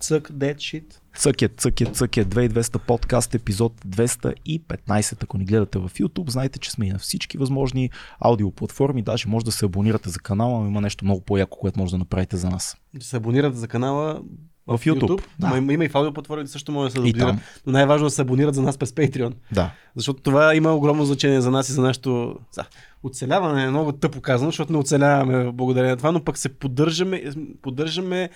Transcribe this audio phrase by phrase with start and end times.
[0.00, 1.00] Цък, дед, шит.
[1.16, 5.22] Цъке, цъке, цъке, 2200 подкаст, епизод 215.
[5.22, 9.02] Ако ни гледате в YouTube, знаете, че сме и на всички възможни аудиоплатформи.
[9.02, 11.98] Даже може да се абонирате за канала, но има нещо много по-яко, което може да
[11.98, 12.76] направите за нас.
[12.94, 14.22] Да се абонирате за канала
[14.66, 15.22] В YouTube.
[15.38, 15.50] Да.
[15.50, 15.58] Да.
[15.58, 17.36] Има, има и в аудиоплатформите също може да се абонират.
[17.66, 19.32] Но най-важно е да се абонират за нас през Patreon.
[19.52, 19.70] Да.
[19.96, 22.64] Защото това има огромно значение за нас и за нашето за,
[23.02, 23.64] оцеляване.
[23.64, 27.22] Е много тъпо казано, защото не оцеляваме благодарение на това, но пък се поддържаме,
[27.62, 28.30] поддържаме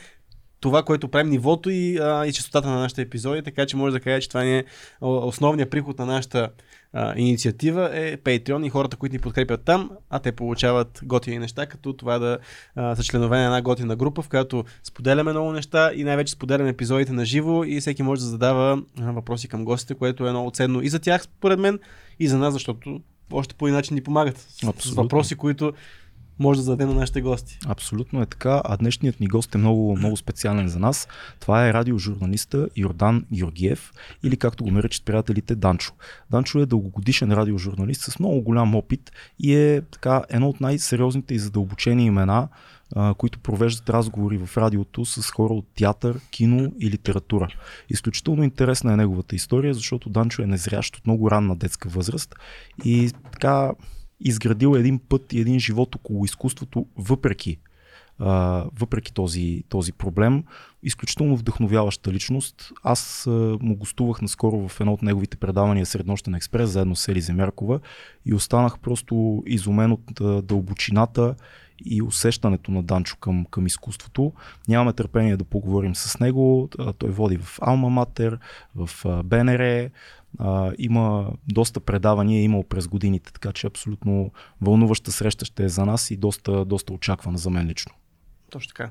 [0.60, 4.00] това, което правим, нивото и, а, и частотата на нашите епизоди, така че може да
[4.00, 4.64] кажа, че това ни е
[5.00, 6.48] основният приход на нашата
[6.92, 11.66] а, инициатива е Patreon и хората, които ни подкрепят там, а те получават готини неща,
[11.66, 12.38] като това да
[12.76, 16.68] а, са членове на една готина група, в която споделяме много неща и най-вече споделяме
[16.70, 20.50] епизодите на живо и всеки може да задава а, въпроси към гостите, което е много
[20.50, 21.78] ценно и за тях, според мен,
[22.20, 23.00] и за нас, защото
[23.32, 25.02] още по начин ни помагат с, с Абсолютно.
[25.02, 25.72] въпроси, които
[26.38, 27.58] може да зададем на нашите гости.
[27.66, 31.08] Абсолютно е така, а днешният ни гост е много, много специален за нас.
[31.40, 33.92] Това е радиожурналиста Йордан Георгиев
[34.22, 35.92] или както го наричат приятелите Данчо.
[36.30, 41.38] Данчо е дългогодишен радиожурналист с много голям опит и е така едно от най-сериозните и
[41.38, 42.48] задълбочени имена,
[43.18, 47.48] които провеждат разговори в радиото с хора от театър, кино и литература.
[47.88, 52.34] Изключително интересна е неговата история, защото Данчо е незрящ от много ранна детска възраст
[52.84, 53.72] и така
[54.20, 57.58] изградил един път и един живот около изкуството, въпреки,
[58.18, 60.44] а, въпреки този, този проблем.
[60.82, 62.72] Изключително вдъхновяваща личност.
[62.82, 63.30] Аз а,
[63.60, 67.80] му гостувах наскоро в едно от неговите предавания Среднощен експрес, заедно с Ели Земяркова
[68.26, 71.34] и останах просто изумен от а, дълбочината
[71.84, 74.32] и усещането на Данчо към, към изкуството.
[74.68, 76.68] Нямаме търпение да поговорим с него.
[76.98, 78.38] Той води в Алма Матер,
[78.76, 78.90] в
[79.24, 79.90] БНР,
[80.38, 85.68] а, има доста предавания, е имал през годините, така че абсолютно вълнуваща среща ще е
[85.68, 87.92] за нас и доста, доста очаквана за мен лично.
[88.50, 88.90] Точно така.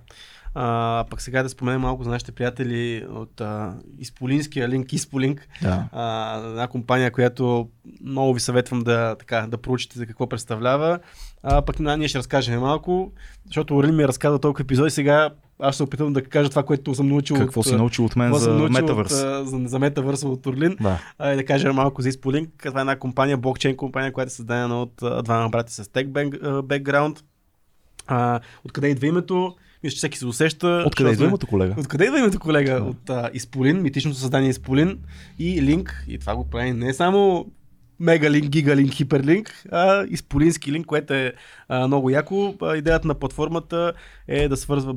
[0.54, 5.88] А, пък сега да споменем малко за нашите приятели от а, Изполинския линк, Изполинк, Да.
[5.92, 7.70] а, една компания, която
[8.02, 11.00] много ви съветвам да, така, да проучите за какво представлява.
[11.44, 13.12] А, пък на, ние ще разкажем малко,
[13.46, 15.30] защото Орлин ми е разказал толкова епизоди, сега
[15.60, 18.16] аз ще се опитам да кажа това, което съм научил Какво от, си научил от
[18.16, 19.12] мен за Метавърс?
[19.12, 20.78] От, за, за Метавърс от Орлин.
[20.82, 21.00] Да.
[21.20, 22.50] А, и да кажа малко за Изполинк.
[22.66, 26.08] Това е една компания, блокчейн компания, която е създадена от двама брати с тех
[26.64, 27.24] бекграунд.
[28.08, 29.56] А, откъде идва името?
[29.84, 30.84] Мисля, че всеки се усеща.
[30.88, 31.76] Откъде идва името, колега?
[31.80, 32.74] Откъде идва името, колега?
[32.74, 32.84] Да.
[32.84, 35.00] От а, Изполин, митичното създание Изполин
[35.40, 36.04] и Линк.
[36.08, 37.46] И това го прави не само
[38.00, 41.34] Мегалинк, Гигалинк, Хиперлинк, а Изполински линк, което е
[41.70, 42.54] а, много яко.
[42.76, 43.94] Идеята на платформата
[44.28, 44.94] е да свързва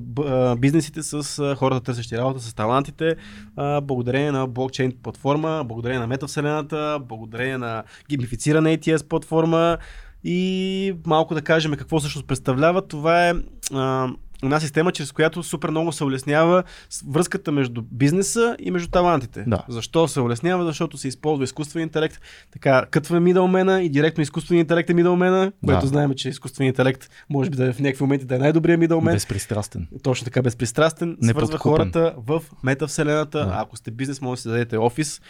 [0.57, 3.17] бизнесите с хората, търсещи работа, с талантите,
[3.57, 9.79] а, благодарение на блокчейн платформа, благодарение на метавселената, благодарение на геймифицирана ATS платформа
[10.25, 12.83] и малко да кажем какво всъщност представлява.
[12.89, 13.35] Това е
[13.73, 14.09] а,
[14.43, 16.63] една система, чрез която супер много се улеснява
[17.09, 19.45] връзката между бизнеса и между талантите.
[19.47, 19.65] Да.
[19.69, 20.65] Защо се улеснява?
[20.65, 22.21] Защото се използва изкуствен интелект.
[22.53, 25.87] Така, кътва мидълмена и директно изкуственият интелект е мидълмена, което Да.
[25.87, 29.15] знаем, че изкуственият интелект може би да е в някакви моменти да е най-добрият мидълмен.
[29.15, 29.89] Безпристрастен.
[30.03, 31.59] Точно така, безпристрастен, свързва Неподкупен.
[31.73, 33.39] хората в метавселената.
[33.39, 33.53] Да.
[33.57, 35.21] Ако сте бизнес, може да си дадете офис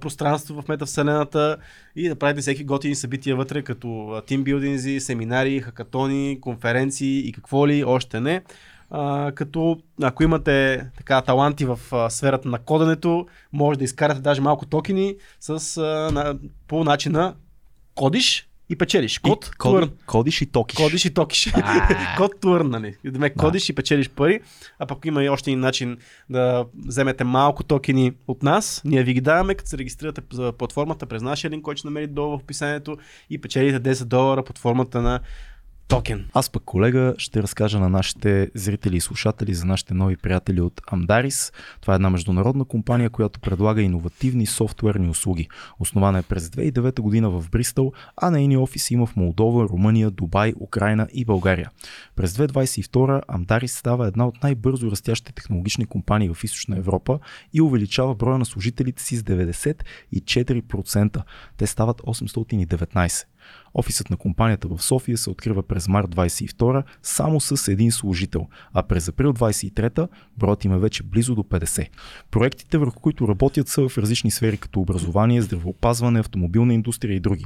[0.00, 1.56] пространство в метавселената
[1.96, 7.84] и да правите всеки готини събития вътре, като тимбилдинзи, семинари, хакатони, конференции и какво ли
[7.84, 8.42] още не.
[8.90, 14.40] А, като ако имате така таланти в а, сферата на коденето, може да изкарате даже
[14.40, 16.38] малко токени с, а, на,
[16.68, 17.34] по начина
[17.94, 19.18] кодиш и печелиш.
[19.18, 20.76] Код, И код, коди, кодиш и токиш.
[20.76, 21.52] Кодиш и токиш.
[22.16, 22.96] Код турн, нали?
[23.04, 23.34] Деме, Да.
[23.34, 24.40] кодиш и печелиш пари,
[24.78, 25.96] а пък има и още един начин
[26.30, 28.82] да вземете малко токени от нас.
[28.84, 32.12] Ние ви ги даваме, като се регистрирате за платформата през нашия линк, който ще намерите
[32.12, 32.96] долу в описанието
[33.30, 35.20] и печелите 10 долара под формата на
[35.88, 36.28] токен.
[36.32, 40.80] Аз пък, колега, ще разкажа на нашите зрители и слушатели за нашите нови приятели от
[40.80, 41.54] Amdaris.
[41.80, 45.48] Това е една международна компания, която предлага иновативни софтуерни услуги.
[45.80, 50.52] Основана е през 2009 година в Бристъл, а нейни офиси има в Молдова, Румъния, Дубай,
[50.60, 51.70] Украина и България.
[52.16, 57.18] През 2022 Amdaris става една от най-бързо растящите технологични компании в Източна Европа
[57.52, 61.22] и увеличава броя на служителите си с 94%.
[61.56, 63.24] Те стават 819.
[63.74, 68.82] Офисът на компанията в София се открива през март 22 само с един служител, а
[68.82, 71.88] през април 23 броят им е вече близо до 50.
[72.30, 77.44] Проектите, върху които работят са в различни сфери като образование, здравеопазване, автомобилна индустрия и други.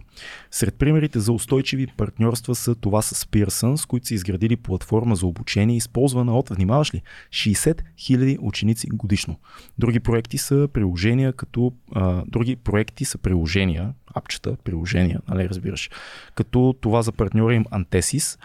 [0.51, 5.27] Сред примерите за устойчиви партньорства са това с Pearson, с които са изградили платформа за
[5.27, 9.37] обучение, използвана от, внимаваш ли, 60 000 ученици годишно.
[9.79, 15.91] Други проекти са приложения като а, други проекти са приложения, апчета, приложения, нали разбираш.
[16.35, 18.39] Като това за партньора им Antesis,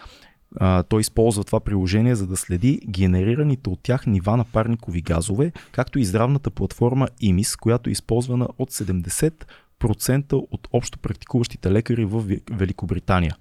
[0.59, 5.51] А, той използва това приложение, за да следи генерираните от тях нива на парникови газове,
[5.71, 12.23] както и здравната платформа IMIS, която е използвана от 70% от общо практикуващите лекари в
[12.51, 13.35] Великобритания.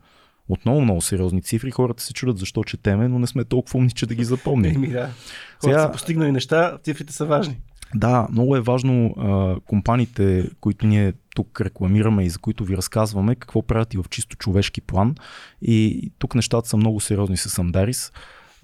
[0.49, 1.71] Отново много сериозни цифри.
[1.71, 4.75] Хората се чудят защо четеме, но не сме толкова умни, че да ги запомним.
[4.75, 5.11] Еми да.
[5.61, 5.83] Сега...
[5.83, 7.61] са постигнали неща, цифрите са важни.
[7.95, 13.35] Да, много е важно а, компаниите, които ние тук рекламираме и за които ви разказваме,
[13.35, 15.15] какво правят и в чисто човешки план.
[15.63, 18.13] И тук нещата са много сериозни с Амдарис.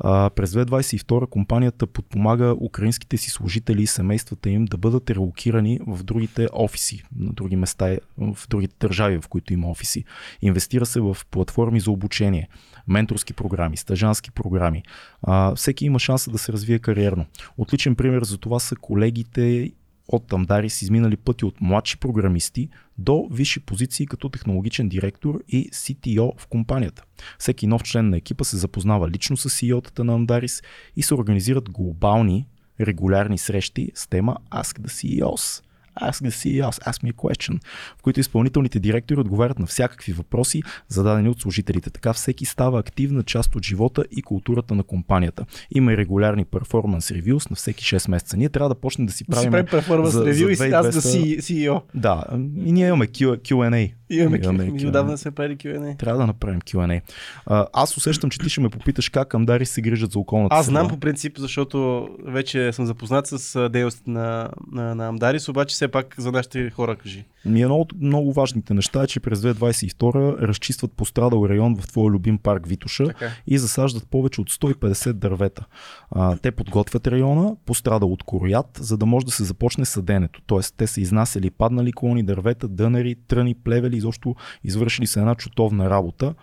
[0.01, 6.03] А, през 2022 компанията подпомага украинските си служители и семействата им да бъдат релокирани в
[6.03, 10.05] другите офиси, на други места, в другите държави, в които има офиси.
[10.43, 12.49] Инвестира се в платформи за обучение,
[12.89, 14.83] менторски програми, стажански програми.
[15.23, 17.27] А, всеки има шанса да се развие кариерно.
[17.59, 19.73] Отличен пример за това са колегите
[20.09, 22.69] от Амдарис изминали пъти от младши програмисти
[22.99, 27.03] до висши позиции като технологичен директор и CTO в компанията.
[27.39, 30.63] Всеки нов член на екипа се запознава лично с CEO-тата на Амдарис
[30.97, 32.47] и се организират глобални
[32.81, 35.63] регулярни срещи с тема Ask the CEOs.
[36.01, 37.59] Ask the CEOs, ask me a question,
[37.99, 41.91] в които изпълнителните директори отговарят на всякакви въпроси, зададени от служителите.
[41.91, 45.45] Така всеки става активна част от живота и културата на компанията.
[45.71, 48.37] Има и регулярни перформанс ревюс на всеки 6 месеца.
[48.37, 49.43] Ние трябва да почнем да си правим.
[49.43, 51.81] Си правим перформанс ревю и аз да си CEO.
[51.95, 52.25] Да,
[52.65, 53.93] и ние имаме Q&A.
[54.11, 54.89] Имаме, Q&A.
[54.89, 55.99] Отдавна сме правили Q&A.
[55.99, 57.01] Трябва да направим Q&A.
[57.47, 60.67] А, аз усещам, че ти ще ме попиташ как Амдари се грижат за околната Аз
[60.67, 65.88] знам по принцип, защото вече съм запознат с дейността на, на, на Амдарис, обаче все
[65.89, 67.25] пак за нашите хора кажи.
[67.45, 72.11] Ми едно от много важните неща е, че през 2022 разчистват пострадал район в твоя
[72.11, 73.31] любим парк Витуша така.
[73.47, 75.65] и засаждат повече от 150 дървета.
[76.11, 80.41] А, те подготвят района, пострадал от короят, за да може да се започне съденето.
[80.47, 84.35] Тоест те са изнасяли паднали клони, дървета, дънери, тръни, плевели, изобщо
[84.65, 86.35] извършили се една чутовна работа.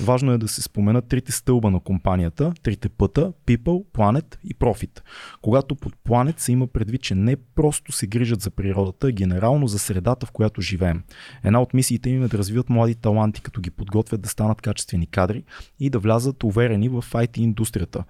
[0.00, 5.00] Важно е да се споменат трите стълба на компанията, трите пъта, People, Planet и Profit.
[5.42, 9.66] Когато под Planet се има предвид, че не просто се грижат за природата, а генерално
[9.66, 11.02] за средата, в която живеем.
[11.44, 15.06] Една от мисиите им е да развиват млади таланти, като ги подготвят да станат качествени
[15.06, 15.44] кадри
[15.80, 18.04] и да влязат уверени в IT индустрията.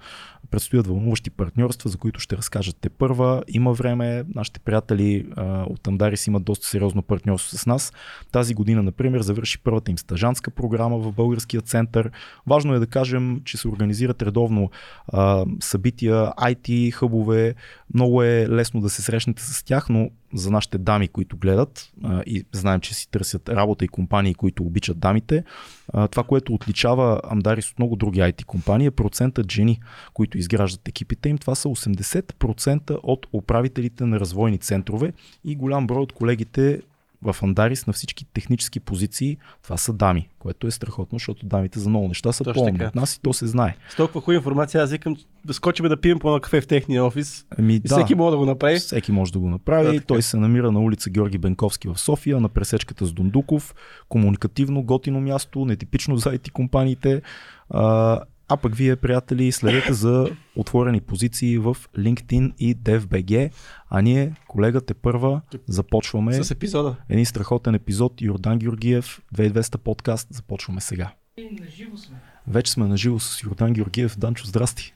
[0.50, 3.42] Предстоят вълнуващи партньорства, за които ще разкажат те първа.
[3.48, 7.92] Има време, нашите приятели а, от Амдарис имат доста сериозно партньорство с нас.
[8.32, 12.10] Тази година, например, завърши първата им стажанска програма в българския център.
[12.46, 14.70] Важно е да кажем, че се организират редовно
[15.08, 17.54] а, събития, IT хъбове.
[17.94, 22.22] Много е лесно да се срещнете с тях, но за нашите дами, които гледат а,
[22.26, 25.44] и знаем, че си търсят работа и компании, които обичат дамите,
[25.92, 29.80] а, това, което отличава Амдарис от много други IT компании е процентът жени,
[30.14, 31.38] които изграждат екипите им.
[31.38, 35.12] Това са 80% от управителите на развойни центрове
[35.44, 36.80] и голям брой от колегите
[37.22, 41.88] в Андарис на всички технически позиции това са дами, което е страхотно, защото дамите за
[41.88, 43.76] много неща са по от нас и то се знае.
[43.90, 47.04] С толкова хубава информация аз викам да скочим да пием по на кафе в техния
[47.04, 47.46] офис.
[47.58, 48.76] Ами, да, всеки може да го направи.
[48.76, 49.98] Всеки може да го направи.
[49.98, 53.74] Да, Той се намира на улица Георги Бенковски в София, на пресечката с Дундуков.
[54.08, 57.22] Комуникативно, готино място, нетипично за IT компаниите.
[57.70, 58.20] А,
[58.52, 63.50] а пък вие, приятели, следете за отворени позиции в LinkedIn и DevBG.
[63.90, 66.96] А ние, колегата първа, започваме с епизода.
[67.08, 68.20] Един страхотен епизод.
[68.20, 70.28] Йордан Георгиев, 2200 подкаст.
[70.30, 71.12] Започваме сега.
[71.60, 72.16] Наживо сме.
[72.46, 74.18] Вече сме наживо с Йордан Георгиев.
[74.18, 74.94] Данчо, здрасти.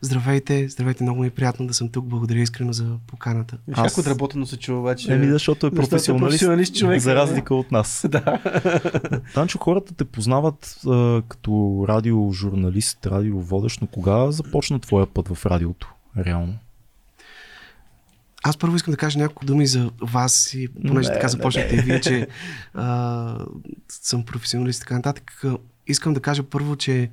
[0.00, 2.06] Здравейте, здравейте, много ми е приятно да съм тук.
[2.06, 3.58] Благодаря искрено за поканата.
[3.72, 3.94] Аз...
[3.94, 5.12] Как отработено се чува обаче?
[5.12, 7.00] Еми, защото е професионалист, професионалист човек.
[7.00, 8.06] За разлика от нас.
[8.08, 8.40] да.
[9.34, 15.92] Танчо, хората те познават а, като радиожурналист, радиоводещ, но кога започна твоя път в радиото,
[16.26, 16.58] реално?
[18.44, 21.80] Аз първо искам да кажа няколко думи за вас и понеже не, така започнахте и
[21.80, 22.26] вие, че
[22.74, 23.38] а,
[23.88, 25.42] съм професионалист и така нататък.
[25.86, 27.10] Искам да кажа първо, че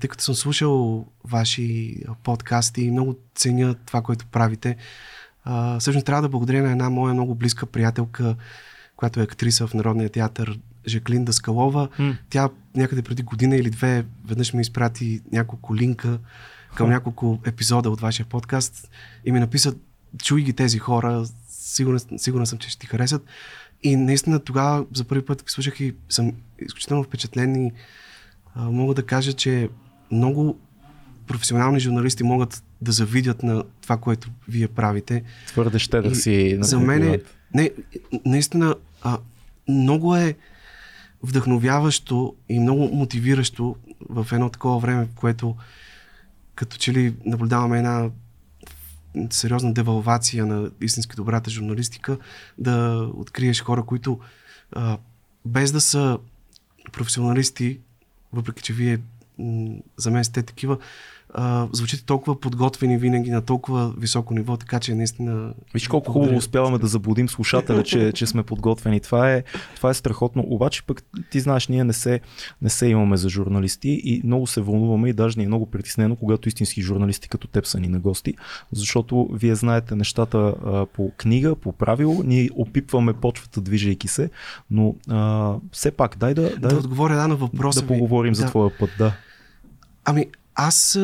[0.00, 4.76] тъй като съм слушал ваши подкасти и много ценя това, което правите.
[5.44, 8.36] А, всъщност трябва да благодаря на една моя много близка приятелка,
[8.96, 11.88] която е актриса в Народния театър, Жаклин Даскалова.
[11.88, 12.16] Mm.
[12.30, 16.18] Тя някъде преди година или две веднъж ми изпрати няколко линка
[16.74, 16.90] към mm.
[16.90, 18.90] няколко епизода от вашия подкаст
[19.24, 19.74] и ми написа,
[20.22, 23.22] чуй ги тези хора, сигурен, сигурен съм, че ще ти харесат.
[23.82, 27.72] И наистина тогава за първи път слушах и съм изключително впечатлен и
[28.62, 29.68] мога да кажа, че
[30.10, 30.58] много
[31.26, 35.22] професионални журналисти могат да завидят на това, което вие правите.
[35.46, 36.58] Твърде ще да си.
[36.60, 37.20] За мен е,
[37.54, 37.70] не,
[38.26, 39.18] наистина, а,
[39.68, 40.34] много е
[41.22, 43.76] вдъхновяващо и много мотивиращо
[44.08, 45.56] в едно такова време, в което
[46.54, 48.10] като че ли наблюдаваме една
[49.30, 52.18] сериозна девалвация на истински добрата журналистика,
[52.58, 54.20] да откриеш хора, които
[54.72, 54.98] а,
[55.44, 56.18] без да са
[56.92, 57.80] професионалисти,
[58.32, 58.98] въпреки че вие
[59.96, 60.78] за мен сте такива
[61.34, 65.54] а, звучите толкова подготвени винаги на толкова високо ниво, така че наистина...
[65.74, 69.00] Виж колко хубаво успяваме да заблудим слушателя, че, че сме подготвени.
[69.00, 69.42] Това е,
[69.76, 70.44] това е страхотно.
[70.46, 72.20] Обаче пък ти знаеш, ние не се,
[72.62, 76.16] не се имаме за журналисти и много се вълнуваме и даже ни е много притеснено,
[76.16, 78.34] когато истински журналисти като теб са ни на гости,
[78.72, 84.30] защото вие знаете нещата а, по книга, по правило, ние опипваме почвата, движейки се,
[84.70, 86.42] но а, все пак, дай да...
[86.42, 88.34] Дай, да отговоря да, на въпроса Да поговорим ви.
[88.34, 88.48] за да.
[88.48, 89.12] твоя път, да.
[90.04, 90.26] Ами,
[90.58, 90.98] аз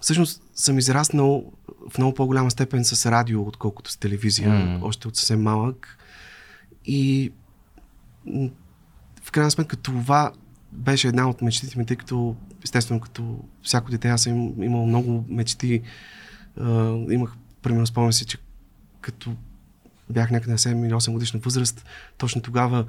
[0.00, 1.52] всъщност съм израснал
[1.90, 4.82] в много по-голяма степен с радио, отколкото с телевизия, mm.
[4.82, 5.98] още от съвсем малък.
[6.84, 7.32] И
[9.22, 10.32] в крайна сметка това
[10.72, 15.24] беше една от мечтите ми, тъй като естествено като всяко дете аз съм имал много
[15.28, 15.82] мечти.
[16.60, 18.38] Uh, имах, примерно, спомням си, че
[19.00, 19.36] като
[20.10, 21.86] бях някъде на 7 или 8 годишна възраст,
[22.18, 22.84] точно тогава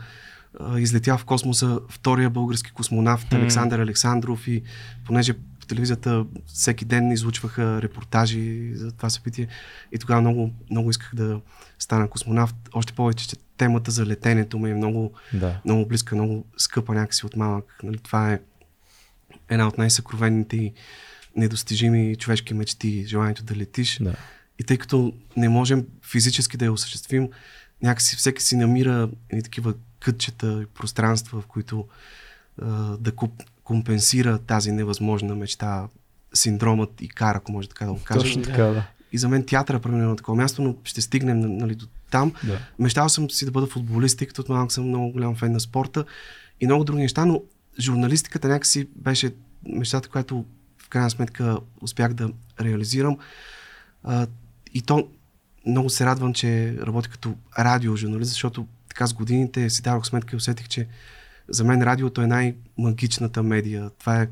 [0.78, 3.36] излетя в космоса втория български космонавт mm.
[3.36, 4.64] Александър Александров и
[5.06, 9.48] понеже по телевизията всеки ден излучваха репортажи за това събитие
[9.92, 11.42] и тогава много, много исках да
[11.80, 12.56] стана космонавт.
[12.74, 15.62] Още повече, че темата за летенето ми е много, да.
[15.66, 17.80] много близка, много скъпа някакси от малък.
[17.84, 18.40] Нали, това е
[19.50, 20.74] една от най-съкровените и
[21.36, 23.98] недостижими човешки мечти, желанието да летиш.
[24.02, 24.16] Да.
[24.60, 27.30] И тъй като не можем физически да я осъществим,
[27.84, 31.88] някакси всеки си намира едни такива кътчета и пространства, в които
[32.62, 35.88] а, да куп, компенсира тази невъзможна мечта,
[36.34, 38.24] синдромът и кара, ако може така да го кажем.
[38.24, 38.88] Точно така, да.
[39.12, 42.34] И за мен театъра е на такова място, но ще стигнем нали, до там.
[42.44, 42.60] Да.
[42.80, 45.60] Мечтал съм си да бъда футболист, тъй като от малък съм много голям фен на
[45.60, 46.06] спорта
[46.62, 47.42] и много други неща, но
[47.80, 49.34] журналистиката някакси беше
[49.66, 50.46] мечтата, която
[50.78, 52.30] в крайна сметка успях да
[52.62, 53.18] реализирам.
[54.04, 54.28] А,
[54.74, 55.08] и то
[55.66, 60.38] много се радвам, че работя като радиожурналист, защото така с годините си давах сметка и
[60.38, 60.88] усетих, че
[61.50, 63.90] за мен радиото е най-магичната медия.
[64.00, 64.28] Това е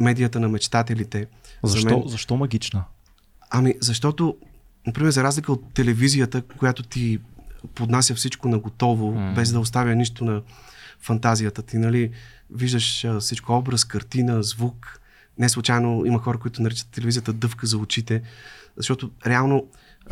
[0.00, 1.26] медията на мечтателите.
[1.62, 2.08] Защо, за мен...
[2.08, 2.84] защо магична?
[3.50, 4.36] Ами, защото,
[4.86, 7.18] например, за разлика от телевизията, която ти
[7.74, 9.34] поднася всичко на готово, mm.
[9.34, 10.42] без да оставя нищо на
[11.00, 12.10] фантазията ти, нали,
[12.50, 15.00] виждаш всичко образ, картина, звук.
[15.38, 18.22] Не случайно има хора, които наричат телевизията дъвка за очите,
[18.76, 19.66] защото реално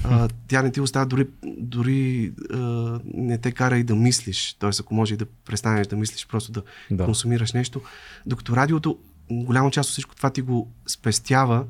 [0.04, 1.26] а, тя не ти остава дори,
[1.58, 2.58] дори а,
[3.14, 4.70] не те кара и да мислиш, т.е.
[4.80, 7.80] ако може и да престанеш да мислиш, просто да, да консумираш нещо.
[8.26, 8.98] Докато радиото,
[9.30, 11.64] голяма част от всичко това ти го спестява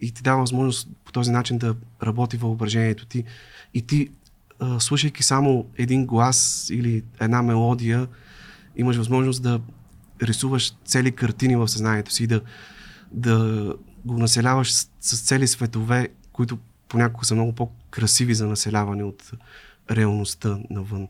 [0.00, 3.24] и ти дава възможност по този начин да работи въображението ти.
[3.74, 4.08] И ти,
[4.58, 8.08] а, слушайки само един глас или една мелодия,
[8.76, 9.60] имаш възможност да
[10.22, 12.40] рисуваш цели картини в съзнанието си, да,
[13.12, 16.58] да го населяваш с, с цели светове, които
[16.94, 19.30] понякога са много по-красиви за населяване от
[19.90, 21.08] реалността навън.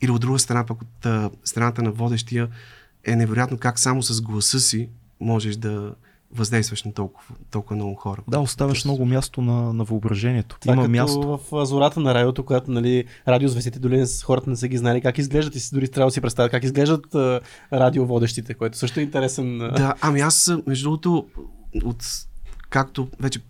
[0.00, 2.48] Или от друга страна, пък от а, страната на водещия
[3.04, 4.88] е невероятно как само с гласа си
[5.20, 5.94] можеш да
[6.32, 8.22] въздействаш на толкова, толкова много хора.
[8.28, 10.56] Да, оставяш много място на, на въображението.
[10.60, 11.40] Това Има като място.
[11.50, 15.54] в зората на радиото, когато нали, радиозвестите дори хората не са ги знали как изглеждат
[15.54, 17.40] и си дори трябва да си представят как изглеждат а,
[17.72, 19.58] радиоводещите, което също е интересен.
[19.58, 21.26] Да, ами аз, между другото,
[21.84, 22.04] от
[22.70, 23.40] както вече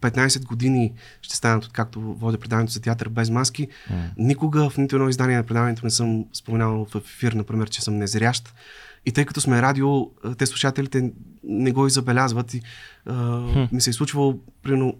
[0.00, 3.68] 15 години ще станат, откакто водя предаването за театър без маски.
[3.68, 3.94] Mm.
[4.16, 7.96] Никога в нито едно издание на предаването не съм споменавал в ефир, например, че съм
[7.96, 8.54] незрящ.
[9.06, 10.06] И тъй като сме радио,
[10.38, 11.10] те слушателите
[11.44, 12.54] не го и забелязват.
[12.54, 12.62] И,
[13.06, 13.72] а, hmm.
[13.72, 14.98] Ми се е случвало, примерно,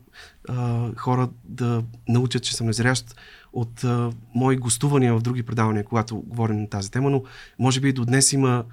[0.49, 3.17] а, хора да научат, че съм незрящ
[3.53, 7.23] от а, мои гостувания в други предавания, когато говорим на тази тема, но
[7.59, 8.65] може би и до днес има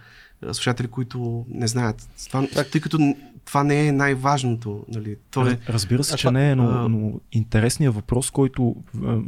[0.52, 2.10] слушатели, които не знаят.
[2.30, 4.86] Това, тъй като това не е най-важното.
[4.88, 5.18] Нали?
[5.32, 5.60] То е...
[5.70, 8.76] Разбира се, че не е, но, но интересният въпрос, който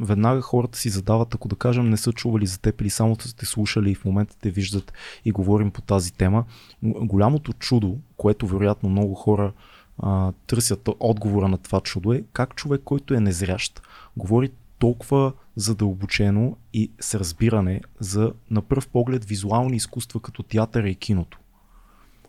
[0.01, 3.45] веднага хората си задават, ако да кажем не са чували за теб или само сте
[3.45, 4.93] слушали и в момента те виждат
[5.25, 6.43] и говорим по тази тема,
[6.83, 9.51] голямото чудо, което вероятно много хора
[9.99, 13.81] а, търсят отговора на това чудо е как човек, който е незрящ,
[14.17, 20.95] говори толкова задълбочено и с разбиране за на пръв поглед визуални изкуства като театъра и
[20.95, 21.39] киното.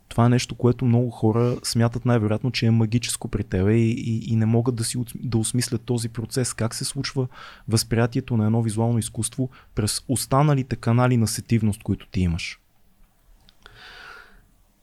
[0.09, 4.33] Това е нещо, което много хора смятат най-вероятно, че е магическо при тебе и, и,
[4.33, 6.55] и не могат да си да осмислят този процес.
[6.55, 7.29] Как се случва
[7.69, 12.61] възприятието на едно визуално изкуство през останалите канали на сетивност, които ти имаш?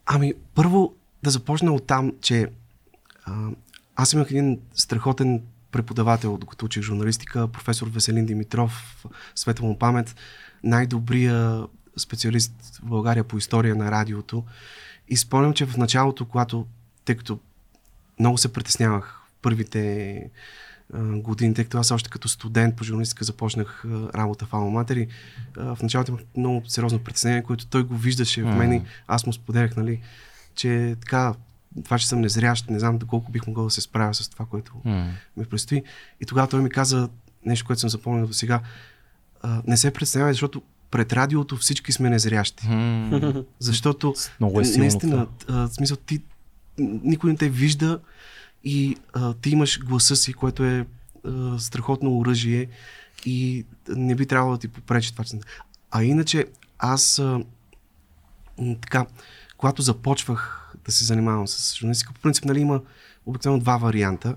[0.05, 0.93] Ами, първо
[1.23, 2.47] да започна от там, че
[3.25, 3.49] а,
[3.95, 5.41] аз имах един страхотен
[5.73, 10.15] преподавател, докато учих журналистика, професор Веселин Димитров, светла му памет,
[10.63, 11.63] най-добрия
[11.97, 12.53] специалист
[12.83, 14.43] в България по история на радиото.
[15.09, 16.67] И спомням, че в началото, когато,
[17.05, 17.39] тъй като
[18.19, 20.31] много се притеснявах първите
[20.99, 23.83] години, тъй като аз още като студент по журналистика започнах
[24.15, 24.85] работа в Алма
[25.57, 29.25] а, в началото имах много сериозно притеснение, което той го виждаше в мен и аз
[29.25, 30.01] му споделях, нали,
[30.55, 31.33] че така,
[31.83, 34.73] това, че съм незрящ, не знам доколко бих могъл да се справя с това, което
[34.85, 35.11] М.
[35.37, 35.83] ми предстои.
[36.21, 37.09] И тогава той ми каза
[37.45, 38.61] нещо, което съм запомнил до сега.
[39.67, 40.61] Не се представяй, защото
[40.91, 42.67] пред радиото всички сме незрящи.
[42.67, 43.43] М.
[43.59, 46.21] Защото Много е силно наистина, в смисъл ти
[46.77, 47.99] никой не те вижда
[48.63, 50.85] и а, ти имаш гласа си, което е
[51.25, 52.67] а, страхотно оръжие
[53.25, 55.25] и не би трябвало да ти попречи това.
[55.91, 56.45] А иначе
[56.79, 57.43] аз а,
[58.81, 59.05] така,
[59.57, 62.81] когато започвах да се занимавам с журналистика, по принцип нали, има
[63.25, 64.35] обикновено два варианта.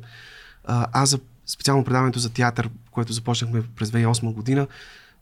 [0.65, 4.67] А, аз за специално предаването за театър, което започнахме през 2008 година,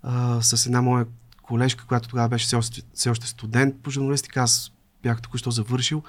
[0.03, 1.07] а, с една моя
[1.43, 6.03] колежка, която тогава беше все още, все още студент по журналистика, аз бях току-що завършил.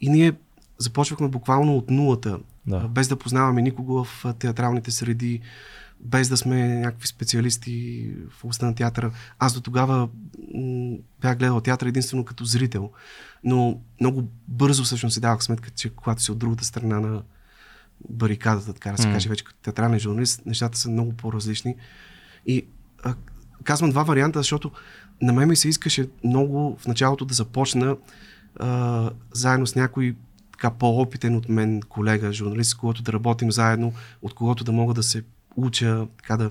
[0.00, 0.32] И ние
[0.78, 2.80] започвахме буквално от нулата, Да.
[2.80, 5.40] без да познаваме никого в театралните среди,
[6.00, 9.12] без да сме някакви специалисти в областта на театъра.
[9.38, 10.08] Аз до тогава
[10.54, 12.90] м- бях гледал театър единствено като зрител,
[13.44, 17.22] но много бързо всъщност си давах сметка, че когато си от другата страна на
[18.10, 19.14] барикадата, така да се М.
[19.14, 21.74] каже, вече като театрален журналист, нещата са много по-различни.
[22.46, 22.66] И
[23.02, 23.14] а,
[23.64, 24.70] казвам два варианта, защото
[25.22, 27.96] на мен ми се искаше много в началото да започна
[28.56, 30.16] а, заедно с някой
[30.52, 33.92] така по-опитен от мен колега, журналист, с когото да работим заедно,
[34.22, 35.22] от когото да мога да се
[35.56, 36.50] уча, така да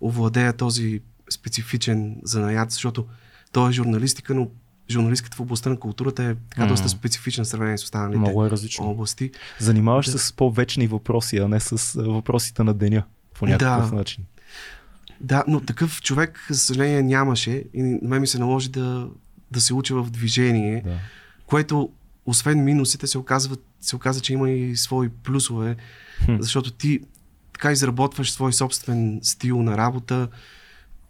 [0.00, 1.00] овладея този
[1.30, 3.06] специфичен занаят, защото
[3.52, 4.48] той е журналистика, но
[4.90, 8.50] журналистката в областта на културата е така доста специфична в сравнение с останалите Много е
[8.50, 8.90] различно.
[8.90, 9.30] области.
[9.60, 10.12] Занимаваш Да.
[10.12, 13.02] се с по-вечни въпроси, а не с въпросите на деня
[13.34, 13.96] по някакъв Да.
[13.96, 14.24] начин.
[15.20, 19.08] Да, но такъв човек, за съжаление, нямаше и на мен ми се наложи да,
[19.50, 20.96] да се уча в движение, Да.
[21.46, 21.90] което
[22.26, 25.76] освен минусите се оказва, се оказа, че има и свои плюсове,
[26.24, 26.36] Хм.
[26.40, 27.00] защото ти
[27.54, 30.28] така изработваш свой собствен стил на работа,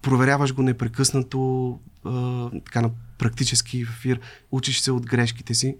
[0.02, 4.20] проверяваш го непрекъснато, а, така на практически в ефир,
[4.50, 5.76] учиш се от грешките си.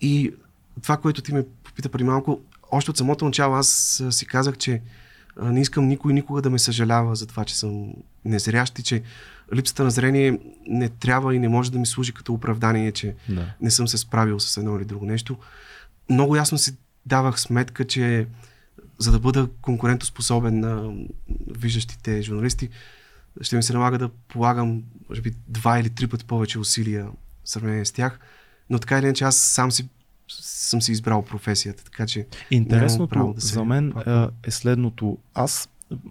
[0.00, 0.32] И
[0.82, 4.82] това, което ти ме попита преди малко, още от самото начало аз си казах, че
[5.42, 7.92] не искам никой никога да ме съжалява за това, че съм
[8.24, 9.02] незрящ и че
[9.54, 13.54] липсата на зрение не трябва и не може да ми служи като оправдание, че Да.
[13.60, 15.36] не съм се справил с едно или друго нещо.
[16.10, 18.26] Много ясно си давах сметка, че
[18.98, 20.94] за да бъда конкурентоспособен на
[21.46, 22.68] виждащите журналисти,
[23.40, 27.08] ще ми се налага да полагам, може би, два или три пъти повече усилия
[27.44, 28.20] в сравнение с тях.
[28.70, 29.88] Но така или иначе, аз сам си
[30.40, 33.92] съм си избрал професията, така че Интересното да се за мен
[34.44, 35.18] е следното.
[35.34, 35.68] Аз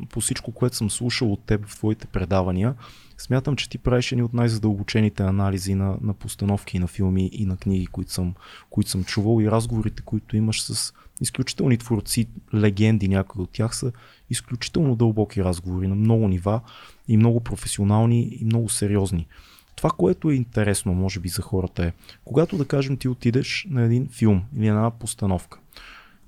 [0.09, 2.73] по всичко, което съм слушал от теб в твоите предавания,
[3.21, 7.57] смятам, че ти правиш едни от най-задълбочените анализи на, на постановки на филми и на
[7.57, 8.33] книги, които съм,
[8.69, 13.91] които съм чувал и разговорите, които имаш с изключителни творци, легенди, някои от тях са
[14.29, 16.61] изключително дълбоки разговори на много нива
[17.07, 19.27] и много професионални и много сериозни.
[19.75, 21.93] Това, което е интересно, може би, за хората е,
[22.25, 25.59] когато да кажем ти отидеш на един филм или на една постановка,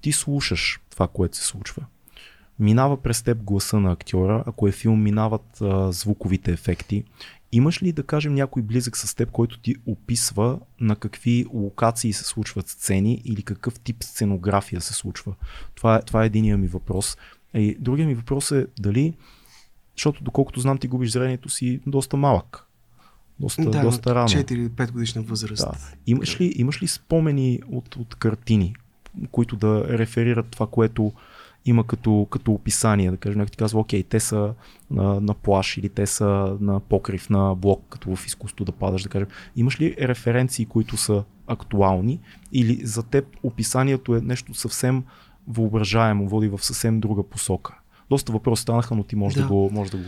[0.02, 1.86] ти слушаш това, което се случва.
[2.60, 7.04] Минава през теб гласа на актьора, ако е филм, минават а, звуковите ефекти.
[7.52, 12.24] Имаш ли, да кажем, някой близък с теб, който ти описва на какви локации се
[12.24, 15.34] случват сцени или какъв тип сценография се случва?
[15.76, 17.18] Това е, това е единия ми въпрос.
[17.54, 19.14] И другия ми въпрос е дали,
[19.98, 22.68] защото доколкото знам, ти губиш зрението си доста малък.
[23.40, 24.28] Доста, да, доста рано.
[24.28, 25.66] 4-5 годишна възраст.
[25.72, 25.78] Да.
[26.08, 28.76] Имаш ли, имаш ли спомени от, от картини,
[29.32, 31.14] които да реферират това, което
[31.66, 34.54] има като, като описание, да кажем, някой ти казва, окей, те са
[34.92, 39.04] на, на плаш или те са на покрив на блок, като в изкуство да падаш,
[39.04, 39.28] да кажем.
[39.56, 42.20] Имаш ли референции, които са актуални
[42.52, 45.04] или за теб описанието е нещо съвсем
[45.48, 47.80] въображаемо, води в съвсем друга посока?
[48.10, 49.48] Доста въпроси станаха, но ти можеш да, Да.
[49.48, 50.04] го, можеш да го...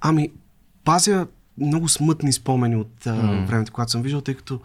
[0.00, 0.28] Ами,
[0.84, 1.26] пазя
[1.58, 3.46] много смътни спомени от а, М.
[3.46, 4.60] времето, когато съм виждал, тъй като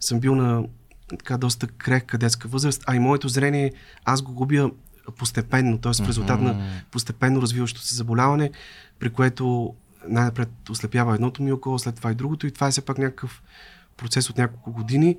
[0.00, 0.64] съм бил на
[1.08, 3.72] така доста крехка детска възраст, а и моето зрение
[4.04, 4.70] аз го губя
[5.16, 6.04] постепенно, т.е.
[6.04, 8.50] в резултат на постепенно развиващо се заболяване,
[8.98, 9.74] при което
[10.08, 13.42] най-напред ослепява едното ми око, след това и другото и това е все пак някакъв
[13.96, 15.16] процес от няколко години.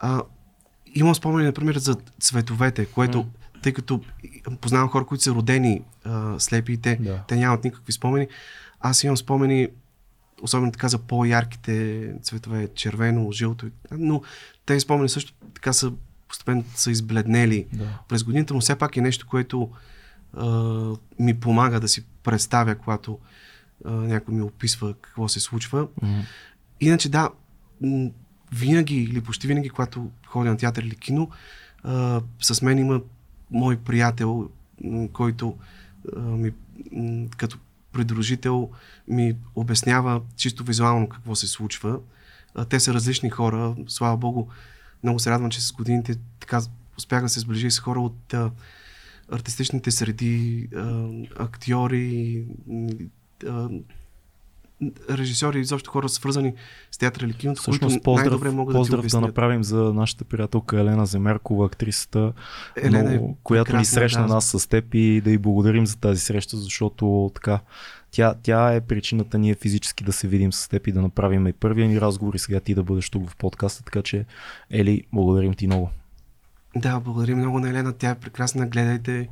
[0.00, 0.22] А,
[0.94, 3.26] имам спомени, например, за цветовете, което,
[3.62, 4.00] тъй като
[4.60, 7.22] познавам хора, които са родени а, слепи и те, Да.
[7.28, 8.28] те нямат никакви спомени,
[8.80, 9.68] аз имам спомени
[10.42, 14.22] особено така за по-ярките цветове, червено, жълто, но
[14.66, 15.92] тези спомени също така са
[16.28, 17.98] постепенно са избледнели Да.
[18.08, 19.70] през годините, но все пак е нещо, което
[20.36, 20.46] а,
[21.18, 23.18] ми помага да си представя, когато
[23.84, 25.88] а, някой ми описва какво се случва.
[26.02, 26.22] М.
[26.80, 27.30] Иначе да,
[28.52, 31.30] винаги или почти винаги, когато ходя на театър или кино,
[31.84, 33.00] а, с мен има
[33.50, 34.48] мой приятел,
[35.12, 35.56] който
[36.16, 36.52] а, ми,
[37.36, 37.58] като
[37.92, 38.70] придружител
[39.08, 41.98] ми обяснява чисто визуално какво се случва.
[42.54, 43.76] а, те са различни хора.
[43.86, 44.46] Слава Богу,
[45.02, 46.60] много се радвам, че с годините така
[46.98, 48.50] успях да се сближи с хора от а,
[49.32, 51.08] артистичните среди, а,
[51.38, 52.46] актьори,
[53.46, 53.68] а,
[55.10, 56.54] режисьори, изобщо хора свързани
[56.90, 60.24] с театъра или киното, които Всъщност най-добре могат да ти поздрав да направим за нашата
[60.24, 62.32] приятелка Елена Земеркова, актрисата,
[62.76, 64.34] Елена е много, която ни срещна да.
[64.34, 67.60] нас с теб и да й благодарим за тази среща, защото така
[68.10, 71.52] тя, тя е причината ние физически да се видим с теб и да направим и
[71.52, 74.24] първия ни разговор и сега ти да бъдеш тук в подкаста, така че
[74.70, 75.90] Ели, благодарим ти много.
[76.76, 77.92] Да, благодарим много на Елена.
[77.92, 78.66] Тя е прекрасна.
[78.66, 79.28] Гледайте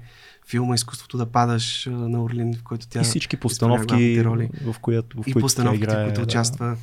[0.46, 4.50] филма Изкуството да падаш на Орлин, в който тя и всички постановки, роли.
[4.64, 6.04] в, която, в и постановките, играе.
[6.04, 6.24] които да.
[6.24, 6.76] участва.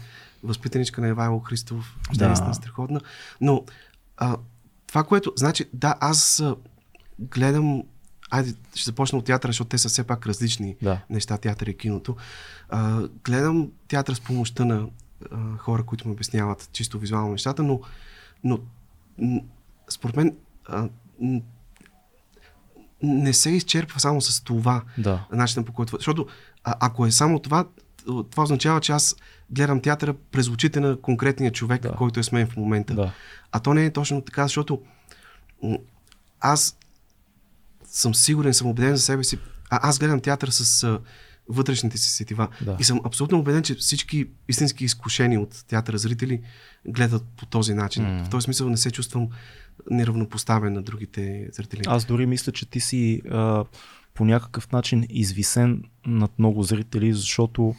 [0.44, 1.98] Възпитаничка на Ивайло Христов.
[2.14, 2.20] Да.
[2.20, 2.28] Да.
[2.28, 3.02] Наистина страхотна.
[3.42, 3.64] Но
[4.18, 4.38] а,
[4.88, 5.34] това, което...
[5.36, 6.44] Значи, да, аз
[7.20, 7.84] гледам...
[8.32, 11.02] Айде, ще започна от театъра, защото те са все пак различни Да.
[11.10, 12.16] неща, театър и киното.
[12.70, 14.88] А, гледам театър с помощта на
[15.32, 17.82] а, хора, които ми обясняват чисто визуално нещата, но,
[18.44, 18.60] но
[19.90, 20.90] според мен а,
[23.04, 25.26] не се изчерпва само с това Да.
[25.32, 25.96] начина по който...
[25.98, 26.28] Защото
[26.64, 27.66] а, ако е само това,
[28.32, 29.16] това означава, че аз
[29.50, 31.92] гледам театъра през очите на конкретния човек, Да.
[31.92, 32.94] който е с мен в момента.
[32.94, 33.12] Да.
[33.52, 34.82] А то не е точно така, защото
[36.40, 36.78] аз
[37.86, 39.40] съм сигурен, съм убеден за себе си.
[39.70, 41.00] А, аз гледам театър с а,
[41.50, 42.48] вътрешните си сетива.
[42.62, 42.78] Да.
[42.80, 46.42] И съм абсолютно убеден, че всички истински изкушени от театъра зрители
[46.88, 48.04] гледат по този начин.
[48.04, 48.24] М.
[48.26, 49.30] В този смисъл не се чувствам
[49.92, 51.82] неравнопоставен на другите зрители.
[51.86, 53.66] Аз дори мисля, че ти си а,
[54.14, 57.76] по някакъв начин извисен над много зрители, защото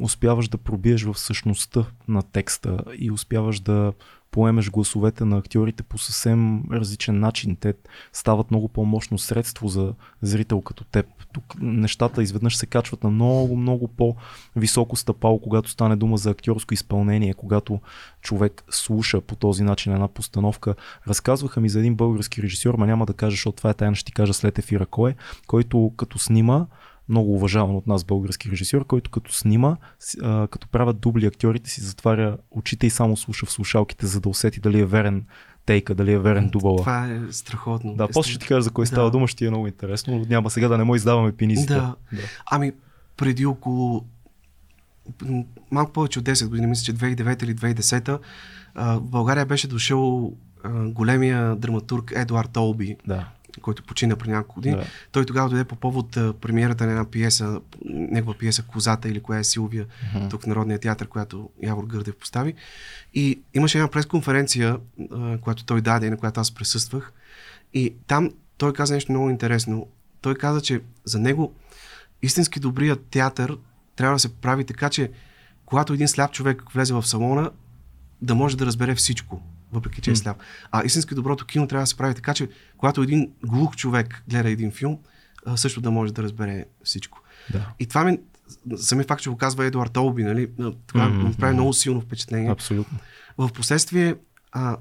[0.00, 3.92] успяваш да пробиеш в същността на текста и успяваш да
[4.30, 7.56] поемеш гласовете на актьорите по съвсем различен начин.
[7.56, 7.74] Те
[8.12, 11.06] стават много по-мощно средство за зрител като теб.
[11.32, 16.74] Тук нещата изведнъж се качват на много, много по-високо стъпало, когато стане дума за актьорско
[16.74, 17.80] изпълнение, когато
[18.22, 20.74] човек слуша по този начин една постановка.
[21.08, 24.04] Разказваха ми за един български режисьор, ма няма да кажа, защото това е тайна, ще
[24.04, 25.14] ти кажа след ефира кой е,
[25.46, 26.66] който като снима,
[27.08, 29.76] много уважаван от нас български режисьор, който като снима,
[30.22, 34.28] а, като правят дубли актьорите си, затваря очите и само слуша в слушалките, за да
[34.28, 35.24] усети дали е верен
[35.66, 36.78] тейка, дали е верен дубъла.
[36.78, 37.94] Това е страхотно.
[37.94, 38.86] Да, после ще ти кажа за кой Да.
[38.86, 41.74] става дума, ще ти е много интересно, но няма сега да не му издаваме пинизите.
[41.74, 41.94] Да.
[42.50, 42.72] Ами,
[43.16, 44.04] преди около
[45.70, 48.18] малко повече от 10 години, мисля, че 2009 или 2010,
[48.74, 50.32] а, в България беше дошъл
[50.84, 53.28] големия драматург Едуард Олби, да.
[53.58, 54.76] Който почина при няколко години.
[54.76, 54.84] Да.
[55.12, 59.38] Той тогава дойде по повод а, премиерата на една пиеса, негова пиеса Козата или коя
[59.38, 60.28] е Силвия, Мгм.
[60.28, 62.54] тук в Народния театър, която Явор Гърдев постави.
[63.14, 64.78] И имаше една пресконференция,
[65.12, 67.12] а, която той даде и на която аз присъствах.
[67.74, 69.86] И там той каза нещо много интересно.
[70.20, 71.54] Той каза, че за него
[72.22, 73.58] истински добрият театър
[73.96, 75.10] трябва да се прави така, че
[75.66, 77.50] когато един сляп човек влезе в салона,
[78.22, 79.42] да може да разбере всичко,
[79.72, 80.36] въпреки че е сляп.
[80.72, 84.50] А истински доброто кино трябва да се прави така, че когато един глух човек гледа
[84.50, 84.98] един филм,
[85.56, 87.20] също да може да разбере всичко.
[87.52, 87.72] да.
[87.78, 88.18] И това ми,
[88.76, 90.50] сами факт, че го казва Едуард Олби, нали,
[90.86, 92.50] това Мгм, ми прави много силно впечатление.
[92.50, 92.98] Абсолютно.
[93.38, 94.14] В последствие,
[94.52, 94.76] а,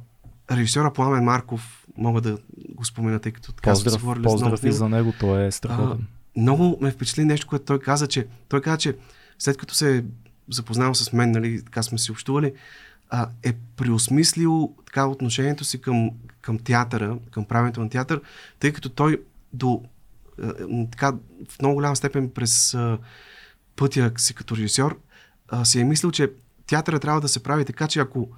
[0.51, 2.37] режисьора Пламен Марков, мога да
[2.75, 5.45] го спомена, тъй като така сме Поздрав, говорили с много поздрав и за него, той
[5.45, 6.07] е страхотен.
[6.37, 8.95] Много ме впечатли нещо, което той каза, че той каза, че
[9.39, 10.03] след като се е
[10.51, 12.53] запознал с мен, нали, така сме си общували,
[13.09, 18.21] а, е преосмислил така отношението си към, към театъра, към правенето на театър,
[18.59, 19.21] тъй като той
[19.53, 19.83] до
[20.43, 20.53] а,
[20.91, 21.11] така
[21.49, 22.97] в много голяма степен през а,
[23.75, 24.99] пътя си като режисьор
[25.47, 26.31] а, си е мислил, че
[26.67, 28.29] театъра трябва да се прави така, че ако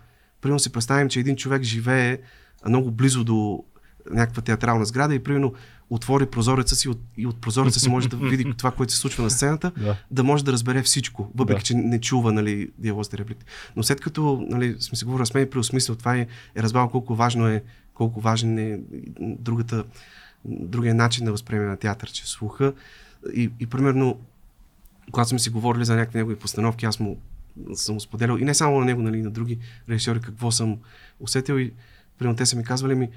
[0.41, 2.17] примерно си представим, че един човек живее
[2.65, 3.63] много близо до
[4.09, 5.53] някаква театрална сграда и примерно
[5.89, 9.23] отвори прозореца си от, и от прозореца си може да види това, което се случва
[9.23, 9.95] на сцената, Да.
[10.11, 11.63] да може да разбере всичко, въпреки Да.
[11.63, 13.45] че не чува нали, диалозите реплики.
[13.75, 16.89] Но след като нали, сме си говорили с мен и преосмислил това е, е разбрал
[16.89, 18.79] колко важно е, колко важен е
[19.19, 19.83] другата,
[20.45, 22.73] другия начин на възприемане на театър, че слуха.
[23.33, 24.19] И, и примерно,
[25.11, 27.17] когато сме си говорили за някакви негови постановки, аз му
[27.73, 30.77] съм му споделял и не само на него, нали, на други режисьори, какво съм
[31.19, 31.73] усетил и
[32.17, 33.09] примерно те са ми казвали ми,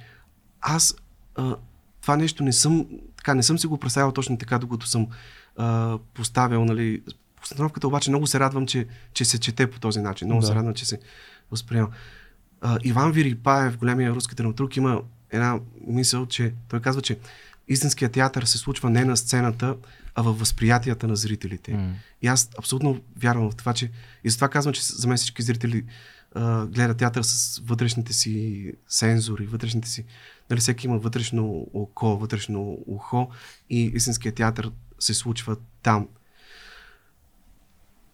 [0.62, 0.94] аз
[1.36, 1.56] а,
[2.00, 5.06] това нещо не съм, така, не съм си го представил точно така, докато съм
[5.56, 7.02] а, поставил, нали,
[7.40, 10.26] постановката, обаче много се радвам, че, че се чете по този начин.
[10.28, 10.46] Много Да.
[10.46, 10.98] се радвам, че се
[11.50, 11.88] възприема.
[12.60, 17.18] А, Иван Вирипаев, големия руски драматург, има една мисъл, че той казва, че
[17.68, 19.76] истинският театър се случва не на сцената,
[20.14, 21.72] а във възприятията на зрителите.
[21.74, 21.92] М.
[22.22, 23.90] И аз абсолютно вярвам в това, че
[24.24, 25.84] и затова казвам, че за мен всички зрители
[26.34, 30.04] а, гледат театър с вътрешните си сензори, вътрешните си.
[30.50, 33.28] Нали, всеки има вътрешно око, вътрешно ухо
[33.70, 36.08] и истинският театър се случва там.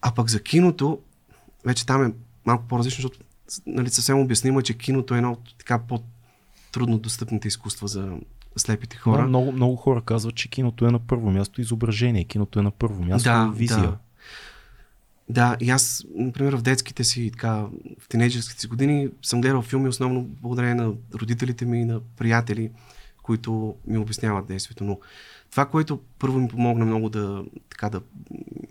[0.01, 0.99] А пък за киното,
[1.65, 2.13] вече там е
[2.45, 3.19] малко по-различно, защото
[3.67, 8.17] нали, съвсем обяснимо, е, че киното е едно от така по-трудно достъпните изкуства за
[8.57, 9.21] слепите хора.
[9.21, 12.71] Да, много, много хора казват, че киното е на първо място изображение, киното е на
[12.71, 13.81] първо място Да, визия.
[13.81, 13.97] да.
[15.29, 17.65] Да, и аз, например, в детските си, така,
[17.99, 22.71] в тинейджерските си години съм гледал филми основно благодарение на родителите ми и на приятели,
[23.23, 24.83] които ми обясняват действието.
[24.83, 24.99] Но
[25.51, 28.01] това, което първо ми помогна много да, така, да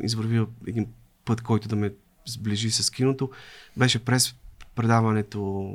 [0.03, 0.87] извървя един
[1.25, 1.93] път, който да ме
[2.27, 3.31] сближи с киното,
[3.77, 4.35] беше през
[4.75, 5.73] предаването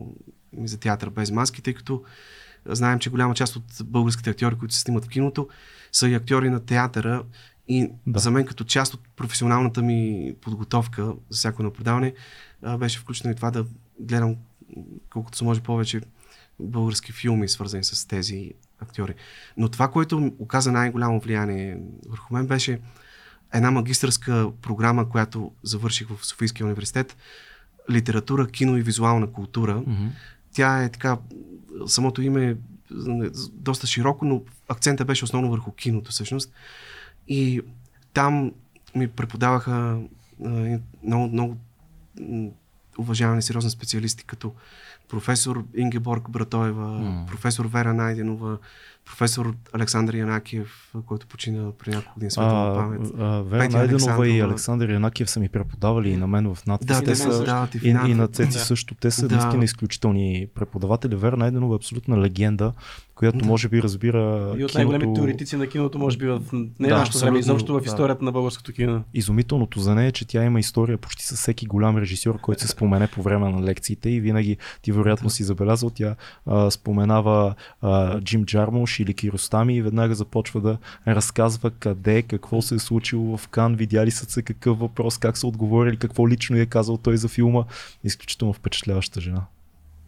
[0.53, 2.03] ми за театър без маски, тъй като
[2.65, 5.47] знаем, че голяма част от българските актьори, които се снимат в киното,
[5.91, 7.23] са и актьори на театъра.
[7.67, 8.19] И Да.
[8.19, 12.13] за мен като част от професионалната ми подготовка за всяко едно предаване
[12.77, 13.65] беше включено и това да
[13.99, 14.35] гледам
[15.09, 16.01] колкото се може повече
[16.59, 19.13] български филми, свързани с тези актьори.
[19.57, 21.77] Но това, което оказа най-голямо влияние
[22.09, 22.79] върху мен беше
[23.53, 27.17] една магистърска програма, която завърших в Софийския университет.
[27.91, 29.75] Литература, кино и визуална култура.
[29.75, 30.07] Мгм.
[30.53, 31.17] Тя е така,
[31.87, 32.55] самото име е
[33.53, 36.51] доста широко, но акцента беше основно върху киното всъщност.
[37.27, 37.61] И
[38.13, 38.51] там
[38.95, 39.99] ми преподаваха
[40.45, 41.57] а, много, много
[42.97, 44.53] уважавани сериозни специалисти, като
[45.09, 47.25] професор Ингеборг Братоева, М.
[47.27, 48.57] професор Вера Найденова,
[49.05, 50.67] професор Александър Янакиев,
[51.05, 53.01] който почина при няколко дни светлана А, памет.
[53.19, 54.39] а, Вера Найденова и.
[54.39, 56.87] Александър Янакиев са ми преподавали и на мен в надпис.
[56.87, 58.59] Да, те са, и и, и на Цеци Да.
[58.59, 58.95] също.
[58.95, 59.35] Те са Да.
[59.35, 61.15] наистина изключителни преподаватели.
[61.15, 62.73] Вера Найденова е абсолютна легенда,
[63.15, 63.45] която Да.
[63.45, 66.87] може би разбира И от киното- най-големите теоретици на киното, може би в не Да,
[66.87, 67.85] да, нашето време, изобщо в да.
[67.85, 69.03] историята на българското кино.
[69.13, 72.67] Изумителното за нея е, че тя има история почти с всеки голям режисьор, който се
[72.67, 78.21] спомене по време на лекциите и винаги ти вероятно си забелязал, тя а, споменава а,
[78.21, 80.77] Джим Джармуш или Киростами и веднага започва да
[81.07, 85.47] разказва къде, какво се е случило в Кан, видяли са се какъв въпрос, как са
[85.47, 87.63] отговорили, какво лично е казал той за филма.
[88.03, 89.41] Изключително впечатляваща жена.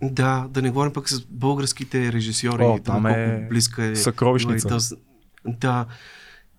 [0.03, 3.95] Да, да не говорим пък с българските режисьори, О, там е колко близка е.
[3.95, 4.67] съкровищница.
[4.67, 4.97] нали, тъс-
[5.47, 5.85] Да.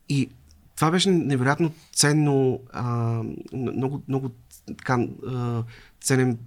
[0.08, 0.28] И
[0.76, 4.30] това беше невероятно ценно, а, много, много
[4.68, 5.62] така, а,
[6.00, 6.38] ценен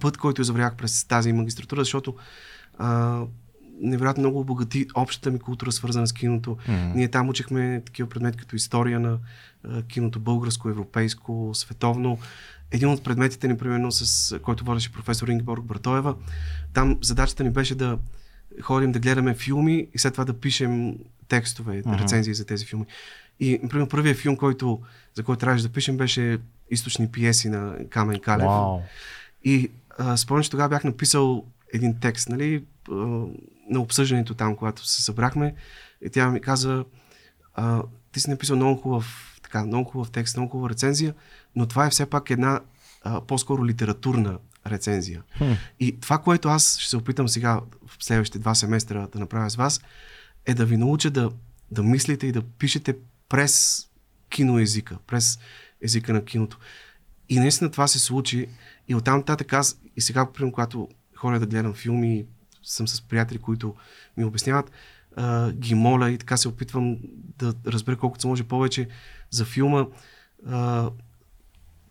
[0.00, 2.14] път, който заврях през тази магистратура, защото
[2.78, 3.22] а,
[3.80, 6.56] невероятно много обогати общата ми култура, свързана с киното.
[6.68, 6.92] М.
[6.94, 9.18] Ние там учихме такива предмети като история на
[9.64, 12.18] а, киното българско, европейско, световно.
[12.70, 16.14] Един от предметите ни, примерно, с който водеше професор Ингеборг Братоева,
[16.72, 17.98] там задачата ни беше да
[18.62, 20.94] ходим да гледаме филми и след това да пишем
[21.28, 21.94] текстове, Мгм.
[21.94, 22.86] рецензии за тези филми.
[23.40, 24.80] И, например, първият филм, който,
[25.14, 26.38] за който трябваше да пишем, беше
[26.70, 28.46] източни пиеси на Камен Калев.
[28.46, 28.80] Вау.
[29.44, 29.70] И
[30.16, 32.64] спомням, че тогава бях написал един текст, нали,
[33.70, 35.54] на обсъждането там, когато се събрахме.
[36.02, 36.84] И тя ми каза,
[37.54, 41.14] а, ти си написал много хубав, така, много хубав текст, много хубава рецензия,
[41.56, 42.60] но това е все пак една
[43.02, 45.22] а, по-скоро литературна рецензия.
[45.38, 45.52] Хм.
[45.80, 49.56] И това, което аз ще се опитам сега в следващите два семестра да направя с
[49.56, 49.80] вас,
[50.46, 51.30] е да ви науча да,
[51.70, 52.96] да мислите и да пишете
[53.28, 53.86] през
[54.28, 55.38] киноезика, през
[55.82, 56.58] езика на киното.
[57.28, 58.48] И наистина това се случи.
[58.88, 62.26] И оттам нататък аз и сега, примерно, когато ходя да гледам филми,
[62.62, 63.74] съм с приятели, които
[64.16, 64.70] ми обясняват,
[65.16, 66.96] а, ги моля и така се опитвам
[67.38, 68.88] да разбера колкото се може повече
[69.30, 69.86] за филма.
[70.46, 70.90] А,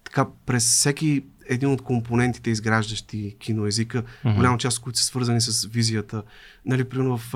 [0.03, 4.35] така, през всеки един от компонентите, изграждащи киноезика, Мгм.
[4.35, 6.23] голяма част от които са свързани с визията.
[6.65, 7.35] Нали, примерно в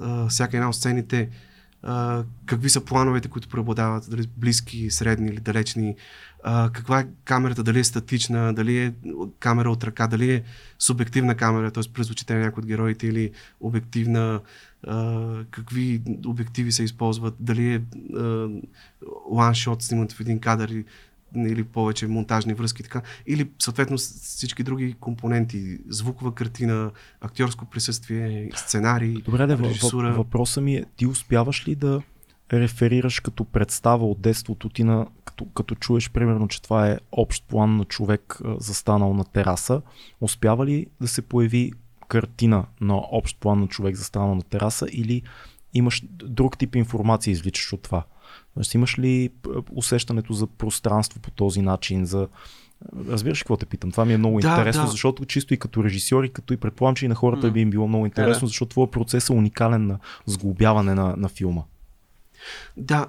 [0.00, 1.30] а, всяка една от сцените,
[2.46, 5.96] какви са плановете, които преобладават, дали близки, средни или далечни,
[6.44, 8.92] а, каква е камерата, дали е статична, дали е
[9.38, 10.42] камера от ръка, дали е
[10.78, 11.82] субективна камера, т.е.
[11.92, 14.40] през очите на някой от героите или обективна,
[14.86, 17.82] а, какви обективи се използват, дали е
[19.30, 20.84] ланшот снимат в един кадър и
[21.36, 29.14] или повече монтажни връзки, така, или съответно всички други компоненти, звукова картина, актьорско присъствие, сценарий,
[29.22, 30.12] Добре, да, режисура.
[30.12, 32.02] въпросът ми е, ти успяваш ли да
[32.52, 37.44] реферираш като представа от детството ти, на, като, като чуеш примерно, че това е общ
[37.48, 39.82] план на човек застанал на тераса,
[40.20, 41.72] успява ли да се появи
[42.08, 45.22] картина на общ план на човек застанал на тераса или
[45.74, 48.04] имаш друг тип информация извличаш от това?
[48.54, 49.30] Тоест, имаш ли
[49.72, 52.28] усещането за пространство по този начин, за
[53.08, 53.90] Разбираш какво те питам?
[53.90, 54.90] Това ми е много Да, интересно, да.
[54.90, 57.52] защото чисто и като режисьор, и като и предполагам, че и на хората М.
[57.52, 58.46] би им било много интересно, да.
[58.46, 61.62] защото твоя процес е уникален на сглобяване на, на филма.
[62.76, 63.06] Да,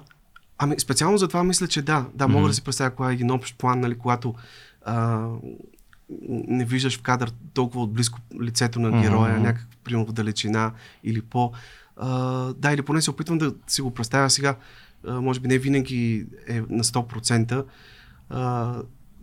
[0.58, 2.06] ами специално за това мисля, че да.
[2.14, 4.34] Да, мога да си представя кога е един общ план, нали, когато
[4.84, 5.26] а,
[6.48, 9.42] не виждаш в кадър толкова отблизко лицето на героя, Мгм.
[9.42, 10.72] някак примерно в далечина
[11.04, 11.52] или по...
[11.96, 12.08] А,
[12.52, 14.56] да, или поне се опитвам да си го представя сега.
[15.06, 17.64] А, може би не винаги е на 100%.
[18.30, 18.74] А,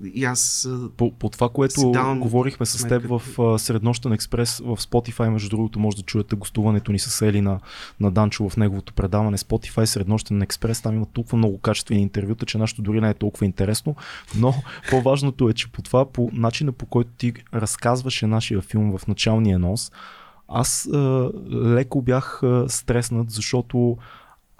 [0.03, 0.69] и аз...
[0.97, 5.79] По, по това, което говорихме с теб в uh, Среднощен експрес в Spotify, между другото,
[5.79, 7.59] може да чуете гостуването ни с Ели на,
[7.99, 12.57] на Данчо в неговото предаване Spotify, Среднощен експрес, там има толкова много качествени интервюта, че
[12.57, 13.95] нашето дори не е толкова интересно,
[14.35, 14.53] но
[14.89, 19.59] по-важното е, че по това, по начина по който ти разказваше нашия филм в началния
[19.59, 19.91] нос,
[20.47, 23.97] аз uh, леко бях uh, стреснат, защото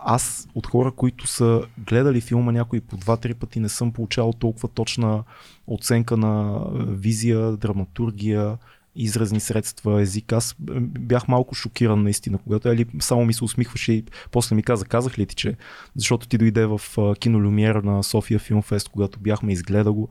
[0.05, 4.69] аз от хора, които са гледали филма някои по два-три пъти, не съм получавал толкова
[4.69, 5.23] точна
[5.67, 8.57] оценка на визия, драматургия,
[8.95, 10.33] изразни средства, език.
[10.33, 10.55] Аз
[10.99, 15.19] бях малко шокиран наистина, когато Ели само ми се усмихваше и после ми каза, казах
[15.19, 15.55] ли ти, че
[15.95, 16.81] защото ти дойде в
[17.19, 20.09] кино Люмиер на София Филмфест, когато бяхме изгледа го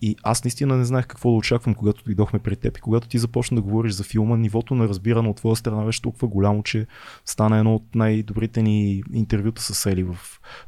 [0.00, 2.78] и аз наистина не знаех какво да очаквам, когато дойдохме при теб.
[2.78, 6.02] И когато ти започна да говориш за филма, нивото на разбиране от твоя страна беше
[6.02, 6.86] толкова голямо, че
[7.24, 10.16] стана едно от най-добрите ни интервюта с Ели в,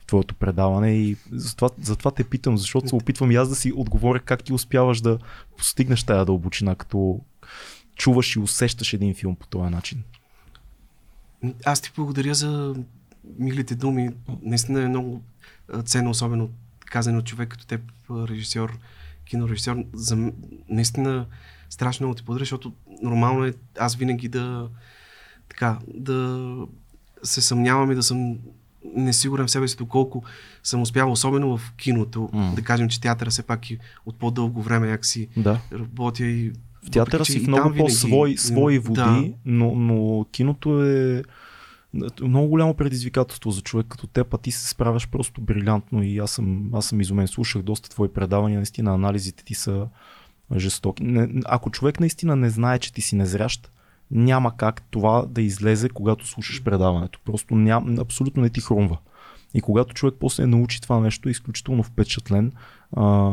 [0.06, 0.92] твоето предаване.
[0.92, 4.52] И затова, затова те питам, защото се опитвам и аз да си отговоря как ти
[4.52, 5.18] успяваш да
[5.56, 7.20] постигнеш тая дълбочина, като
[7.96, 10.02] чуваш и усещаш един филм по този начин.
[11.64, 12.74] Аз ти благодаря за
[13.38, 14.10] милите думи.
[14.42, 15.22] Наистина е много
[15.84, 16.50] ценно, особено
[16.86, 18.78] казано от човек като теб, режисьор
[19.28, 20.32] кинорежисьор, за
[20.68, 21.26] наистина
[21.70, 24.68] страшно много ти благодаря, защото нормално е аз винаги да
[25.48, 26.48] така, да
[27.22, 28.38] се съмнявам и да съм
[28.94, 30.24] несигурен в себе си доколко
[30.62, 32.30] съм успявал, особено в киното.
[32.34, 32.54] Mm.
[32.54, 35.60] Да кажем, че театъра все пак и от по-дълго време някакси да.
[35.72, 39.32] работя и в театъра си в много по-свои свои води, да.
[39.44, 41.22] но, но киното е
[42.22, 46.30] много голямо предизвикателство за човек като теб, а ти се справяш просто брилянтно и аз
[46.30, 47.28] съм, аз съм изумен.
[47.28, 49.88] Слушах доста твои предавания, наистина анализите ти са
[50.56, 51.04] жестоки.
[51.04, 53.70] Не, ако човек наистина не знае, че ти си незрящ,
[54.10, 57.20] няма как това да излезе, когато слушаш предаването.
[57.24, 58.98] Просто ням, абсолютно не ти хрумва.
[59.54, 62.52] И когато човек после научи това нещо, е изключително впечатлен.
[62.96, 63.30] А,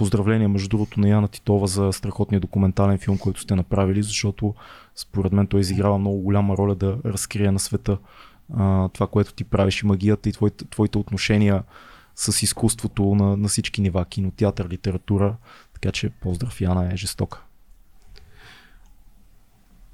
[0.00, 4.54] Поздравления, между другото, на Яна Титова за страхотния документален филм, който сте направили, защото
[4.96, 7.98] според мен той изиграва много голяма роля да разкрие на света
[8.56, 11.62] а, това, което ти правиш и магията и твоите, твоите отношения
[12.14, 15.36] с изкуството на, на всички нива, кинотеатър, литература.
[15.74, 17.42] Така че поздрав, Яна е жестока.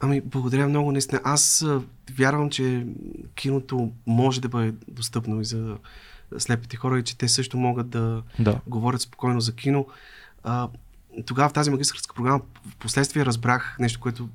[0.00, 1.20] Ами, благодаря много, наистина.
[1.24, 1.66] Аз
[2.16, 2.86] вярвам, че
[3.34, 5.76] киното може да бъде достъпно и за
[6.38, 8.60] слепите хора и че те също могат да, да.
[8.66, 9.86] говорят спокойно за кино.
[10.42, 10.68] А,
[11.26, 14.28] тогава в тази магистрска програма в последствие разбрах нещо, което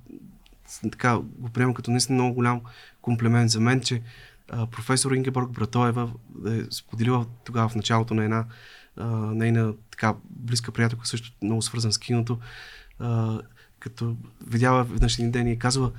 [0.92, 2.62] така го приемам като наистина много голям
[3.02, 4.02] комплимент за мен, че
[4.50, 6.12] а, професор Ингеборг Братоева
[6.48, 8.46] е споделила тогава в началото на една
[8.98, 12.40] а, нейна така близка приятелка, също много свързан с киното,
[13.00, 13.40] а,
[13.80, 14.16] като
[14.48, 15.92] видяла веднъж един ден и е казала,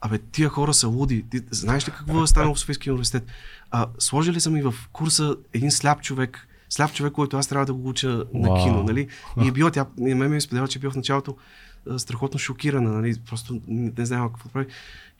[0.00, 1.24] Абе, тия хора са луди.
[1.30, 3.26] Ти знаеш ли какво е станало в Софийския университет?
[3.70, 7.74] А, сложили са ми в курса един сляп човек, сляп човек, който аз трябва да
[7.74, 8.26] го уча wow.
[8.34, 9.08] на кино, нали?
[9.44, 11.36] И е била, тя, и ме ми е споделяла, че бил в началото
[11.90, 13.14] а, страхотно шокирана, нали?
[13.26, 14.66] Просто не, не знам какво прави.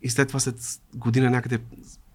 [0.03, 1.59] И след това, след година някъде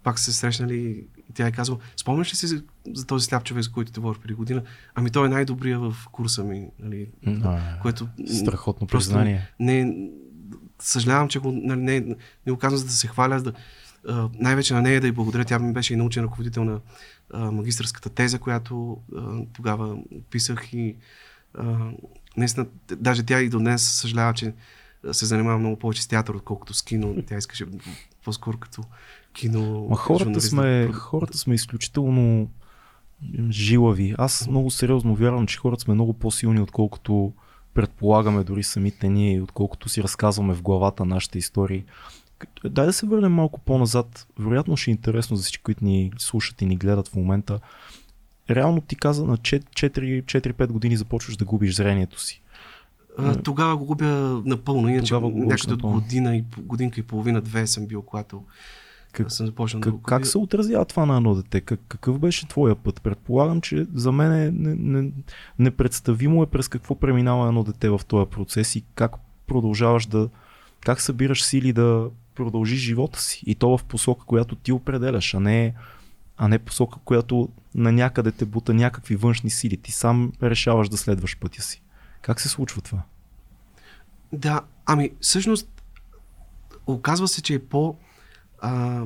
[0.02, 2.62] пак се срещнали и тя е казала, спомняш ли си за,
[2.94, 4.62] за този сляп човек, за който те говорих преди година?
[4.94, 7.08] Ами той е най-добрия в курса ми, нали?
[7.44, 8.08] А, което...
[8.26, 9.50] Страхотно признание.
[9.60, 10.08] Не,
[10.78, 12.00] съжалявам, че го, нали, не,
[12.46, 13.52] не го казвам за да се хваля, да,
[14.08, 15.44] а, най-вече на нея да й благодаря.
[15.44, 16.80] Тя ми беше и научен ръководител на
[17.32, 19.98] а, магистърската теза, която а, тогава
[20.30, 20.96] писах и
[21.54, 21.90] а,
[22.36, 24.54] наистина, даже тя и до днес съжалява, че
[25.12, 27.22] се занимава много повече с театър, отколкото с кино.
[27.26, 27.66] Тя искаше
[28.24, 28.82] по-скоро като
[29.32, 29.86] кино.
[29.90, 32.50] Ма хората сме, хората сме изключително
[33.50, 34.14] жилави.
[34.18, 37.32] Аз много сериозно вярвам, че хората сме много по-силни, отколкото
[37.76, 41.84] предполагаме дори самите ние, отколкото си разказваме в главата нашите истории.
[42.64, 44.26] Дай да се върнем малко по-назад.
[44.38, 47.60] Вероятно ще е интересно за всички, които ни слушат и ни гледат в момента.
[48.50, 52.42] Реално ти каза на 4-5 години започваш да губиш зрението си.
[53.44, 58.02] Тогава го губя напълно, иначе някъде от година и, годинка и половина, две съм бил,
[58.02, 58.42] когато
[59.16, 61.60] как, съм започнал как, да как се отразява това на едно дете?
[61.60, 63.02] Как, какъв беше твоя път?
[63.02, 65.10] Предполагам, че за мен е не, не,
[65.58, 69.12] непредставимо е през какво преминава едно дете в този процес и как
[69.46, 70.28] продължаваш да.
[70.80, 75.40] Как събираш сили да продължиш живота си и то в посока, която ти определяш, а
[75.40, 75.74] не,
[76.36, 79.76] а не посока, която на някъде те бута някакви външни сили.
[79.76, 81.82] Ти сам решаваш да следваш пътя си.
[82.22, 83.02] Как се случва това?
[84.32, 85.82] Да, ами всъщност
[86.86, 87.96] оказва се, че е по
[88.58, 89.02] а,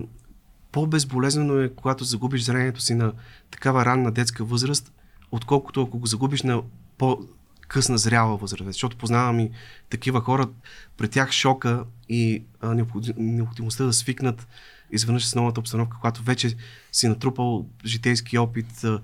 [0.72, 3.12] по-безболезнено е, когато загубиш зрението си на
[3.50, 4.92] такава ранна детска възраст,
[5.30, 6.62] отколкото ако го загубиш на
[6.98, 8.66] по-късна зряла възраст.
[8.66, 9.50] Защото познавам и
[9.90, 10.48] такива хора,
[10.96, 12.74] при тях шока и а,
[13.16, 14.48] необходимостта да свикнат
[14.92, 16.56] изведнъж с новата обстановка, когато вече
[16.92, 19.00] си натрупал житейски опит, а,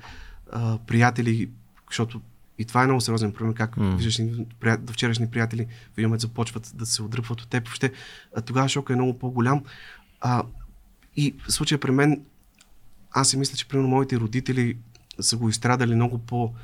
[0.53, 1.51] а, приятели,
[1.87, 2.21] защото
[2.59, 3.97] и това е много сериозен проблем, как mm.
[3.97, 4.21] виждаш
[4.61, 7.69] прият- до вчерашни приятели в един момент започват да се отдръпват от теб.
[7.69, 7.93] Въобще,
[8.45, 9.65] тогава шока е много по-голям.
[10.21, 10.43] А,
[11.17, 12.25] и в случая при мен,
[13.13, 14.77] аз си мисля, че примерно моите родители
[15.21, 16.55] са го изстрадали много по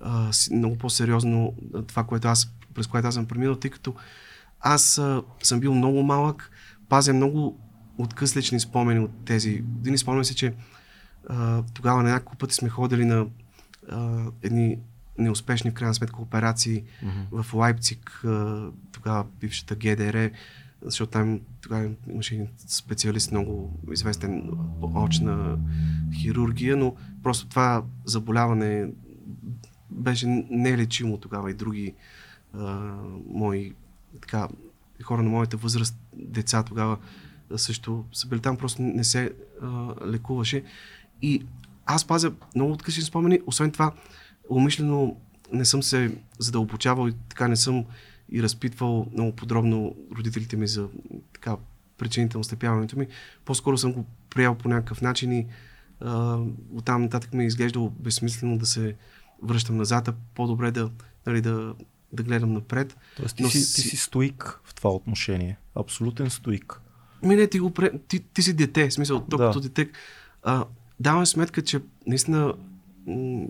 [0.00, 1.54] а, много по-сериозно
[1.86, 3.94] това, което аз, през което аз съм преминал, тъй като
[4.60, 6.50] аз а, съм бил много малък,
[6.88, 7.58] пазя много
[7.98, 9.50] откъслични спомени от тези.
[9.80, 10.54] Един спомням си, че
[11.28, 13.26] а, тогава на няколко пъти сме ходили на
[13.90, 14.78] а, едни
[15.18, 17.42] неуспешни в крайна сметка операции Мгм.
[17.42, 20.30] в Лайпциг, а, тогава бившата ГДР,
[20.82, 24.50] защото там тогава имаше един специалист, много известен
[24.82, 25.58] очна
[26.14, 28.88] хирургия, но просто това заболяване
[29.90, 31.94] беше нелечимо тогава и други
[32.54, 32.94] а,
[33.26, 33.74] мои
[34.20, 34.48] така,
[35.02, 36.98] хора на моята възраст, деца тогава
[37.56, 40.64] също са били там, просто не се а, лекуваше.
[41.22, 41.46] И
[41.86, 43.92] аз пазя много откъсни спомени, освен това,
[44.50, 45.16] умишлено
[45.52, 47.84] не съм се задълбочавал и така не съм
[48.30, 50.88] и разпитвал много подробно родителите ми за
[51.32, 51.56] така
[51.98, 53.06] причините на ослепяването ми.
[53.44, 55.46] По-скоро съм го приел по някакъв начин и
[56.00, 56.38] а,
[56.74, 58.94] оттам нататък ми е изглеждало безсмислено да се
[59.42, 60.90] връщам назад, а по-добре да,
[61.26, 61.74] нали, да,
[62.12, 62.96] да гледам напред.
[63.16, 65.58] Тоест ти, Но си, ти си- стоик в това отношение.
[65.74, 66.80] Абсолютен стоик.
[67.22, 67.72] Ми не, ти, го
[68.08, 69.46] ти, ти си дете, в смисъл, то Да.
[69.46, 69.90] като дете.
[70.42, 70.64] А,
[71.00, 72.54] давам сметка, че наистина
[73.06, 73.46] м-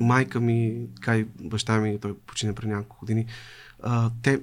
[0.00, 3.26] майка ми, така и баща ми, той почина преди няколко години,
[3.82, 4.40] а, те,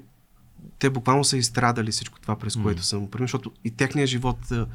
[0.79, 2.63] те буквално са изстрадали всичко това, през М.
[2.63, 4.67] което съм преминал, защото и техният живот а,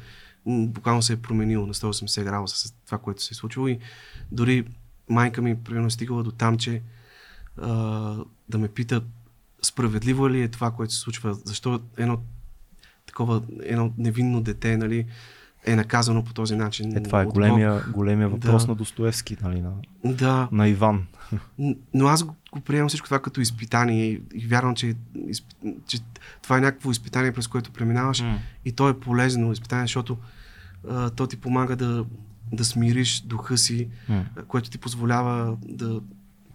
[0.45, 3.79] буквално се е променил на 180 градуса с това, което се е случило и
[4.31, 4.65] дори
[5.09, 6.81] майка ми примерно е стигала до там, че
[7.57, 7.69] а,
[8.49, 9.01] да ме пита
[9.61, 12.21] справедливо ли е това, което се случва, защо едно
[13.05, 15.05] такова едно невинно дете, нали,
[15.65, 16.97] е наказано по този начин.
[16.97, 18.71] Е, това е големия, големия въпрос Да.
[18.71, 19.71] на Достоевски, нали, на.
[20.05, 21.05] Да, на Иван.
[21.93, 24.95] но аз го, го приемам всичко това като изпитание и, вярвам, че,
[25.87, 25.99] че
[26.41, 28.23] това е някакво изпитание, през което преминаваш
[28.65, 30.17] и то е полезно изпитание, защото
[30.89, 32.05] а, то ти помага да,
[32.53, 36.01] да смириш духа си, а, което ти позволява да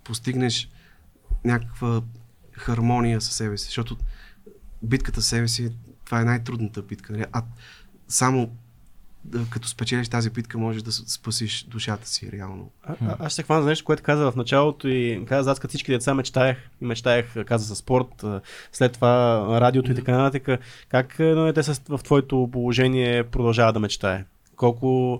[0.04, 0.68] постигнеш
[1.44, 2.02] някаква
[2.52, 3.96] хармония със себе си, защото
[4.82, 5.72] битката с себе си,
[6.04, 7.12] това е най-трудната битка.
[7.12, 7.24] Нали?
[7.32, 7.42] А
[8.08, 8.56] само
[9.50, 12.70] като спечелиш тази битка, можеш да спасиш душата си реално.
[12.82, 15.60] А, а, аз ще се хвана за нещо, което каза в началото и каза, аз
[15.60, 18.24] като всички деца мечтаях и мечтаях, каза за спорт,
[18.72, 19.10] след това
[19.60, 20.60] радиото и така нататък.
[20.88, 24.24] Как едно дете с- в твоето положение продължава да мечтае?
[24.56, 25.12] Колко,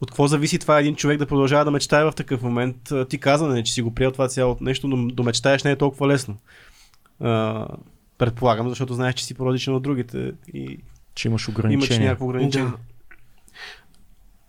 [0.00, 2.76] от какво зависи това един човек да продължава да мечтае в такъв момент?
[3.08, 5.76] Ти каза, нали, че си го приел това цялото нещо, но да мечтаеш не е
[5.76, 6.36] толкова лесно.
[7.20, 7.66] А,
[8.18, 10.78] предполагам, защото знаеш, че си по-различен от другите и
[11.14, 12.02] Че имаш имаш ограничения.
[12.02, 12.68] някакво ограничение.
[12.68, 12.76] Да.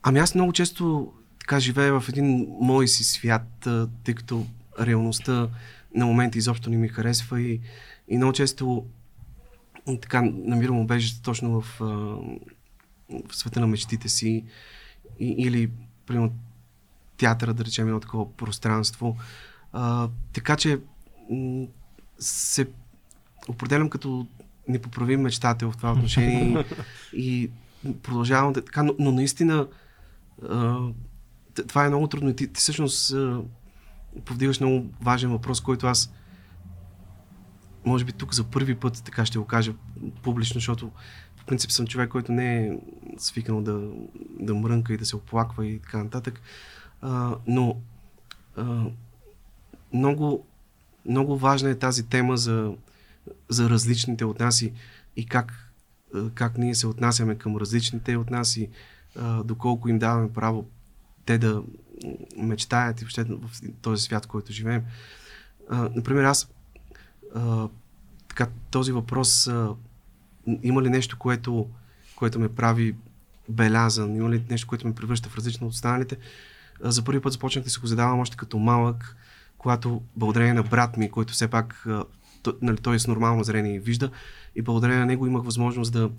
[0.04, 3.68] Ами аз много често така живея в един мой си свят,
[4.04, 4.46] тъй като
[4.80, 5.50] реалността
[5.96, 7.62] на моменти изобщо не ми харесва и,
[8.08, 8.86] и много често
[10.02, 11.78] така намирам убежище точно в,
[13.28, 14.46] в света на мечтите си
[15.20, 15.72] и, или
[16.06, 16.34] примерно
[17.18, 19.18] театъра, да речем, едно такова пространство.
[19.74, 20.80] А, така че
[22.20, 22.68] се
[23.48, 24.28] определям като
[24.68, 26.66] непоправим мечтател в това отношение
[27.14, 27.50] и,
[27.84, 29.68] и продължавам да така, но, но наистина
[31.68, 33.16] това е много трудно и ти, ти всъщност
[34.26, 36.14] повдигаш много важен въпрос, който аз
[37.86, 39.74] може би тук за първи път така ще го кажа
[40.24, 40.92] публично, защото
[41.38, 42.80] по принцип съм човек, който не е
[43.18, 43.90] свикнал да,
[44.40, 46.42] да мрънка и да се оплаква и така нататък.
[47.02, 47.82] А, но
[48.58, 48.86] а,
[49.94, 50.46] много,
[51.06, 52.74] много важна е тази тема за,
[53.50, 54.74] за различните от нас и,
[55.16, 55.74] и как,
[56.34, 58.70] как ние се отнасяме към различните от нас и
[59.44, 60.66] доколко им даваме право
[61.26, 61.64] те да
[62.38, 64.84] мечтаят и въобще в този свят, в който живеем.
[65.72, 66.52] Например, аз
[68.28, 69.50] така, този въпрос
[70.64, 71.70] има ли нещо, което,
[72.16, 72.96] което ме прави
[73.50, 76.18] белязан, има ли нещо, което ме превръща в различно от останалите?
[76.82, 79.18] За първи път започнах да се го задавам още като малък,
[79.58, 81.88] когато благодарение на брат ми, който все пак
[82.44, 84.12] той, нали, той с нормално зрение вижда,
[84.56, 86.10] и благодарение на него имах възможност да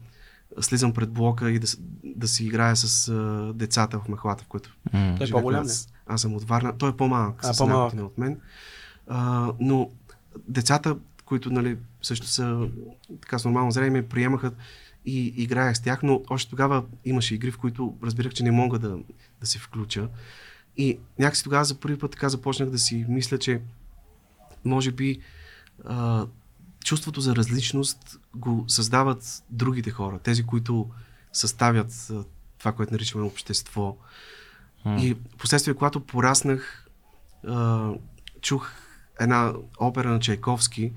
[0.60, 1.66] слизам пред блока и да,
[2.04, 5.14] да си играя с а, децата в махлата, в което М.
[5.18, 5.64] Той е по-голям?
[5.64, 6.78] Аз, аз съм от Варна.
[6.78, 7.94] Той е по-малък, А, с по-малък.
[7.94, 8.40] от мен.
[9.06, 9.90] А, но
[10.48, 12.68] децата, които нали, също са
[13.20, 14.52] така с нормално зрение, ме приемаха
[15.06, 18.78] и играех с тях, но още тогава имаше игри, в които разбирах, че не мога
[18.78, 18.98] да,
[19.40, 20.08] да се включа.
[20.76, 23.60] И някакси тогава за първи път така започнах да си мисля, че
[24.64, 25.20] може би
[25.84, 26.26] а,
[26.84, 30.90] чувството за различност го създават другите хора, тези, които
[31.32, 32.10] съставят
[32.58, 33.96] това, което наричаме общество.
[34.84, 35.02] М.
[35.02, 36.88] И последствие, когато пораснах,
[38.40, 38.70] чух
[39.20, 40.92] една опера на Чайковски,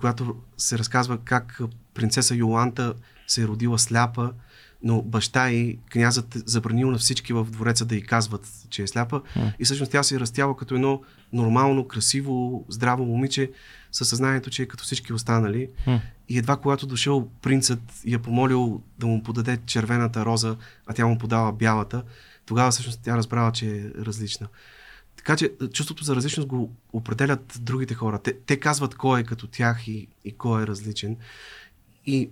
[0.00, 1.60] която се разказва как
[1.94, 2.94] принцеса Йоланта
[3.26, 4.32] се е родила сляпа,
[4.82, 9.20] но баща и князът забранил на всички в двореца да й казват, че е сляпа.
[9.20, 9.54] Mm.
[9.58, 11.02] И всъщност тя се е растяла като едно
[11.32, 13.52] нормално, красиво, здраво момиче,
[13.92, 15.70] със съзнанието, че е като всички останали.
[15.86, 16.00] Mm.
[16.28, 20.56] И едва когато дошъл принцът и я помолил да му подаде червената роза,
[20.86, 22.02] а тя му подава бялата,
[22.46, 24.48] тогава всъщност тя разбрала, че е различна.
[25.16, 28.18] Така че чувството за различност го определят другите хора.
[28.18, 31.16] Те, те казват кой е като тях и, и кой е различен.
[32.06, 32.30] И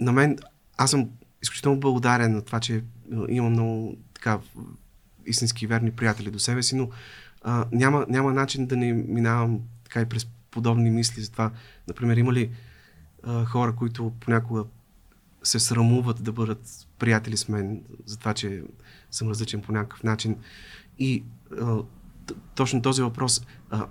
[0.00, 0.38] на мен,
[0.76, 1.10] аз съм
[1.42, 2.84] изключително благодарен на това, че
[3.28, 4.38] имам много така
[5.26, 6.90] истински верни приятели до себе си, но
[7.42, 11.50] а, няма, няма начин да не минавам така и през подобни мисли за това.
[11.88, 12.50] Например, има ли
[13.22, 14.64] а, хора, които понякога
[15.42, 18.62] се срамуват да бъдат приятели с мен за това, че
[19.10, 20.36] съм различен по някакъв начин.
[20.98, 21.24] И
[21.60, 21.76] а,
[22.54, 23.86] точно този въпрос, а,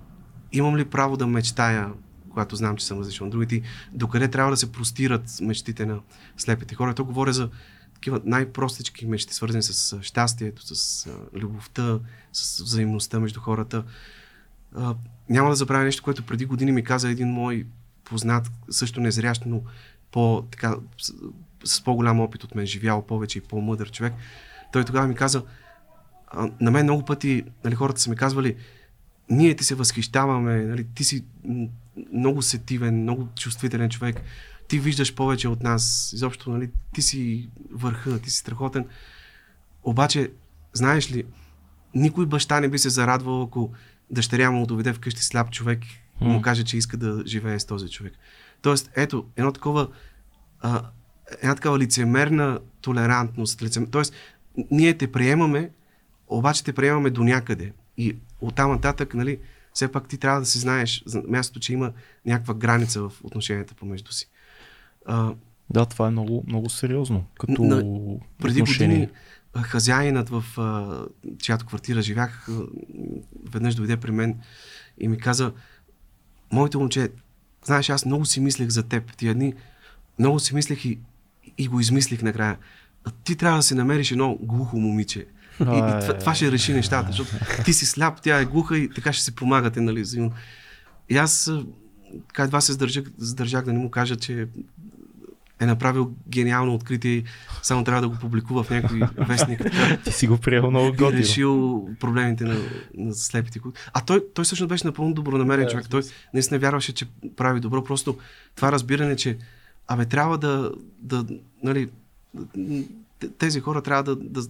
[0.52, 1.92] имам ли право да мечтая,
[2.30, 3.62] когато знам, че съм различен от другите,
[3.92, 6.00] докъде трябва да се простират мечтите на
[6.36, 6.94] слепите хора.
[6.94, 7.50] То говоря за
[7.94, 11.98] такива най-простички мечти, свързани с щастието, с любовта,
[12.32, 13.84] с взаимността между хората.
[14.74, 14.94] А,
[15.28, 17.66] няма да забравя нещо, което преди години ми каза един мой
[18.08, 19.62] познат, също незрящ, но
[20.10, 21.12] по, така, с,
[21.64, 24.12] с по-голям опит от мен, живял повече и по-мъдър човек.
[24.72, 25.42] Той тогава ми каза,
[26.60, 28.56] на мен много пъти нали, хората са ми казвали,
[29.30, 31.24] ние ти се възхищаваме, нали, ти си
[32.12, 34.20] много сетивен, много чувствителен човек,
[34.68, 38.86] ти виждаш повече от нас, изобщо, нали, ти си върха, ти си страхотен.
[39.84, 40.30] Обаче,
[40.72, 41.24] знаеш ли,
[41.94, 43.72] никой баща не би се зарадвал, ако
[44.10, 45.80] дъщеря му доведе вкъщи сляп човек
[46.20, 48.12] и му каже, че иска да живее с този човек.
[48.62, 49.88] Тоест, ето, едно такова,
[50.60, 50.82] а,
[51.42, 53.62] една такава лицемерна толерантност.
[53.62, 53.86] Лицем...
[53.86, 54.14] Тоест,
[54.70, 55.70] ние те приемаме,
[56.28, 57.72] обаче те приемаме до някъде.
[57.96, 59.38] И оттам нататък, нали,
[59.72, 61.92] все пак ти трябва да си знаеш за мястото, че има
[62.26, 64.28] някаква граница в отношенията помежду си.
[65.06, 65.34] А,
[65.70, 67.24] да, това е много, много сериозно.
[67.40, 67.76] Като на,
[68.38, 68.96] преди отношение.
[68.96, 69.08] години
[69.62, 71.04] хазяинът, в а,
[71.38, 72.48] чиято квартира живях,
[73.50, 74.38] веднъж дойде при мен
[75.00, 75.52] и ми каза,
[76.52, 77.08] моето момче,
[77.64, 79.54] знаеш, аз много си мислех за теб тия дни,
[80.18, 80.98] много си мислех и,
[81.58, 82.58] и го измислих накрая.
[83.24, 85.26] Ти трябва да си намериш едно глухо момиче.
[85.60, 87.30] И, и това, това ще реши нещата, защото
[87.64, 90.04] ти си сляп, тя е глуха и така ще се помагате, нали?
[91.08, 91.50] И аз
[92.28, 94.48] така едва се сдържах, сдържах да не му кажа, че
[95.60, 97.24] е направил гениално откритие,
[97.62, 99.62] само трябва да го публикува в някой вестник.
[100.04, 101.10] Ти си го приел много готино.
[101.10, 102.56] И решил проблемите на,
[102.94, 103.60] на слепите.
[103.92, 105.88] А той, той всъщност беше напълно добронамерен yeah, човек.
[105.88, 106.02] Той
[106.34, 107.06] наистина вярваше, че
[107.36, 107.84] прави добро.
[107.84, 108.18] Просто
[108.54, 109.38] това разбиране, че
[109.88, 111.24] абе трябва да, да
[111.62, 111.88] нали,
[113.38, 114.48] тези хора трябва да, да, да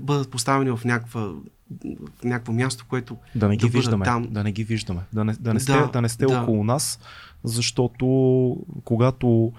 [0.00, 1.32] бъдат поставени в някаква
[2.20, 4.28] в някакво място, което да не ги да виждаме, там.
[4.30, 5.00] Да не ги виждаме.
[5.12, 6.40] Да не, да не сте, да, да не сте да.
[6.40, 6.98] около нас,
[7.44, 9.52] защото когато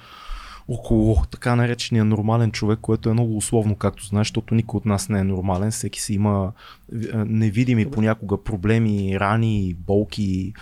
[0.68, 5.10] около така наречения нормален човек, което е много условно, както знаеш, защото никой от нас
[5.10, 6.52] не е нормален, всеки си има
[7.14, 10.54] невидими понякога проблеми, рани, болки,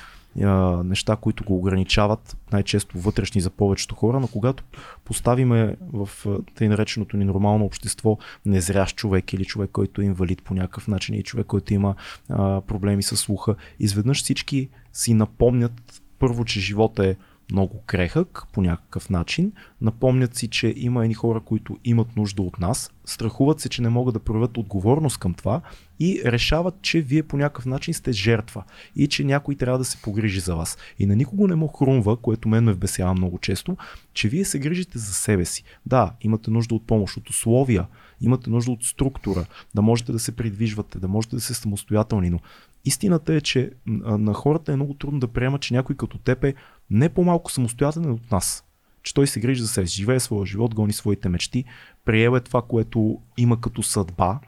[0.83, 4.63] неща, които го ограничават, най-често вътрешни за повечето хора, но когато
[5.05, 6.09] поставиме в
[6.55, 11.15] тъй нареченото ни нормално общество незрящ човек или човек, който е инвалид по някакъв начин
[11.15, 11.95] и човек, който има
[12.29, 17.15] а, проблеми с слуха, изведнъж всички си напомнят първо, че живота е
[17.51, 19.51] много крехък по някакъв начин.
[19.81, 23.89] Напомнят си, че има едни хора, които имат нужда от нас, страхуват се, че не
[23.89, 25.61] могат да проявят отговорност към това
[25.99, 28.63] и решават, че вие по някакъв начин сте жертва
[28.95, 30.77] и че някой трябва да се погрижи за вас.
[30.99, 33.77] И на никого не му хрумва, което мен ме вбесява много често,
[34.13, 35.63] че вие се грижите за себе си.
[35.85, 37.87] Да, имате нужда от помощ, от условия,
[38.21, 39.45] имате нужда от структура,
[39.75, 42.39] да можете да се придвижвате, да можете да се самостоятелни, но
[42.85, 46.53] истината е, че на хората е много трудно да приемат, че някой като теб е
[46.89, 48.63] не по-малко самостоятелен от нас.
[49.03, 51.65] Че той се грижи за себе, живее своя живот, гони своите мечти,
[52.05, 54.39] приел е това, което има като съдба,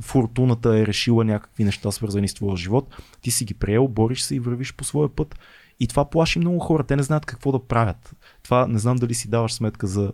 [0.00, 4.34] фортуната е решила някакви неща, свързани с твоя живот, ти си ги приел, бориш се
[4.34, 5.38] и вървиш по своя път.
[5.80, 6.84] И това плаши много хора.
[6.84, 8.16] Те не знаят какво да правят.
[8.42, 10.12] Това не знам дали си даваш сметка за,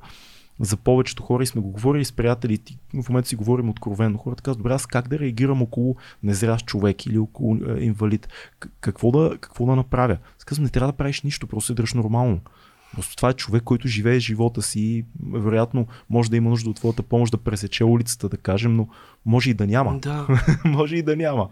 [0.61, 2.58] за повечето хора и сме го говорили с приятели.
[3.02, 4.18] В момента си говорим откровенно.
[4.18, 8.28] Хората казват, добре, аз как да реагирам около незрящ човек или около е, инвалид?
[8.80, 10.18] Какво да, какво да направя?
[10.46, 12.40] Казвам, не трябва да правиш нищо, просто се дръж нормално.
[12.94, 17.02] Просто това е човек, който живее живота си вероятно може да има нужда от твоята
[17.02, 18.88] помощ да пресече улицата, да кажем, но
[19.26, 19.98] може и да няма.
[19.98, 20.26] Да.
[20.64, 21.48] може и да няма.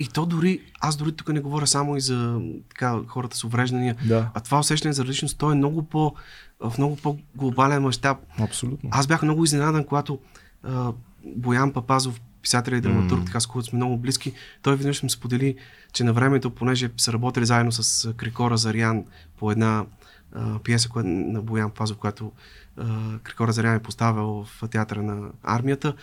[0.00, 3.96] И то дори, аз дори тук не говоря само и за така, хората с увреждания,
[4.08, 4.30] да.
[4.34, 6.14] а това усещане за различност, то е много по,
[6.60, 8.18] в много по-глобален мащаб.
[8.38, 8.90] Абсолютно.
[8.92, 10.18] Аз бях много изненадан, когато
[10.62, 10.92] а,
[11.24, 13.24] Боян Папазов писател и драматург, М.
[13.24, 14.32] така с когото сме много близки.
[14.62, 15.56] Той веднъж ми сподели,
[15.92, 19.04] че на времето, понеже са работили заедно с Крикора Зарян
[19.38, 19.86] по една
[20.32, 22.32] а, пиеса която, на Боян Пазов, която
[22.76, 25.94] а, Крикора Зарян е поставил в театъра на армията.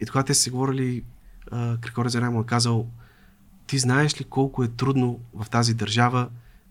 [0.00, 1.04] И тогава те са си говорили,
[1.50, 2.86] а, Крикора Зарян му е казал,
[3.66, 6.28] ти знаеш ли колко е трудно в тази държава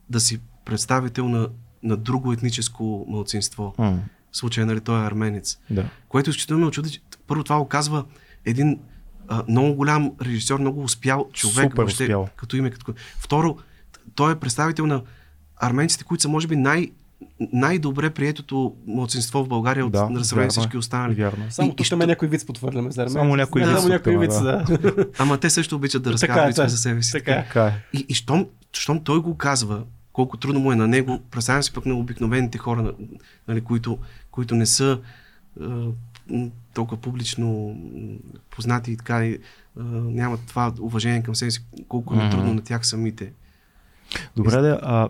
[0.10, 1.50] да си представител на,
[1.84, 3.76] на друго етническо мълцинство?
[3.78, 4.00] М,
[4.32, 5.58] В случая, нали, той е арменец.
[5.70, 5.86] да.
[6.10, 8.04] Което изключително очуди, че първо това оказва
[8.46, 8.80] един
[9.28, 11.64] а, много голям режисьор, много успял човек.
[11.64, 12.28] Супер въобще, успял.
[12.36, 12.70] Като име.
[12.72, 12.94] Като...
[13.20, 13.58] Второ,
[14.16, 15.02] той е представител на
[15.58, 16.92] арменците, които са може би най-
[17.54, 20.50] най-добре приетото младсинство в България от Да, на сравнение вярно е.
[20.50, 21.14] всички останали.
[21.16, 21.46] Вярно.
[21.50, 23.20] Само И- тук ще някой вид потвърляме за армейците.
[23.20, 24.42] Само някой да, виц Само някой вид, да.
[24.42, 25.06] да.
[25.18, 26.70] Ама те също обичат да е, разказват да.
[26.70, 27.12] за себе си.
[27.12, 27.44] Така е.
[27.44, 27.74] Така е.
[27.94, 29.84] И, и щом, щом той го казва,
[30.14, 32.94] колко трудно му е на него, представям си пък на обикновените хора, на-
[33.48, 33.98] нали, които,
[34.32, 35.00] които не са
[35.62, 35.66] е,
[36.74, 37.78] толкова публично
[38.50, 39.40] познати и така, и, е,
[40.04, 42.30] нямат това уважение към себе си, колко е Мгм.
[42.30, 43.34] трудно на тях самите.
[44.36, 45.10] Добре, да, а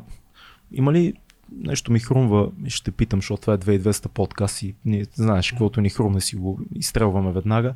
[0.71, 1.13] има ли
[1.51, 5.89] нещо ми хрумва, ще питам, защото това е 2200 подкаст и ние, знаеш, каквото ни
[5.89, 7.73] хрумне си го изстрелваме веднага.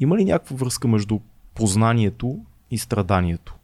[0.00, 1.20] Има ли някаква връзка между
[1.54, 2.40] познанието
[2.70, 3.54] и страданието?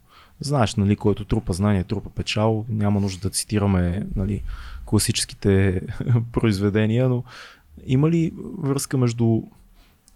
[0.41, 4.43] Знаеш, нали, който трупа знание, трупа печал, няма нужда да цитираме нали,
[4.85, 5.83] класическите
[6.33, 7.25] произведения, но
[7.87, 9.43] има ли връзка между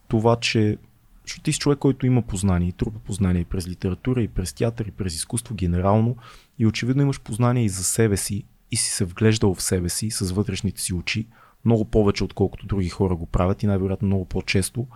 [0.09, 0.79] това, че
[1.27, 4.53] защото ти си човек, който има познание и трупа познание и през литература, и през
[4.53, 6.17] театър, и през изкуство генерално,
[6.59, 10.11] и очевидно имаш познание и за себе си, и си се вглеждал в себе си
[10.11, 11.27] с вътрешните си очи,
[11.65, 14.87] много повече отколкото други хора го правят и най-вероятно много по-често.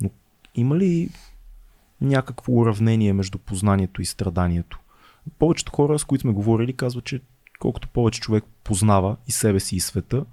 [0.00, 0.10] Но
[0.54, 1.10] има ли
[2.00, 4.78] някакво уравнение между познанието и страданието?
[5.38, 7.20] Повечето хора, с които сме говорили, казват, че
[7.58, 10.24] колкото повече човек познава и себе си и света,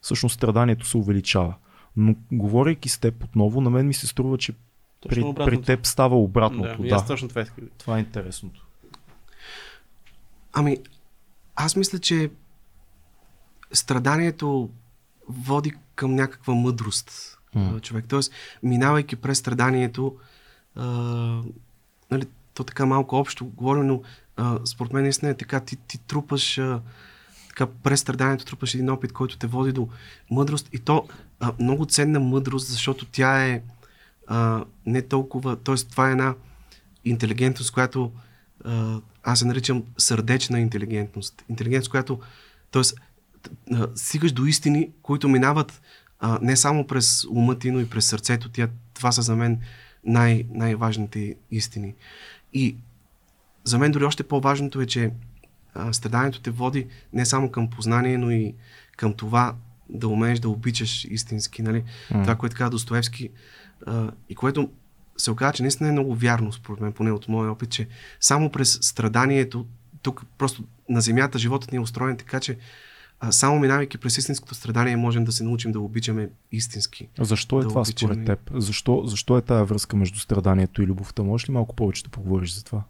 [0.00, 1.54] всъщност страданието се увеличава.
[1.96, 4.52] Но говорейки с теб отново, на мен ми се струва, че
[5.08, 6.76] при, Точно при теб става обратното.
[6.82, 7.64] Да, и Да, точно това исках.
[7.78, 8.66] Това е интересното.
[10.52, 10.78] Ами,
[11.56, 12.30] аз мисля, че
[13.72, 14.70] страданието
[15.28, 18.04] води към някаква мъдрост а, човек.
[18.08, 20.16] Тоест, минавайки през страданието,
[20.76, 20.86] а,
[22.10, 24.02] нали, то така малко общо говорим, но
[24.36, 26.80] а, според мен наистина е така, ти, ти трупаш а,
[27.48, 29.88] така през страданието трупаш един опит, който те води до
[30.30, 31.08] мъдрост и то
[31.40, 33.62] а, много ценна мъдрост, защото тя е
[34.26, 35.74] а, не толкова, т.е.
[35.74, 36.34] това е една
[37.04, 38.12] интелигентност, която
[38.64, 41.44] а, аз се наричам сърдечна интелигентност.
[41.48, 42.20] Интелигентност, която,
[42.70, 42.82] т.е.
[43.94, 45.82] стигаш до истини, които минават
[46.20, 48.66] а, не само през ума ти, но и през сърцето ти.
[48.94, 49.60] Това са за мен
[50.06, 51.94] най- най-важните истини.
[52.52, 52.76] И
[53.64, 55.10] за мен дори още по-важното е, че
[55.74, 58.54] а, страданието те води не само към познание, но и
[58.96, 59.54] към това
[59.88, 61.62] да умееш да обичаш истински.
[61.62, 61.84] Нали?
[62.10, 62.22] М.
[62.22, 63.30] Това, което каза Достоевски
[63.86, 64.70] а, и което
[65.16, 67.88] се оказа, че наистина е много вярно, според мен, поне от моя опит, че
[68.20, 69.66] само през страданието,
[70.02, 72.58] тук просто на земята животът ни е устроен така, че
[73.26, 77.08] а, само минавайки през истинското страдание, можем да се научим да обичаме истински.
[77.20, 78.14] Защо е Да това обичаме.
[78.14, 78.50] според теб?
[78.54, 81.22] Защо, защо е тая връзка между страданието и любовта?
[81.22, 82.82] Можеш ли малко повече да поговориш за това?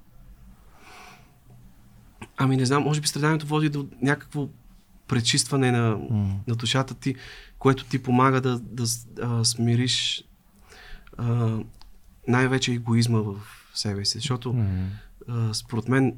[2.36, 4.48] Ами не знам, може би страданието води до някакво
[5.08, 6.34] пречистване на, М.
[6.46, 7.14] на душата ти,
[7.58, 8.84] което ти помага да, да
[9.22, 10.24] а, смириш
[11.18, 11.58] а,
[12.28, 13.34] най-вече егоизма в
[13.74, 14.18] себе си.
[14.18, 14.88] Защото М.
[15.28, 16.14] а, според мен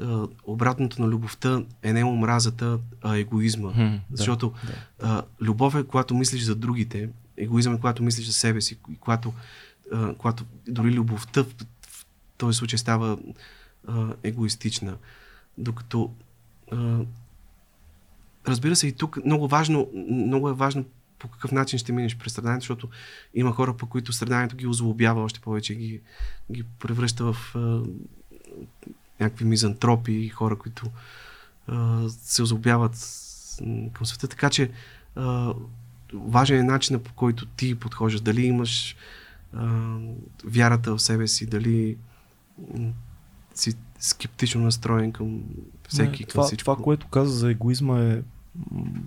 [0.00, 3.68] а, обратното на любовта е не омразата, а егоизма.
[3.68, 4.52] М, да, Защото
[5.02, 8.96] а, любов е когато мислиш за другите, егоизъм е когато мислиш за себе си, и
[8.96, 9.32] когато,
[9.92, 11.54] а, когато дори любовта в,
[11.88, 13.18] в този случай става
[13.88, 14.96] а, егоистична.
[15.58, 16.12] Докато
[16.72, 16.98] а,
[18.48, 20.84] разбира се и тук много важно, много е важно
[21.18, 22.88] по какъв начин ще минеш през страданието, защото
[23.34, 26.00] има хора, по които страданието ги озлобява още повече, ги,
[26.52, 27.54] ги превръща в
[29.20, 30.86] някакви мизантропи, хора, които
[31.66, 32.92] а, се озлобяват
[33.92, 34.28] към света.
[34.28, 34.70] Така че
[35.16, 35.54] а,
[36.14, 38.20] важен е начинът по който ти подхождаш.
[38.20, 38.96] Дали имаш
[39.52, 39.96] а,
[40.44, 41.96] вярата в себе си, дали
[43.54, 45.42] си скептично настроен към
[45.88, 46.64] всеки, Не, към това, всичко.
[46.64, 48.22] това, което каза за егоизма е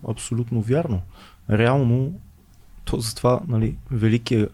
[0.10, 1.01] абсолютно вярно.
[1.49, 2.20] Реално,
[2.86, 4.53] то затова нали, великият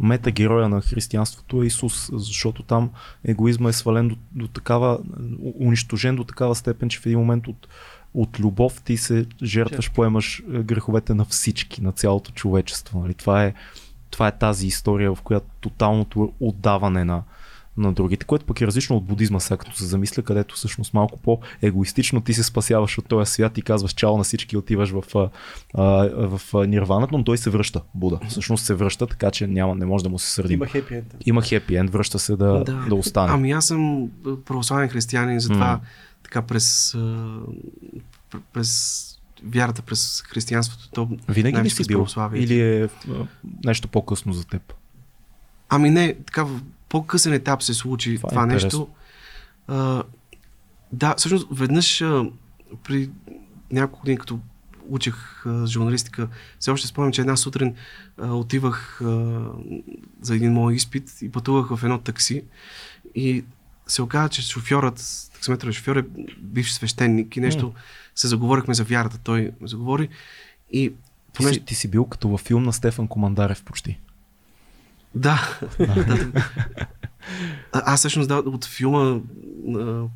[0.00, 2.90] метагероя на християнството е Исус, защото там
[3.24, 4.98] егоизма е свален до, до такава,
[5.60, 7.68] унищожен до такава степен, че в един момент от,
[8.14, 13.00] от любов ти се жертваш, поемаш е, греховете на всички, на цялото човечество.
[13.00, 13.14] Нали.
[13.14, 13.54] Това, е,
[14.10, 17.22] това е тази история, в която тоталното отдаване на,
[17.78, 21.18] на другите, което пък е различно от будизма, сега като се замисля, където всъщност малко
[21.18, 25.30] по-егоистично ти се спасяваш от този свят и казваш чао на всички, отиваш в,
[25.74, 28.20] а, в нирваната, но той се връща, Буда.
[28.28, 30.54] Всъщност се връща, така че няма, не може да му се сърди.
[30.54, 31.14] Има хепи енд.
[31.26, 32.72] Има хепи енд, връща се да, да.
[32.88, 33.32] да остане.
[33.32, 34.08] Ами аз съм
[34.44, 35.86] православен християнин, затова mm.
[36.22, 36.96] така през,
[38.52, 39.04] през
[39.44, 42.06] вярата през християнството, то Винаги ли си бил?
[42.34, 42.88] Или е
[43.64, 44.72] нещо по-късно за теб?
[45.68, 46.46] Ами не, така
[46.88, 48.88] по-късен етап се случи това, това нещо.
[49.68, 50.02] А,
[50.92, 52.24] да, всъщност веднъж а,
[52.84, 53.10] при
[53.72, 54.40] няколко години, като
[54.88, 56.28] учих а, журналистика,
[56.58, 57.74] все още спомням, че една сутрин
[58.20, 59.40] а, отивах а,
[60.20, 62.44] за един мой изпит и пътувах в едно такси
[63.14, 63.44] и
[63.86, 66.04] се оказа, че шофьорът, таксиметровия шофьор е
[66.38, 67.74] бивш свещеник и нещо mm.
[68.14, 69.18] се заговорихме за вярата.
[69.18, 70.08] Той ме заговори
[70.70, 70.94] и ти,
[71.34, 71.54] понеже...
[71.54, 74.00] си, ти си бил като във филм на Стефан Командарев почти.
[75.14, 75.58] Да.
[75.78, 76.32] да.
[77.72, 79.20] Аз всъщност да, от филма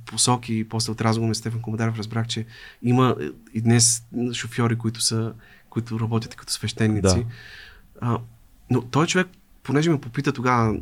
[0.07, 2.47] посоки и после от разговор с Стефан Комадаров разбрах, че
[2.83, 3.17] има
[3.55, 5.33] и днес шофьори, които са
[5.71, 7.15] които работят като свещеници.
[7.15, 7.25] Да.
[8.01, 8.19] А,
[8.71, 9.29] но той човек,
[9.63, 10.79] понеже ме попита тогава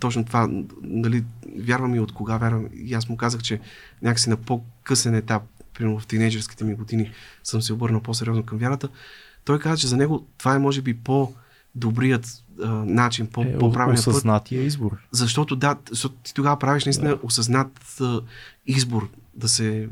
[0.00, 0.48] точно това,
[0.82, 1.24] нали,
[1.58, 2.68] вярвам и от кога вярвам.
[2.74, 3.60] И аз му казах, че
[4.02, 5.42] някакси на по-късен етап,
[5.74, 7.12] примерно в тинейджерските ми години,
[7.44, 8.88] съм се обърнал по-сериозно към вярата.
[9.44, 11.34] Той каза, че за него това е може би по-
[11.74, 14.66] добрият а, начин, по, е, по-правилният осъзнатия път.
[14.66, 14.96] избор.
[15.10, 17.18] Защото да, защото ти тогава правиш наистина да.
[17.22, 18.20] осъзнат а,
[18.66, 19.88] избор да се,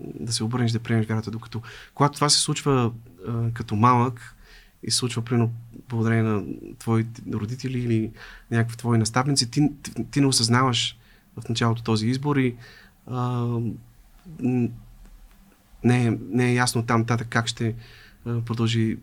[0.00, 1.62] да се обърнеш да приемеш вярата, докато
[1.94, 2.92] когато това се случва
[3.28, 4.34] а, като малък
[4.82, 5.52] и се случва примерно
[5.88, 6.44] благодарение на
[6.78, 8.10] твоите родители или
[8.50, 10.98] някакви твои наставници, ти, ти, ти не осъзнаваш
[11.36, 12.56] в началото този избор и
[13.06, 13.46] а,
[15.84, 17.74] не, е, не е ясно там татък как ще
[18.24, 18.98] продължи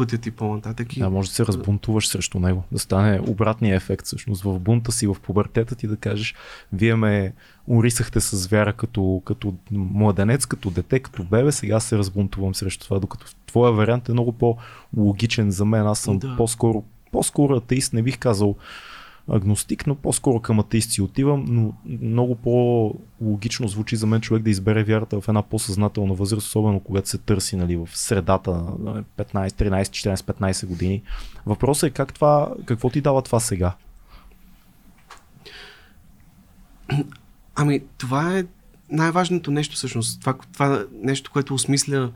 [0.00, 0.96] пътя ти по-нататък.
[0.96, 1.00] И...
[1.00, 5.06] Да, може да се разбунтуваш срещу него, да стане обратния ефект всъщност в бунта си,
[5.06, 6.34] в пубертета ти да кажеш,
[6.72, 7.32] вие ме
[7.66, 12.98] урисахте с вяра като, като младенец, като дете, като бебе, сега се разбунтувам срещу това,
[12.98, 15.86] докато твоя вариант е много по-логичен за мен.
[15.86, 16.36] Аз съм да.
[16.36, 18.56] по-скоро, по-скоро атеист, не бих казал
[19.30, 21.72] агностик, но по-скоро към атеисти отивам, но
[22.02, 27.08] много по-логично звучи за мен човек да избере вярата в една по-съзнателна възраст, особено когато
[27.08, 31.02] се търси нали, в средата на 15, 13, 14, 15 години.
[31.46, 33.74] Въпросът е как това, какво ти дава това сега?
[37.54, 38.44] Ами, това е
[38.90, 40.20] най-важното нещо всъщност.
[40.20, 42.12] Това, това е нещо, което осмисля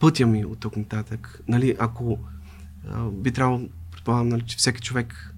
[0.00, 1.42] пътя ми от тук нататък.
[1.48, 2.18] Нали, ако
[3.12, 3.60] би трябвало,
[3.92, 5.29] предполагам, нали, че всеки човек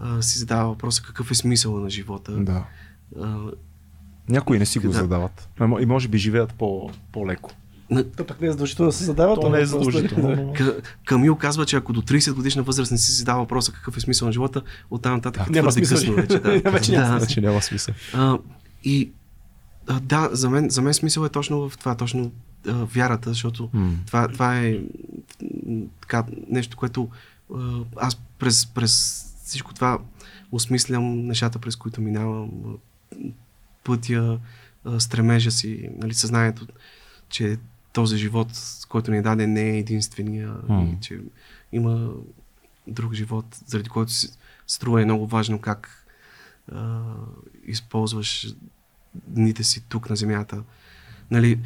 [0.00, 2.32] а, си задава въпроса какъв е смисъла на живота.
[2.32, 2.64] Да.
[3.20, 3.38] А,
[4.28, 4.92] Някои не си го да.
[4.92, 5.48] задават.
[5.80, 7.50] И може би живеят по, по-леко.
[7.90, 8.04] На...
[8.04, 9.40] То пък не е задължително да се задава.
[9.40, 10.54] То не е задължително.
[11.04, 14.26] Камил казва, че ако до 30 годишна възраст не си задава въпроса какъв е смисъл
[14.26, 15.96] на живота, оттам нататък да, няма смисъл.
[15.96, 16.38] късно вече.
[16.38, 16.70] Да.
[16.70, 17.18] вече, няма, да.
[17.18, 17.94] вече няма смисъл.
[18.14, 18.38] А,
[18.84, 19.10] и
[19.86, 22.32] а, да, за мен, за мен смисъл е точно в това, точно
[22.68, 23.94] а, вярата, защото mm.
[24.06, 24.78] това, това е
[26.00, 27.08] така, нещо, което
[27.54, 29.98] а, аз през, през всичко това
[30.52, 32.50] осмислям нещата, през които минавам,
[33.84, 34.40] пътя,
[34.98, 36.66] стремежа си, нали, съзнанието,
[37.28, 37.56] че
[37.92, 38.48] този живот,
[38.88, 41.00] който ни е даден, не е единствения, mm.
[41.00, 41.20] че
[41.72, 42.10] има
[42.86, 44.28] друг живот, заради който си
[44.66, 46.06] струва е много важно как
[46.72, 47.02] а,
[47.64, 48.54] използваш
[49.14, 50.62] дните си тук на земята.
[51.30, 51.60] Нали,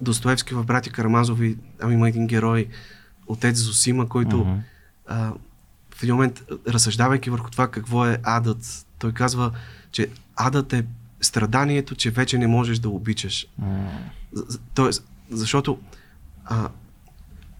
[0.00, 2.68] Достоевски в Братя Карамазови, ами има един герой,
[3.26, 4.60] отец Зосима, който mm-hmm.
[5.06, 5.32] а,
[5.96, 9.50] в един момент, разсъждавайки върху това какво е адът, той казва,
[9.92, 10.86] че адът е
[11.20, 13.46] страданието, че вече не можеш да обичаш.
[13.62, 14.58] Mm.
[14.74, 15.78] Тоест, защото
[16.44, 16.68] а,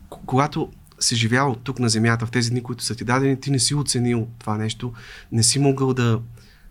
[0.09, 3.59] когато си живял тук на земята, в тези дни, които са ти дадени, ти не
[3.59, 4.93] си оценил това нещо,
[5.33, 6.21] не си могъл да,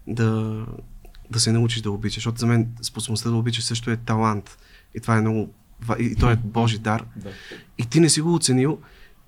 [0.08, 0.62] да,
[1.32, 2.16] да се научиш да обичаш.
[2.16, 4.58] Защото за мен способността да обичаш също е талант.
[4.96, 5.54] И това е много.
[6.00, 7.06] И той е Божи дар.
[7.16, 7.30] Да.
[7.78, 8.80] И ти не си го оценил.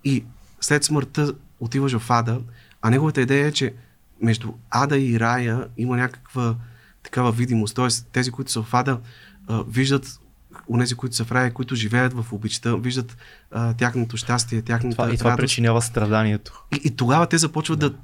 [0.04, 0.24] И
[0.62, 2.40] след смъртта отиваш в ада,
[2.82, 3.74] а неговата идея е, че
[4.22, 6.56] между ада и рая има някаква
[7.04, 7.76] такава видимост.
[7.76, 9.00] Тоест, тези, които са в ада,
[9.48, 10.20] а, виждат
[10.68, 13.18] унези, които са в рая, които живеят в обичта, виждат
[13.52, 15.42] а, тяхното щастие, тяхната това, И това радост.
[15.42, 16.64] причинява страданието.
[16.76, 17.96] И, и тогава те започват да, да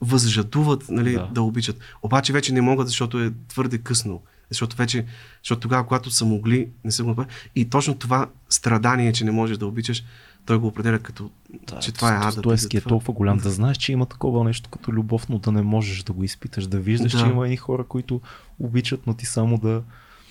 [0.00, 1.28] възжадуват, нали, да.
[1.32, 1.76] да обичат.
[2.02, 4.22] Обаче вече не могат, защото е твърде късно.
[4.50, 5.04] Защото вече,
[5.42, 9.58] защото тогава, когато са могли, не са го И точно това страдание, че не можеш
[9.58, 10.04] да обичаш,
[10.48, 11.30] той го определя като,
[11.66, 12.26] да, че това е ада.
[12.26, 15.62] Достоевски е толкова голям да знаеш, че има такова нещо като любов, но да не
[15.62, 17.18] можеш да го изпиташ, да виждаш, да.
[17.18, 18.20] че има едни хора, които
[18.58, 19.82] обичат, но ти само да...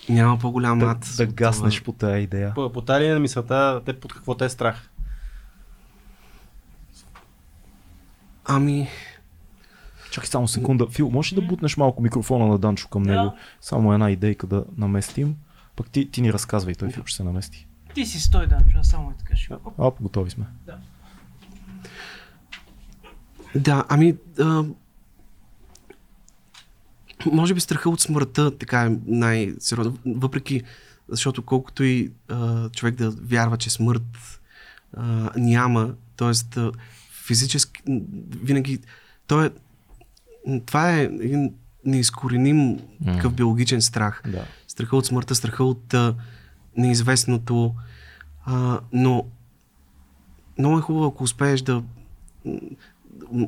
[0.08, 1.14] Няма по-голям ад.
[1.16, 1.84] Да, да гаснеш това.
[1.84, 2.54] по тази идея.
[2.54, 4.90] По, по тази на мисълта, те под какво те е страх?
[8.44, 8.88] Ами...
[10.10, 10.86] Чакай само секунда.
[10.90, 13.24] Фил, можеш ли да бутнеш малко микрофона на Данчо към него?
[13.24, 13.34] Да.
[13.60, 15.36] Само една идейка да наместим.
[15.76, 17.67] Пък ти, ти ни разказвай, той Фил ще се намести.
[17.98, 20.44] Ти си стой, Данчо, аз само е така ще А, готови сме.
[23.54, 24.14] Да, ами.
[24.40, 24.64] А,
[27.32, 29.98] може би страха от смъртта така е най-сериозно.
[30.06, 30.62] Въпреки,
[31.08, 34.40] защото колкото и а, човек да вярва, че смърт
[34.96, 36.60] а, няма, т.е.
[37.26, 37.82] физически,
[38.42, 38.78] винаги.
[39.26, 39.50] То е,
[40.66, 44.22] това е един неизкореним такъв биологичен страх.
[44.26, 44.44] Да.
[44.68, 46.14] Страха от смъртта, страха от а,
[46.76, 47.74] неизвестното.
[48.50, 49.26] А, но
[50.58, 51.82] много е хубаво, ако успееш да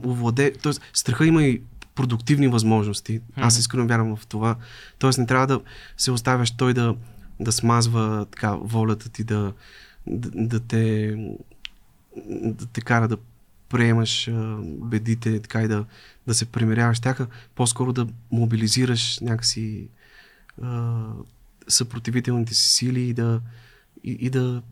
[0.05, 0.53] овладе...
[0.63, 1.63] Тоест, страха има и
[1.95, 3.21] продуктивни възможности.
[3.37, 4.57] Аз искрено вярвам в това.
[4.99, 5.61] Тоест, не трябва да
[5.97, 6.97] се оставяш той да,
[7.41, 9.53] да смазва така волята ти, да,
[10.07, 11.17] да, да те
[12.27, 13.17] да те кара да
[13.69, 15.85] приемаш а, бедите, така и да,
[16.27, 19.89] да се примиряваш с тях, а по-скоро да мобилизираш някакси
[20.63, 21.03] а,
[21.69, 23.41] съпротивителните си сили и да,
[24.05, 24.63] и, и да,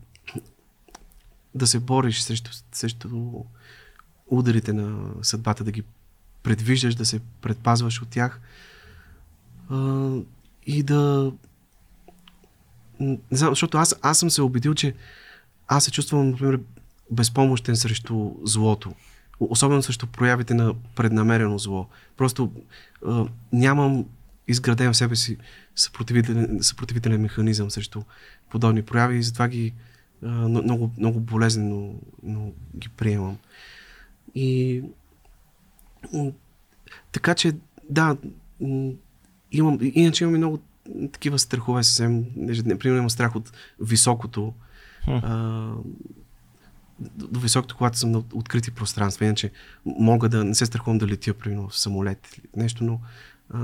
[1.55, 3.09] да се бориш срещу, срещу
[4.27, 5.83] ударите на съдбата, да ги
[6.43, 8.39] предвиждаш, да се предпазваш от тях
[9.69, 10.09] а,
[10.65, 11.31] и да
[12.99, 14.95] не знам, защото аз, аз съм се убедил, че
[15.67, 16.59] аз се чувствам, например,
[17.11, 18.93] безпомощен срещу злото.
[19.39, 21.87] Особено срещу проявите на преднамерено зло.
[22.17, 22.51] Просто
[23.05, 24.05] а, нямам
[24.47, 25.37] изграден в себе си
[25.75, 28.01] съпротивителен, съпротивителен механизъм срещу
[28.49, 29.73] подобни прояви и затова ги
[30.23, 31.93] а, много, много болезнено
[32.23, 33.37] но ги приемам.
[34.35, 34.83] И
[37.11, 37.53] така че,
[37.89, 38.17] да,
[39.51, 40.59] имам, иначе имам и много
[41.11, 42.25] такива страхове съвсем.
[42.65, 44.53] Например, имам страх от високото.
[45.05, 45.11] Хм.
[45.11, 45.73] А,
[46.99, 49.25] до до високото, когато съм на открити пространства.
[49.25, 49.51] Иначе
[49.85, 52.99] мога да не се страхувам да летя, примерно, в самолет или нещо, но
[53.49, 53.59] а,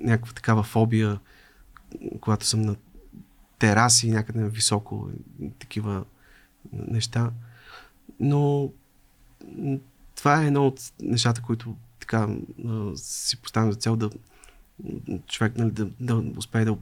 [0.00, 1.18] някаква такава фобия,
[2.20, 2.76] когато съм на
[3.58, 5.08] тераси, някъде на високо,
[5.58, 6.04] такива
[6.72, 7.30] неща.
[8.20, 8.70] Но
[10.14, 12.28] това е едно от нещата, които така
[12.96, 14.10] си поставям за цел да
[15.26, 16.76] човек нали, да, да успее да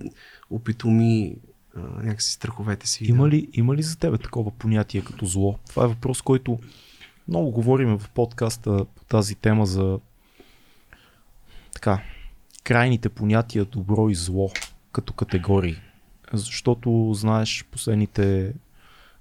[0.51, 1.37] опитоми
[1.77, 3.05] а, някакси страховете си.
[3.05, 3.31] Има да...
[3.31, 5.59] ли, има ли за тебе такова понятие като зло?
[5.69, 6.59] Това е въпрос, който
[7.29, 9.99] много говорим в подкаста по тази тема за
[11.75, 12.03] така,
[12.65, 14.51] крайните понятия добро и зло
[14.93, 15.77] като категории.
[16.33, 18.55] Защото, знаеш, последните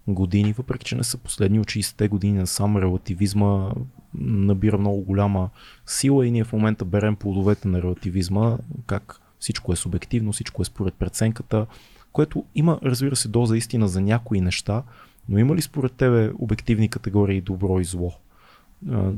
[0.07, 3.71] години, въпреки че не са последни от 60-те години на сам релативизма
[4.13, 5.49] набира много голяма
[5.85, 10.65] сила и ние в момента берем плодовете на релативизма, как всичко е субективно, всичко е
[10.65, 11.65] според преценката,
[12.11, 14.83] което има, разбира се, доза истина за някои неща,
[15.29, 18.13] но има ли според тебе обективни категории добро и зло?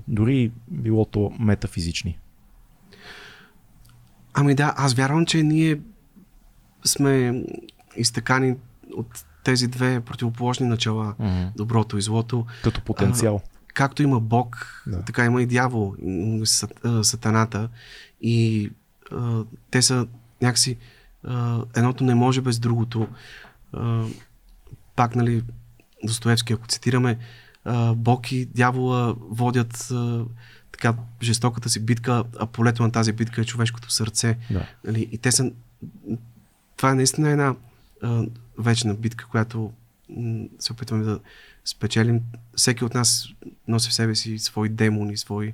[0.08, 2.18] Дори било то метафизични.
[4.34, 5.80] Ами да, аз вярвам, че ние
[6.86, 7.44] сме
[7.98, 8.56] изтъкани
[8.94, 9.08] от
[9.44, 11.44] тези две противоположни начала, Мгм.
[11.56, 12.46] доброто и злото.
[12.64, 13.42] Като потенциал.
[13.74, 15.02] Както има Бог, Да.
[15.02, 15.96] така има и дявол,
[16.84, 17.70] а, сатаната.
[18.22, 18.70] И
[19.12, 20.08] а, те са
[20.42, 20.78] някакси
[21.24, 23.08] а, едното не може без другото.
[23.74, 24.04] А,
[24.96, 25.44] пак, нали,
[26.04, 27.18] Достоевски, ако цитираме,
[27.66, 30.26] а, Бог и дявола водят а,
[30.72, 34.38] така жестоката си битка, а полето на тази битка е човешкото сърце.
[34.52, 34.66] Да.
[34.86, 35.52] Нали, и те са.
[36.78, 37.56] Това е наистина една а,
[38.58, 39.72] вечна битка, която
[40.60, 41.20] се опитваме да
[41.66, 42.22] спечелим.
[42.56, 43.28] Всеки от нас
[43.68, 45.54] носи в себе си свои демони, свои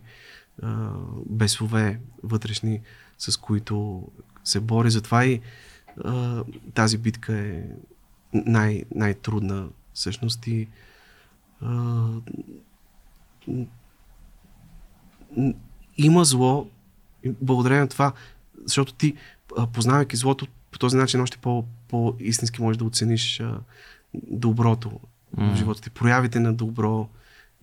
[0.62, 0.90] а,
[1.26, 2.82] бесове вътрешни,
[3.18, 4.08] с които
[4.44, 4.92] се бори.
[4.92, 5.42] Затова и
[6.04, 7.64] а, тази битка е
[8.34, 10.68] най- най-трудна всъщност и
[11.62, 12.08] а,
[15.98, 16.70] има зло
[17.26, 18.14] благодарение на това,
[18.66, 19.16] защото ти,
[19.74, 23.60] познавайки злото, по този начин още по, по-истински можеш да оцениш а,
[24.14, 25.00] доброто
[25.38, 27.10] в живота ти, проявите на добро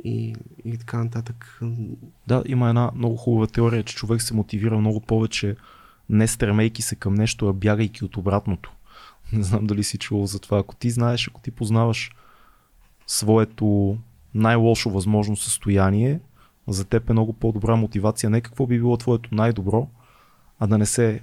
[0.04, 1.60] и, и така нататък.
[2.26, 5.56] Да, има една много хубава теория, че човек се мотивира много повече
[6.10, 8.72] не стремейки се към нещо, а бягайки от обратното.
[9.32, 10.58] Не знам дали си чувал за това.
[10.58, 12.10] Ако ти знаеш, ако ти познаваш
[13.06, 13.96] своето
[14.34, 16.20] най-лошо възможно състояние,
[16.68, 18.30] за теб е много по-добра мотивация.
[18.30, 19.88] Не какво би било твоето най-добро,
[20.58, 21.20] а да не се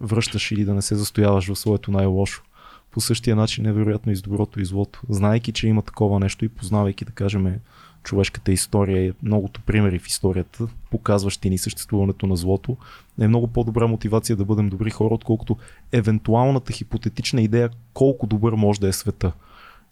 [0.00, 2.42] връщаш или да не се застояваш в своето най-лошо.
[2.90, 5.02] По същия начин е вероятно и с доброто и злото.
[5.08, 7.58] Знайки, че има такова нещо и познавайки, да кажем,
[8.02, 12.76] човешката история и многото примери в историята, показващи ни съществуването на злото,
[13.20, 15.56] е много по-добра мотивация да бъдем добри хора, отколкото
[15.92, 19.32] евентуалната хипотетична идея колко добър може да е света.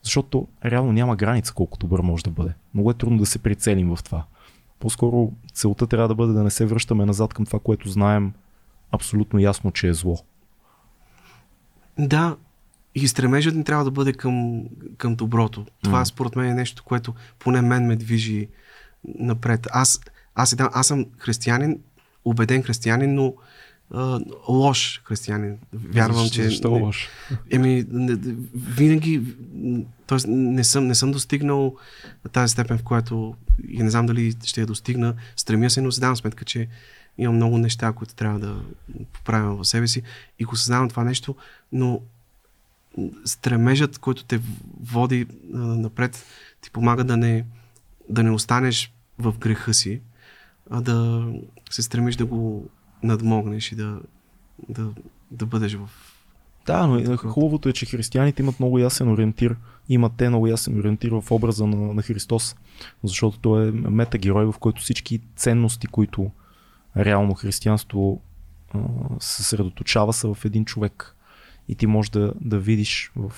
[0.02, 2.54] Защото реално няма граница колко добър може да бъде.
[2.74, 4.24] Много е трудно да се прицелим в това.
[4.78, 8.32] По-скоро целта трябва да бъде да не се връщаме назад към това, което знаем
[8.92, 10.18] абсолютно ясно, че е зло.
[11.98, 12.36] Да,
[12.94, 14.64] и стремежът ни трябва да бъде към,
[14.98, 15.66] към доброто.
[15.82, 16.06] Това М.
[16.06, 18.48] според мен е нещо, което поне мен ме движи
[19.18, 19.66] напред.
[19.72, 20.00] Аз,
[20.34, 21.78] аз, аз, аз съм християнин,
[22.24, 23.34] убеден християнин, но
[23.94, 25.58] а, лош християнин.
[25.72, 26.42] Вярвам, Защо- че...
[26.42, 27.08] Защо не- лош?
[27.50, 28.14] Еми, не,
[28.54, 29.22] винаги,
[30.06, 30.18] т.е.
[30.28, 31.76] не съм, не съм достигнал
[32.32, 33.34] тази степен, в която
[33.68, 35.14] и не знам дали ще я достигна.
[35.36, 36.68] Стремя се, но си давам сметка, че
[37.22, 38.62] имам много неща, които трябва да
[39.12, 40.02] поправям в себе си
[40.38, 41.36] и го съзнавам това нещо,
[41.72, 42.00] но
[43.24, 44.40] стремежът, който те
[44.80, 46.24] води а, напред,
[46.60, 47.44] ти помага да не,
[48.08, 50.00] да не останеш в греха си,
[50.70, 51.26] а да
[51.70, 52.68] се стремиш да го
[53.02, 54.00] надмогнеш и да,
[54.68, 54.88] да,
[55.30, 55.88] да бъдеш в
[56.66, 59.56] Да, но хубавото е, че християните имат много ясен ориентир.
[59.88, 62.56] Имат те много ясен ориентир в образа на, на Христос.
[63.04, 66.30] Защото той е метагерой, в който всички ценности, които
[66.96, 68.20] реално християнство
[68.74, 68.78] а,
[69.20, 71.16] се съсредоточава са в един човек.
[71.68, 73.32] И ти можеш да, да видиш в,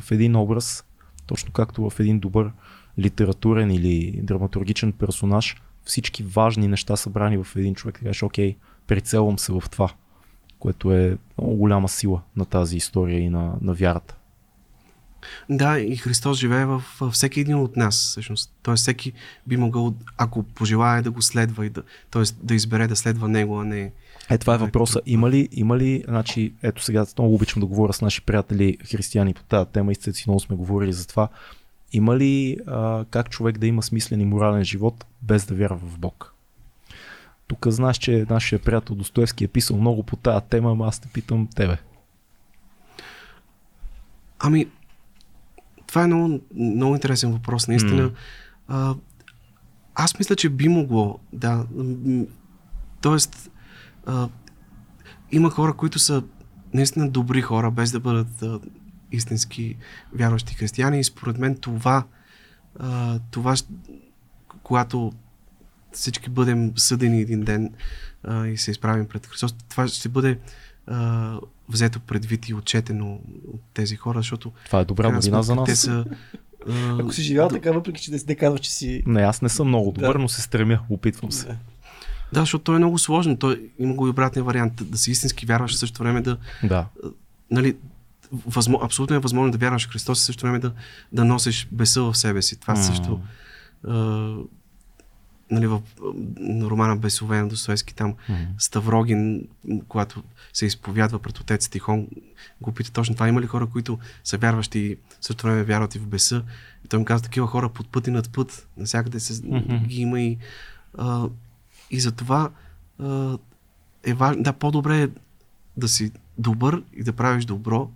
[0.00, 0.84] в един образ,
[1.26, 2.50] точно както в един добър
[2.98, 7.98] литературен или драматургичен персонаж, всички важни неща събрани в един човек.
[7.98, 8.56] Ти кажеш, окей,
[8.86, 9.90] прицелвам се в това
[10.58, 14.17] което е много голяма сила на тази история и на, на вярата.
[15.50, 18.52] Да, и Христос живее в, във всеки един от нас, всъщност.
[18.62, 19.12] Тоест, всеки
[19.46, 23.60] би могъл, ако пожелая да го следва, и да, тоест да избере да следва него,
[23.60, 23.92] а не.
[24.30, 25.00] Е, това е въпроса.
[25.06, 29.34] Има ли, има ли, значи, ето сега много обичам да говоря с наши приятели християни
[29.34, 31.28] по тази тема и с Цеци много сме говорили за това.
[31.92, 35.98] Има ли а, как човек да има смислен и морален живот без да вярва в
[35.98, 36.34] Бог?
[37.46, 41.08] Тук знаеш, че нашия приятел Достоевски е писал много по тази тема, ама аз те
[41.08, 41.76] питам тебе.
[44.38, 44.66] Ами,
[45.88, 48.02] това е много, много интересен въпрос, наистина.
[48.02, 48.10] М.
[48.68, 48.94] А,
[49.94, 51.66] аз мисля, че би могло, да.
[53.00, 53.50] Тоест,
[54.06, 54.28] а,
[55.32, 56.22] има хора, които са
[56.74, 58.60] наистина добри хора, без да бъдат а,
[59.12, 59.76] истински
[60.12, 61.00] вярващи християни.
[61.00, 62.04] И според мен това,
[62.78, 63.54] а, това
[64.62, 65.12] когато
[65.92, 67.74] всички бъдем съдени един ден
[68.24, 70.38] а, и се изправим пред Христос, това ще бъде
[70.86, 71.38] а,
[71.68, 75.70] взето предвид и отчетено от тези хора, защото Това е добра новина за сметка, Те
[75.70, 75.78] нас.
[75.80, 76.04] са,
[76.68, 79.02] а, Ако си живял така, въпреки че не не казваш, че си...
[79.06, 80.18] Не, аз не съм много добър, Да.
[80.18, 81.46] но се стремя, опитвам се.
[82.32, 83.36] Да, защото той е много сложно.
[83.36, 84.72] Той има го и обратния вариант.
[84.82, 86.36] Да си истински вярваш, в същото време да.
[86.64, 86.86] Да.
[87.50, 87.76] Нали,
[88.32, 90.72] възмо, абсолютно е възможно да вярваш в Христос и в същото време да,
[91.12, 92.60] да носиш беса в себе си.
[92.60, 92.82] Това М.
[92.82, 93.20] също.
[93.88, 94.34] А,
[95.50, 95.82] нали, в
[96.62, 98.36] романа Бесове на Достоевски, там М.
[98.58, 99.48] Ставрогин,
[99.88, 100.22] когато
[100.52, 102.08] се изповядва пред отец Тихон,
[102.60, 103.28] го пита точно това.
[103.28, 106.42] Има ли хора, които са вярващи и в същото време вярват и в беса?
[106.84, 108.68] И той му казва, такива хора под път и над път.
[108.76, 109.76] Насякъде се, Мгм.
[109.76, 110.38] ги има и,
[110.98, 111.28] а,
[111.90, 112.50] и затова
[112.98, 113.38] а,
[114.04, 114.42] е важно.
[114.42, 115.08] Да, по-добре е
[115.76, 117.90] да си добър и да правиш добро,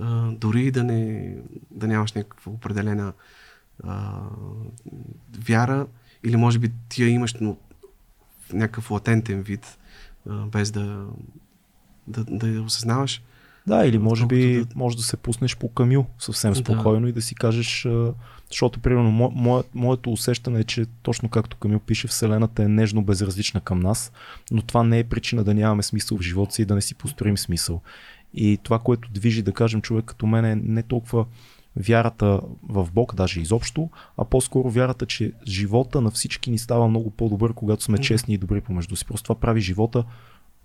[0.00, 1.34] а, дори и да, не,
[1.70, 3.12] да нямаш някаква определена
[3.84, 4.20] а,
[5.38, 5.86] вяра
[6.24, 7.56] или може би ти я имаш, но
[8.40, 9.78] в някакъв латентен вид,
[10.46, 11.06] без да,
[12.06, 13.22] да, да я осъзнаваш.
[13.66, 16.58] Да, или може би да- може да се пуснеш по камил съвсем Да.
[16.58, 17.86] спокойно и да си кажеш,
[18.50, 23.02] защото примерно мо, мо, моето усещане е, че точно както Камил пише, Вселената е нежно
[23.02, 24.12] безразлична към нас,
[24.50, 26.94] но това не е причина да нямаме смисъл в живота си и да не си
[26.94, 27.80] построим смисъл.
[28.34, 31.24] И това, което движи, да кажем, човек като мен е не толкова
[31.76, 37.10] вярата в Бог, даже изобщо, а по-скоро вярата, че живота на всички ни става много
[37.10, 39.06] по-добър, когато сме честни и добри помежду си.
[39.06, 40.04] Просто това прави живота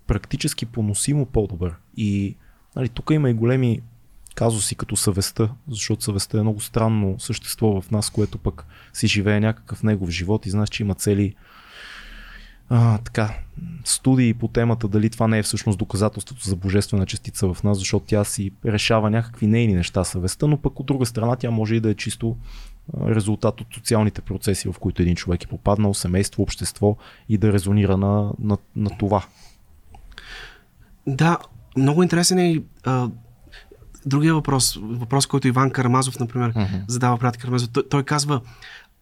[0.06, 1.74] практически поносимо по-добър.
[1.96, 2.36] И
[2.76, 3.80] нали, тук има и големи
[4.34, 9.40] казуси като съвестта, защото съвестта е много странно същество в нас, което пък си живее
[9.40, 11.34] някакъв негов живот и знаеш, че има цели
[12.68, 13.34] а, така,
[13.84, 18.06] студии по темата дали това не е всъщност доказателството за божествена частица в нас, защото
[18.06, 21.80] тя си решава някакви нейни неща съвестта, но пък от друга страна тя може и
[21.80, 22.36] да е чисто
[23.06, 26.96] резултат от социалните процеси, в които един човек е попаднал, семейство, общество
[27.28, 29.24] и да резонира на, на, на това.
[31.06, 31.38] Да,
[31.76, 32.62] много интересен е и
[34.06, 36.76] другия въпрос, въпрос, който Иван Карамазов, например, Мгм.
[36.88, 37.68] задава брат Карамазов.
[37.68, 38.40] Той, той казва,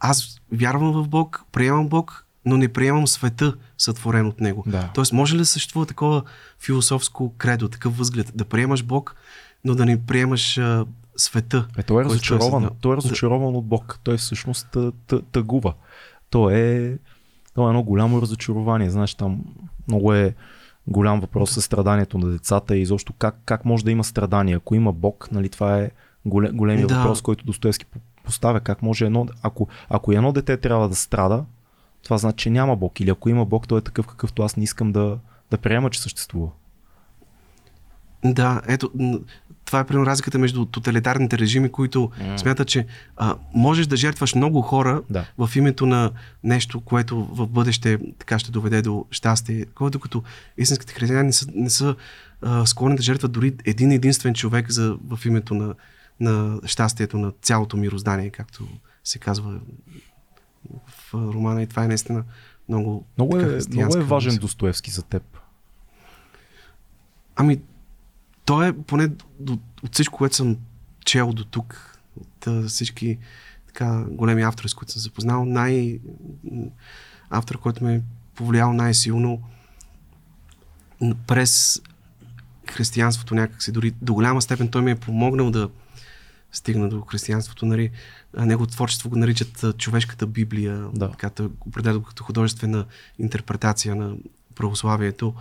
[0.01, 4.65] аз вярвам в Бог, приемам Бог, но не приемам света, сътворен от Него.
[4.67, 4.91] Да.
[4.95, 6.23] Тоест, може ли да съществува такова
[6.61, 9.17] философско кредо, такъв възглед, да приемаш Бог,
[9.65, 10.87] но да не приемаш а,
[11.17, 11.69] света?
[11.79, 12.63] Е, той е който разочарован.
[12.63, 12.77] създал?
[12.81, 14.01] Той е разочарован от Бог.
[14.05, 15.75] Той всъщност тъ, тъ, тъгува.
[16.31, 16.99] Той е,
[17.55, 18.91] той е едно голямо разочарование.
[18.91, 19.45] Знаеш, там
[19.89, 20.35] много е
[20.87, 24.57] голям въпрос със страданието на децата и изобщо как, как може да има страдания.
[24.57, 25.91] Ако има Бог, нали, това е
[26.25, 26.97] голе, големия Да.
[26.97, 28.61] въпрос, който Достоевски по- поставя.
[28.61, 31.45] Как може едно, ако, ако едно дете трябва да страда,
[32.05, 33.01] това значи, че няма Бог.
[33.01, 35.19] Или ако има Бог, той е такъв, какъвто аз не искам да,
[35.51, 36.49] да приема, че съществува.
[38.25, 38.91] Да, ето,
[39.65, 42.39] това е примерно разликата между тоталитарните режими, които М.
[42.39, 42.87] смятат, че
[43.17, 45.27] а, можеш да жертваш много хора Да.
[45.39, 46.11] в името на
[46.45, 49.67] нещо, което в бъдеще така ще доведе до щастие.
[49.75, 50.23] Което като
[50.59, 51.97] истинските християни не са, не са
[52.43, 55.75] а, склонни да жертват дори един единствен човек за, в името на,
[56.21, 58.69] на щастието на цялото мироздание, както
[59.05, 59.61] се казва
[60.87, 61.63] в романа.
[61.63, 62.25] И това е наистина
[62.69, 64.41] много, Много е, много е важен мисъл.
[64.41, 65.23] Достоевски за теб.
[67.37, 67.61] Ами,
[68.45, 69.11] той е поне
[69.41, 70.57] до, от всичко, което съм
[71.05, 73.19] чел до тук, от всички
[73.67, 76.01] така големи автори, с които съм запознал, най...
[77.31, 78.01] автор, който ме е
[78.35, 79.43] повлиял най-силно
[81.27, 81.83] през
[82.71, 83.73] християнството някакси.
[83.73, 85.71] Дори до голяма степен той ми е помогнал да
[86.55, 87.67] стигна до християнството.
[87.67, 87.91] Нали,
[88.39, 90.89] неговото творчество го наричат човешката Библия.
[90.95, 91.11] Да.
[91.11, 92.85] Така, той го определя като художествена
[93.19, 94.17] интерпретация на
[94.55, 95.35] православието.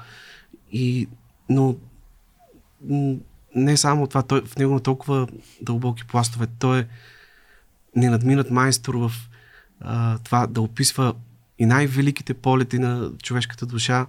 [0.72, 1.08] И,
[1.50, 1.76] но
[3.56, 5.28] не само това, той, в него има толкова
[5.62, 6.48] дълбоки пластове.
[6.60, 6.88] Той е
[7.96, 9.12] ненадминат майстор в
[9.80, 11.14] а, това да описва
[11.60, 14.08] и най-великите полети на човешката душа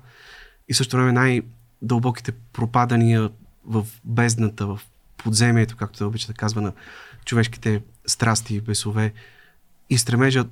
[0.69, 3.31] и също време най-дълбоките пропадания
[3.65, 4.81] в бездната, в
[5.17, 6.73] подземието, както той обича да казва, на
[7.25, 9.13] човешките страсти и бесове.
[9.91, 10.45] И стремежа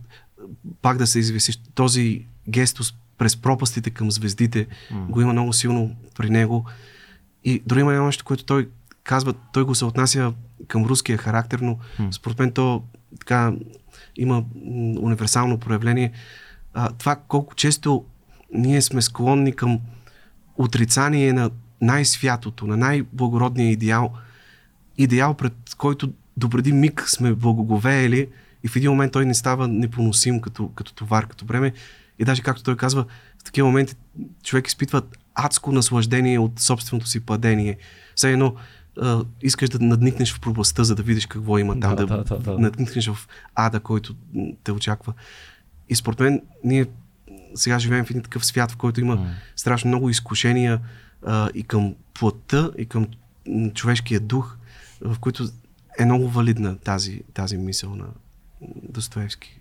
[0.82, 1.60] пак да се извисиш.
[1.74, 5.06] Този гестос през пропастите към звездите М.
[5.06, 6.64] го има много силно при него.
[7.44, 8.68] И дори има нещо, което той
[9.04, 10.32] казва, той го се отнася
[10.68, 12.12] към руския характер, но М.
[12.12, 12.82] според мен то
[13.20, 13.52] така
[14.16, 14.44] има
[15.00, 16.12] универсално проявление.
[16.74, 18.04] А, това колко често
[18.54, 19.80] ние сме склонни към
[20.56, 21.50] отрицание на
[21.80, 24.12] най-святото, на най-благородния идеал,
[24.98, 28.28] идеал, пред който допреди миг сме благоговеели
[28.64, 31.72] и в един момент той не става непоносим като, като товар, като бреме.
[32.18, 33.04] И даже както той казва,
[33.38, 33.94] в такива моменти
[34.42, 35.02] човек изпитва
[35.34, 37.76] адско наслаждение от собственото си падение.
[38.14, 38.54] Все едно
[39.00, 42.24] а, искаш да надникнеш в пропастта, за да видиш какво има там, Да, да, да,
[42.24, 42.58] да, да.
[42.58, 44.14] надникнеш в ада, който
[44.64, 45.12] те очаква.
[45.88, 46.86] И според мен ние
[47.54, 49.26] сега живеем в един такъв свят, в който има
[49.56, 50.80] страшно много изкушения
[51.26, 53.06] а, и към плътта, и към
[53.74, 54.56] човешкия дух,
[55.04, 55.44] в които
[55.98, 58.06] е много валидна тази, тази мисъл на
[58.82, 59.60] Достоевски.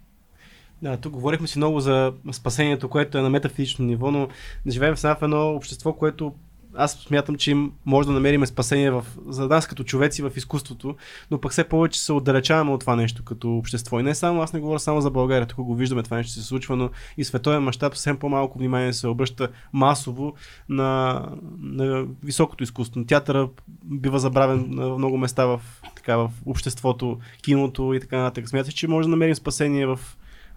[0.81, 4.27] Да, тук говорихме си много за спасението, което е на метафизично ниво, но
[4.67, 6.33] живеем в едно общество, което
[6.75, 10.95] аз смятам, че им може да намерим спасение в, за нас като човеци в изкуството,
[11.31, 13.99] но пък все повече се отдалечаваме от това нещо като общество.
[13.99, 16.43] И не само, аз не говоря само за България, тук го виждаме това нещо се
[16.43, 20.33] случва, но и световен мащаб съвсем по-малко внимание се обръща масово
[20.69, 21.21] на,
[21.59, 23.05] на високото изкуство.
[23.05, 23.49] Театъра
[23.83, 25.61] бива забравен на много места в,
[25.95, 28.49] така, в обществото, киното и така нататък.
[28.49, 29.99] Смяташ, че може да намерим спасение в,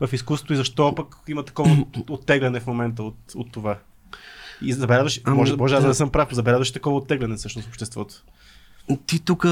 [0.00, 3.78] в изкуството и защо пък има такова от- оттегляне в момента от, от това?
[4.62, 5.88] И забелязваш, Ами, може, може да да.
[5.88, 8.14] не съм прав, забелязваш такова оттегляне всъщност в обществото.
[9.06, 9.46] Ти тук,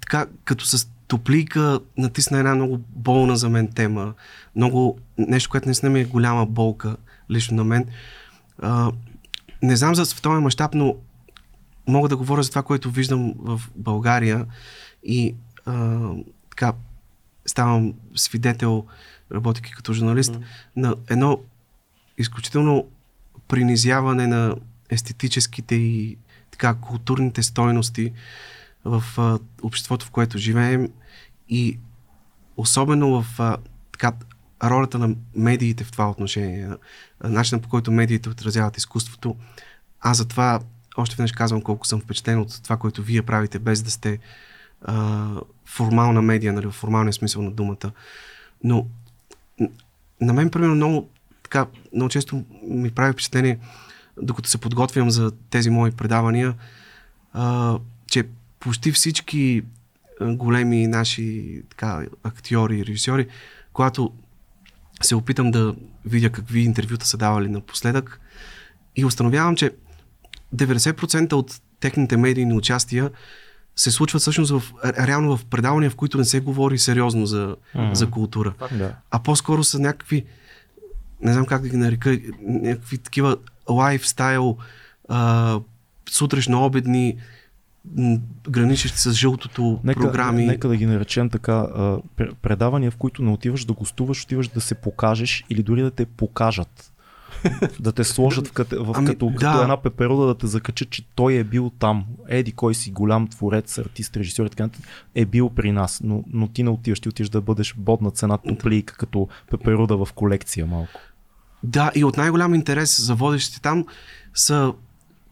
[0.00, 4.14] така, като с топлийка, натисна една много болна за мен тема.
[4.56, 6.96] Много, нещо, което наистина ми е голяма болка,
[7.30, 7.86] лично на мен.
[8.62, 8.92] А,
[9.62, 10.96] не знам за световен мащаб, но
[11.86, 14.46] мога да говоря за това, което виждам в България
[15.04, 15.34] и
[15.66, 15.98] а,
[16.50, 16.72] така
[17.46, 18.84] ставам свидетел,
[19.32, 20.42] работейки като журналист, Мгм.
[20.76, 21.38] на едно
[22.18, 22.86] изключително
[23.50, 24.56] принизяване на
[24.90, 26.16] естетическите и
[26.50, 28.12] така културните стойности
[28.84, 30.88] в а, обществото, в което живеем
[31.48, 31.78] и
[32.56, 33.56] особено в а,
[33.92, 34.12] така,
[34.64, 36.68] ролята на медиите в това отношение,
[37.24, 39.36] начинът по който медиите отразяват изкуството.
[40.00, 40.60] Аз затова
[40.96, 44.18] още веднъж казвам колко съм впечатлен от това, което вие правите, без да сте
[44.82, 45.26] а,
[45.66, 47.92] формална медия, нали, в формалния смисъл на думата.
[48.64, 48.86] Но
[50.20, 51.08] на мен, примерно, много,
[51.50, 53.58] така, много често ми прави впечатление,
[54.22, 56.54] докато се подготвям за тези мои предавания,
[57.32, 58.24] а, че
[58.60, 59.62] почти всички
[60.22, 63.26] големи наши така, актьори и режисьори,
[63.72, 64.12] когато
[65.02, 65.74] се опитам да
[66.04, 68.20] видя какви интервюта са давали напоследък
[68.96, 69.70] и установявам, че
[70.56, 73.10] 90% от техните медийни участия
[73.76, 77.56] се случват всъщност в, ре- реално в предавания, в които не се говори сериозно за,
[77.74, 77.94] Мгм.
[77.94, 78.54] за култура.
[78.72, 78.94] Да.
[79.10, 80.24] А по-скоро са някакви,
[81.22, 83.36] не знам как да ги нарека, някакви такива
[83.68, 84.56] лайфстайл,
[85.08, 85.60] а,
[86.10, 87.16] сутрешно-обедни,
[88.50, 90.46] граничещи с жълтото Нека, програми.
[90.46, 94.48] нека да ги наречем така а, пр- предавания, в които не отиваш да гостуваш, отиваш
[94.48, 96.92] да се покажеш или дори да те покажат.
[97.80, 99.36] да те сложат в, кате, в Ами, като, да.
[99.36, 102.04] като една пеперуда да те закачат, че той е бил там.
[102.28, 104.68] Еди, кой си голям творец, артист, режисьор и така
[105.14, 108.38] е бил при нас, но, но ти не отиваш, ти отиваш да бъдеш бодна цена
[108.38, 111.00] топлийка, като пеперуда в колекция малко.
[111.62, 113.86] Да, и от най-голям интерес за водещите там
[114.34, 114.72] са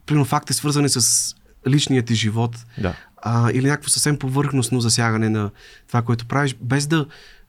[0.05, 1.35] примерно факти свързани с
[1.67, 2.95] личният ти живот Да.
[3.17, 5.51] а, или някакво съвсем повърхностно засягане на
[5.87, 7.05] това, което правиш, без да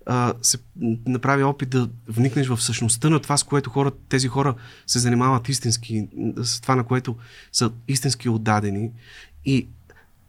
[0.07, 0.59] а, се
[1.07, 4.55] направи опит да вникнеш в същността на това, с което хора, тези хора
[4.86, 7.16] се занимават истински, с това, на което
[7.52, 8.90] са истински отдадени.
[9.44, 9.69] И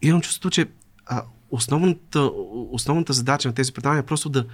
[0.02, 0.66] имам чувството, че
[1.06, 2.32] а, основната,
[2.72, 4.46] основната задача на тези предавания е просто да,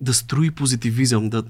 [0.00, 1.42] да строи позитивизъм, да,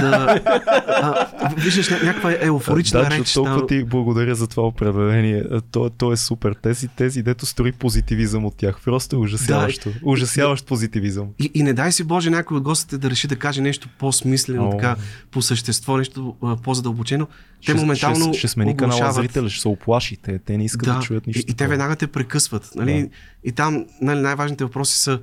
[0.00, 0.40] да
[0.86, 3.32] а, виждаш ня- някаква еуфорична да, реч.
[3.32, 3.66] толкова там.
[3.68, 5.44] ти благодаря за това определение.
[5.70, 6.54] То, то е супер.
[6.62, 8.80] Тези, тези, дето строи позитивизъм от тях.
[8.84, 9.90] Просто е ужасяващо.
[9.90, 9.98] Да.
[10.02, 11.28] Ужасяващ позитивизъм.
[11.38, 14.68] И, и не дай си Боже някой от гостите да реши да каже нещо по-смислено,
[14.68, 14.70] О.
[14.70, 14.96] така,
[15.30, 17.26] по същество, нещо по-задълбочено.
[17.26, 20.16] Те ще, моментално ще, ще смени канала зрителя, ще се оплаши.
[20.16, 21.42] Те, не искат да, да чуят нищо.
[21.48, 22.70] и, и те веднага те прекъсват.
[22.74, 23.02] Нали?
[23.02, 23.08] Да.
[23.44, 25.20] И там нали, най-важните въпроси са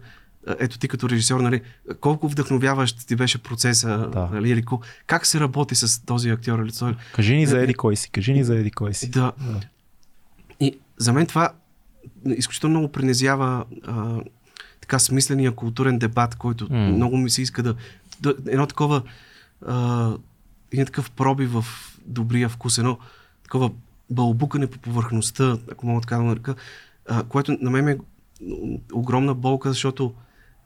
[0.48, 1.62] ето ти като режисьор, нали,
[2.00, 4.30] колко вдъхновяващ ти беше процеса, Да.
[4.32, 4.64] нали, или
[5.08, 6.94] как се работи с този актьор или този...
[7.14, 8.10] Кажи ни за Еди кой си.
[8.12, 9.10] Кажи ни за Еди кой си.
[9.10, 9.32] Да.
[9.40, 9.60] Да.
[10.60, 11.50] И за мен това
[12.26, 14.22] изключително много принизява а,
[14.82, 16.92] така смисления културен дебат, който mm.
[16.92, 17.76] много ми се иска да...
[18.22, 19.02] да едно такова...
[19.68, 20.12] А,
[20.72, 21.66] един такъв проби в
[22.06, 22.98] добрия вкус, едно
[23.44, 23.72] такова
[24.10, 26.56] бълбукане по повърхността, ако мога така да нарека,
[27.30, 27.98] което на мен е
[28.94, 30.14] огромна болка, защото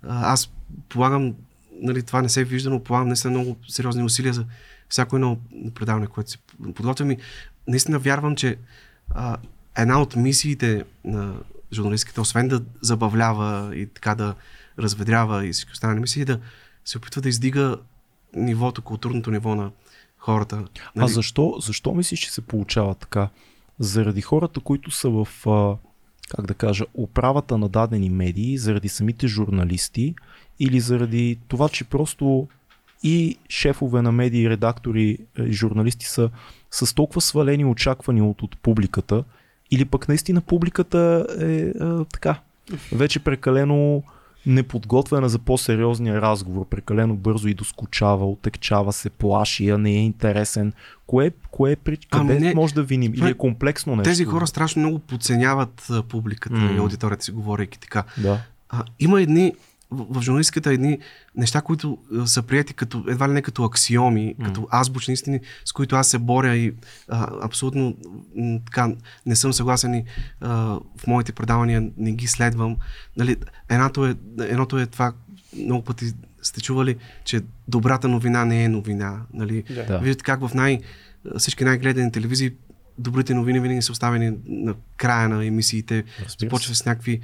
[0.07, 0.51] аз
[0.89, 1.33] полагам,
[1.81, 4.45] нали, това не се вижда, но полагам наистина много сериозни усилия за
[4.89, 5.37] всяко едно
[5.75, 6.37] предаване, което се
[6.75, 7.17] подготвям и
[7.67, 8.57] наистина вярвам, че
[9.09, 9.37] а,
[9.77, 11.35] една от мисиите на
[11.73, 14.35] журналистката, освен да забавлява и така да
[14.79, 16.39] разведрява и всички останали мисии, е да
[16.85, 17.77] се опитва да издига
[18.35, 19.71] нивото, културното ниво на
[20.17, 20.55] хората.
[20.55, 20.69] Нали?
[20.97, 23.29] А защо, защо мислиш, че се получава така?
[23.79, 25.75] Заради хората, които са в, а,
[26.29, 30.15] как да кажа, управата на дадени медии, заради самите журналисти
[30.59, 32.47] или заради това, че просто
[33.03, 36.29] и шефове на медии, редактори и журналисти са
[36.71, 39.23] с толкова свалени очаквания от, от публиката
[39.71, 42.39] или пък наистина публиката е а, така,
[42.91, 44.03] вече прекалено
[44.45, 50.73] неподготвена за по-сериозния разговор, прекалено бързо и доскочава, отекчава се, плаши, а не е интересен.
[51.07, 51.97] Кое, кое е при...
[52.11, 53.13] Ами къде не, може да виним?
[53.13, 54.09] Или е комплексно нещо?
[54.09, 56.73] Тези хора страшно много подценяват публиката М.
[56.73, 58.03] и аудиторията си, говорейки така.
[58.17, 58.39] Да.
[58.69, 59.53] А, има едни,
[59.93, 60.99] в, в журналистиката едни
[61.35, 64.45] неща, които а, са прияти като, едва ли не като аксиоми, М.
[64.45, 66.73] като азбучни истини, с които аз се боря и
[67.07, 67.97] а, абсолютно
[68.35, 68.91] м, така
[69.25, 70.05] не съм съгласен и
[70.41, 70.49] а,
[70.97, 72.77] в моите предавания не ги следвам.
[73.17, 73.37] Нали,
[73.69, 75.13] едното, е, едното е това,
[75.65, 79.21] много пъти сте чували, че добрата новина не е новина.
[79.33, 79.63] Нали?
[79.87, 79.99] Да.
[79.99, 80.79] Виждате как в най,
[81.37, 82.51] всички най-гледани телевизии
[82.97, 86.03] добрите новини винаги са оставени на края на емисиите.
[86.39, 87.21] Започва с някакви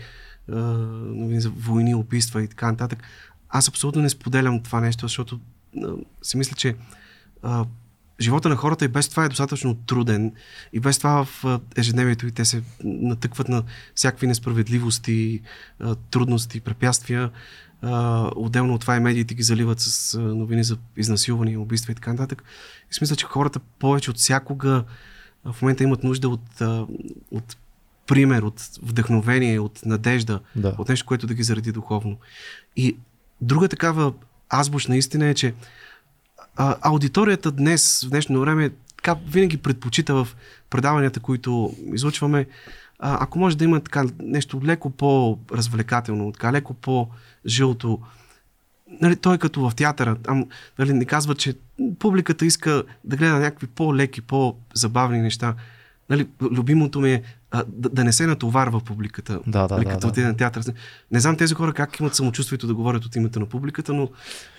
[0.50, 3.04] новини за войни, убийства и така нататък.
[3.50, 5.40] Аз абсолютно не споделям това нещо, защото
[6.22, 6.76] си мисля, че
[7.44, 7.66] а,
[8.22, 10.34] живота на хората и без това е достатъчно труден
[10.74, 13.64] и без това в ежедневието и те се натъкват на
[13.96, 15.42] всякакви несправедливости,
[16.12, 17.32] трудности, препятствия.
[18.36, 22.44] Отделно от това и медиите ги заливат с новини за изнасилвания, убийства и така нататък.
[22.84, 24.84] И мисля, че хората повече от всякога
[25.46, 26.62] в момента имат нужда от,
[27.32, 27.58] от
[28.10, 30.76] пример, от вдъхновение, от надежда, Да.
[30.78, 32.18] от нещо, което да ги заради духовно.
[32.76, 32.98] И
[33.42, 34.14] друга такава
[34.50, 35.54] азбучна истина е, че
[36.56, 40.28] а, аудиторията днес, в днешно време, така винаги предпочита в
[40.70, 42.46] предаванията, които излучваме,
[43.00, 48.00] а, ако може да има така нещо леко по-развлекателно, така леко по-жълто,
[49.02, 50.16] нали, той е като в театъра.
[50.16, 50.46] Там
[50.80, 51.54] нали, не казва, че
[52.00, 55.56] публиката иска да гледа някакви по-леки, по-забавни неща.
[56.10, 57.22] Нали, любимото ми е
[57.52, 59.40] а, да, да не се натоварва публиката.
[59.48, 60.08] Да, да, нали, да, като да.
[60.08, 60.64] отиде на театър.
[61.12, 64.10] Не знам тези хора как имат самочувствието да говорят от името на публиката, но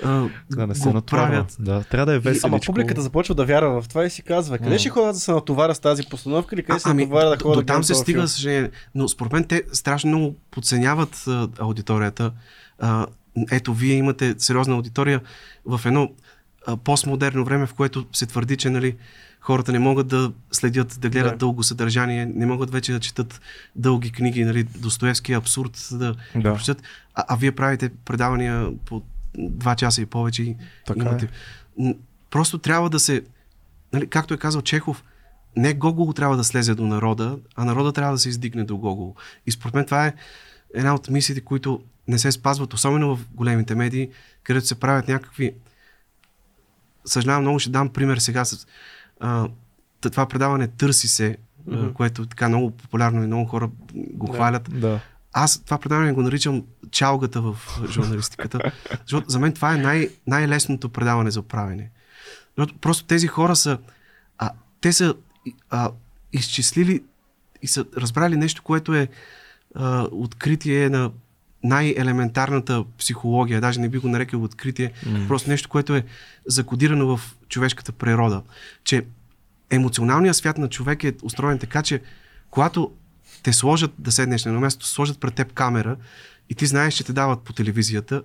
[0.05, 1.28] а, Да не се го натоварва.
[1.28, 1.56] правят.
[1.59, 2.47] Да, трябва да е веселичко.
[2.47, 5.32] Ама публиката започва да вярва в това и си казва, къде ще ходя да се
[5.32, 7.66] натоваря с тази постановка или къде А, се ами, натоваря да до, ходя до да
[7.66, 8.70] там се стига, съжаление.
[8.94, 12.32] Но според мен те страшно много подценяват а, аудиторията.
[12.78, 13.06] А,
[13.51, 15.20] ето, вие имате сериозна аудитория
[15.66, 16.10] в едно
[16.66, 18.97] а, постмодерно време, в което се твърди, че нали,
[19.40, 21.36] хората не могат да следят, да гледат Да.
[21.38, 23.40] дълго съдържание, не могат вече да четат
[23.76, 26.54] дълги книги, нали, Достоевски е абсурд да, Да.
[26.54, 26.82] прочитат,
[27.14, 29.02] а, а вие правите предавания по
[29.38, 30.56] два часа и повече и
[30.86, 31.28] Така имате.
[31.78, 31.94] М,
[32.30, 33.22] Просто трябва да се,
[33.92, 35.04] нали, както е казал Чехов,
[35.56, 39.14] не Гогол трябва да слезе до народа, а народа трябва да се издигне до Гогол.
[39.46, 40.14] И според мен това е
[40.74, 44.08] една от мисиите, които не се спазват, особено в големите медии,
[44.42, 45.54] където се правят някакви...
[47.04, 48.66] Съжалявам много, ще дам пример сега с
[49.20, 49.48] а,
[50.01, 51.36] това предаване Търси се,
[51.72, 54.32] а, което е така много популярно и много хора го Да.
[54.32, 54.80] хвалят.
[54.80, 55.01] Да.
[55.32, 57.56] Аз това предаване го наричам чалгата в
[57.90, 61.90] журналистиката, защото за мен това е най- най-лесното предаване за правене.
[62.56, 63.78] Защото просто тези хора са,
[64.38, 65.14] а, те са
[65.70, 65.90] а,
[66.32, 67.02] изчислили
[67.62, 69.09] и са разбрали нещо, което е
[69.74, 71.10] а, откритие на
[71.65, 75.28] най-елементарната психология, даже не би го нарекал откритие, mm.
[75.28, 76.05] просто нещо, което е
[76.47, 78.43] закодирано в човешката природа.
[78.85, 79.05] Че
[79.70, 82.01] емоционалният свят на човек е устроен така, че
[82.51, 82.93] когато
[83.43, 85.97] те сложат да седнеш на едно място, сложат пред теб камера
[86.51, 88.23] и ти знаеш, че те дават по телевизията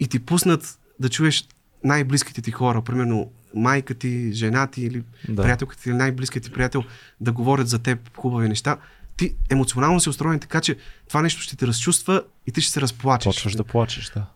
[0.00, 1.48] и ти пуснат да чуеш
[1.84, 5.42] най-близките ти хора, примерно майка ти, жена ти или да.
[5.42, 6.84] приятелката или най-близкият ти приятел
[7.20, 8.76] да говорят за теб хубави неща,
[9.16, 10.76] ти емоционално си устроен така, че
[11.08, 13.34] това нещо ще те разчувства и ти ще се разплачеш.
[13.34, 14.26] Почваш да плачеш, да.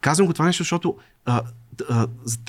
[0.00, 1.42] Казвам го това нещо, защото а,
[1.90, 2.06] а,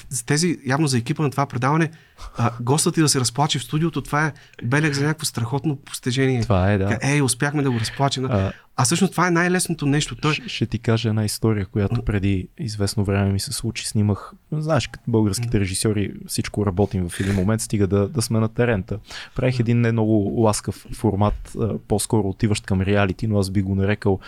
[0.10, 1.92] за тези, явно за екипа на това предаване,
[2.38, 4.34] а, гостът ти да се разплаче в студиото, това е
[4.64, 6.42] белег за някакво страхотно постижение.
[6.42, 7.00] Това е, да.
[7.02, 8.26] Ей, успяхме да го разплачем.
[8.26, 10.16] А, а всъщност това е най-лесното нещо.
[10.16, 10.34] Той...
[10.34, 13.88] Ще, ще ти кажа една история, която преди известно време ми се случи.
[13.88, 18.50] Снимах, знаеш, като българските режисьори всичко работим в един момент, стига да, да сме на
[18.50, 19.00] терента.
[19.36, 24.20] Правих един не много ласкав формат, по-скоро отиващ към реалити, но аз би го нарекал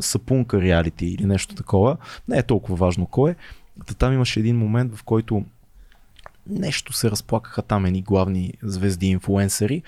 [0.00, 1.96] сапунка реалити или нещо такова.
[2.28, 3.34] Не е толкова важно кой е.
[3.98, 5.44] Там имаше един момент, в който
[6.46, 9.82] нещо се разплакаха там едни главни звезди инфуенсъри.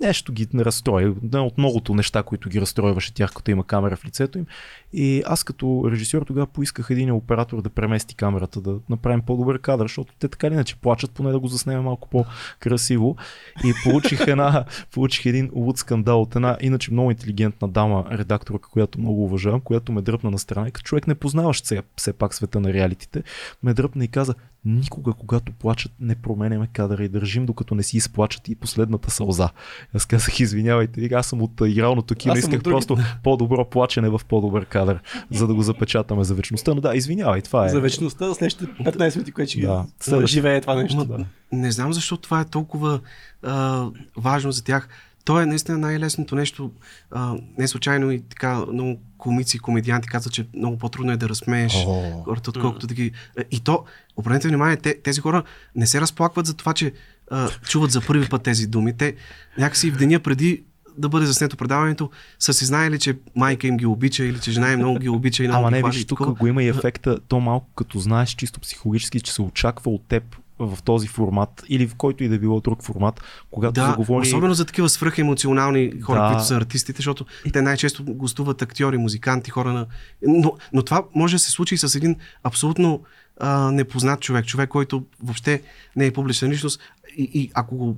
[0.00, 1.06] Нещо ги разстрои.
[1.34, 4.46] От многото неща, които ги разстройваше тях, като има камера в лицето им.
[4.92, 9.84] И аз като режисьор тогава поисках един оператор да премести камерата, да направим по-добър кадър,
[9.84, 13.16] защото те така или иначе плачат, поне да го заснеме малко по-красиво.
[13.64, 19.00] И получих, една, получих един луд скандал от една иначе много интелигентна дама, редакторка, която
[19.00, 20.68] много уважавам, която ме дръпна на страна.
[20.68, 23.22] И като човек не познаваш все, все пак света на реалитите,
[23.62, 24.34] ме дръпна и каза,
[24.64, 29.48] никога когато плачат не променяме кадъра и държим докато не си изплачат и последната сълза.
[29.94, 35.00] Аз казах, извинявайте, аз съм от игралното кино, исках просто по-добро плачене в по-добър кадър,
[35.30, 36.74] за да го запечатаме за вечността.
[36.74, 37.68] Но да, извинявай, това е.
[37.68, 39.86] За вечността, следващите 15 минути, което ще да.
[40.00, 40.32] Следващ...
[40.32, 41.04] живее това нещо.
[41.04, 41.24] да.
[41.52, 43.00] Не знам защо това е толкова
[43.42, 43.86] а,
[44.16, 44.88] важно за тях.
[45.26, 46.70] То е наистина най-лесното нещо.
[47.10, 51.28] А, не случайно и така много комици и комедианти казват, че много по-трудно е да
[51.28, 52.24] разсмееш oh.
[52.24, 53.12] хората, отколкото да ги...
[53.50, 53.84] И то,
[54.16, 55.42] обърнете внимание, те, тези хора
[55.74, 56.92] не се разплакват за това, че
[57.30, 58.96] а, чуват за първи път тези думи.
[58.96, 59.14] Те
[59.58, 60.64] някакси в деня преди
[60.98, 64.72] да бъде заснето предаването, са си знаели, че майка им ги обича или че жена
[64.72, 67.40] им много ги обича и много Ама не, виж, тук го има и ефекта, то
[67.40, 71.94] малко като знаеш чисто психологически, че се очаква от теб в този формат или в
[71.94, 73.20] който и да било друг формат,
[73.50, 74.28] когато да, заговори...
[74.28, 76.28] особено за такива свръхемоционални хора, да.
[76.28, 79.86] които са артистите, защото те най-често гостуват актьори, музиканти, хора на...
[80.26, 83.02] Но, но това може да се случи и с един абсолютно
[83.40, 85.62] а, непознат човек, човек, който въобще
[85.96, 86.80] не е публична личност
[87.16, 87.96] и, и ако го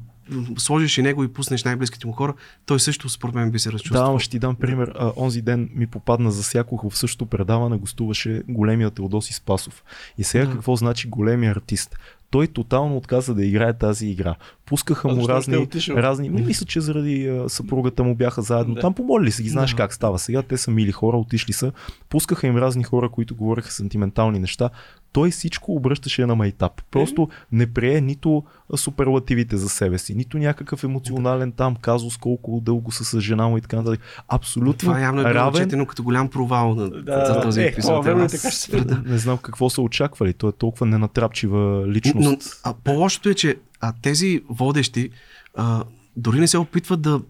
[0.57, 2.35] сложиш и него и пуснеш най-близките му хора,
[2.67, 4.13] той също според мен би се разчувствал.
[4.13, 4.93] Да, ще ти дам пример.
[4.95, 9.85] А, онзи ден ми попадна за всяко в същото предаване гостуваше големият Теодоси Спасов.
[10.19, 10.53] И сега да.
[10.53, 11.97] какво значи големия артист?
[12.31, 14.35] Той тотално отказа да играе тази игра.
[14.69, 18.75] Пускаха му разни, разни не мисля, че заради а, съпругата му бяха заедно.
[18.75, 18.81] Да.
[18.81, 19.77] Там помолили се ги, знаеш да.
[19.77, 20.43] как става сега.
[20.43, 21.73] Те са мили хора, отишли са.
[22.09, 24.71] Пускаха им разни хора, които говореха сантиментални неща
[25.13, 26.83] той всичко обръщаше на майтап.
[26.91, 28.43] Просто не прие нито
[28.77, 33.59] суперлативите за себе си, нито някакъв емоционален там казус, колко дълго са с жена му
[33.59, 34.01] и така нататък.
[34.29, 35.63] Абсолютно Това явно е равен...
[35.63, 38.07] четено като голям провал на, да, за този е, епизод.
[38.07, 38.33] Е, аз...
[38.33, 39.03] така ще да.
[39.07, 40.33] Не знам какво са очаквали.
[40.33, 42.29] Той е толкова ненатрапчива личност.
[42.65, 45.11] Но, а по-лошото е, че а, тези водещи
[45.55, 45.85] а,
[46.17, 47.21] дори не се опитват да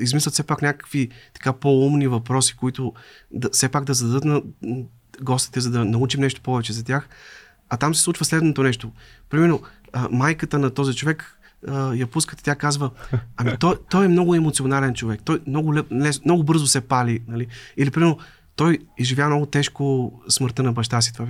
[0.00, 2.92] измислят все пак някакви така по-умни въпроси, които
[3.30, 4.42] да, все пак да зададат на
[5.22, 7.08] гостите, за да научим нещо повече за тях.
[7.68, 8.92] А там се случва следното нещо.
[9.30, 9.62] Примерно,
[9.92, 11.38] а, майката на този човек
[11.68, 12.90] а, я пускат и тя казва,
[13.36, 17.20] ами той, той е много емоционален човек, той много, лес, много бързо се пали.
[17.28, 17.46] Нали?
[17.76, 18.18] Или, примерно,
[18.56, 21.12] той изживя много тежко смъртта на баща си.
[21.12, 21.28] Това.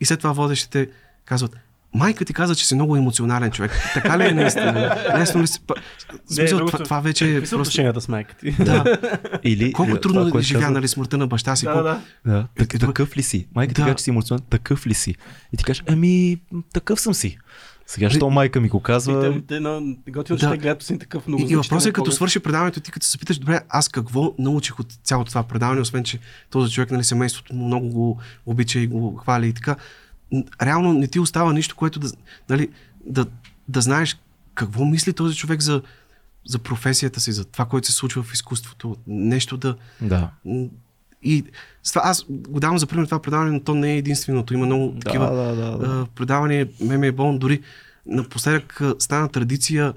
[0.00, 0.90] И след това водещите
[1.24, 1.56] казват,
[1.96, 3.72] майка ти каза, че си много емоционален човек.
[3.94, 4.96] Така ли е наистина?
[5.18, 5.60] Лесно ли си?
[6.34, 7.38] Смисъл, това, това вече е.
[7.38, 7.56] Просто...
[7.56, 8.50] отношенията с майка ти?
[8.64, 8.98] Да.
[9.44, 11.64] Или, Колко трудно да живя, нали, смъртта на баща си.
[11.64, 12.00] Да, да.
[12.26, 12.46] да.
[12.58, 13.48] Так, такъв ли си?
[13.54, 13.84] Майка ти да.
[13.84, 14.46] каза, че си емоционален.
[14.50, 15.14] Такъв ли си?
[15.52, 16.36] И ти кажеш, ами,
[16.72, 17.38] такъв съм си.
[17.86, 19.32] Сега, що майка ми го казва.
[19.32, 20.52] Те, те, на, готино, че да.
[20.52, 21.42] те гледат си такъв много.
[21.42, 24.80] И, и въпросът е, като свърши предаването, ти като се питаш, добре, аз какво научих
[24.80, 26.18] от цялото това предаване, освен че
[26.50, 29.76] този човек, нали, семейството много го обича и го хвали и така
[30.62, 32.08] реално не ти остава нищо, което да,
[32.48, 32.68] нали,
[33.06, 33.26] да,
[33.68, 34.18] да знаеш
[34.54, 35.82] какво мисли този човек за,
[36.46, 38.96] за професията си, за това, което се случва в изкуството.
[39.06, 39.76] Нещо да...
[40.00, 40.30] Да.
[41.22, 41.44] И
[41.94, 44.54] аз го давам за пример това предаване, но то не е единственото.
[44.54, 46.06] Има много да, такива да, да, да.
[46.14, 46.68] предавания.
[46.80, 47.38] Ме е болно.
[47.38, 47.62] Дори
[48.06, 49.94] напоследък стана традиция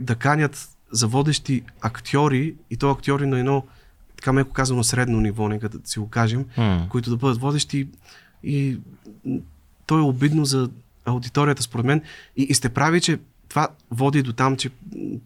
[0.00, 3.64] да канят за водещи актьори и то актьори на едно,
[4.16, 6.88] така меко казано, средно ниво, нека да си го кажем, mm.
[6.88, 7.88] които да бъдат водещи
[8.42, 8.78] и
[9.86, 10.70] то е обидно за
[11.04, 12.02] аудиторията, според мен.
[12.36, 14.70] И, и сте прави, че това води до там, че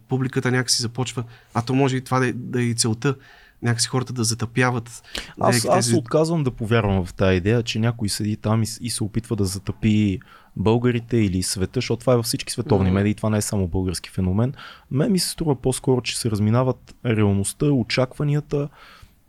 [0.09, 1.24] публиката някакси започва,
[1.55, 3.14] а то може и това да, е, да е и целта,
[3.62, 5.02] някакси хората да затъпяват.
[5.40, 8.90] Аз, аз се отказвам да повярвам в тази идея, че някой седи там и, и
[8.90, 10.20] се опитва да затъпи
[10.56, 14.10] българите или света, защото това е във всички световни медии, това не е само български
[14.10, 14.55] феномен.
[14.90, 18.68] Мен ми се струва по-скоро, че се разминават реалността, очакванията,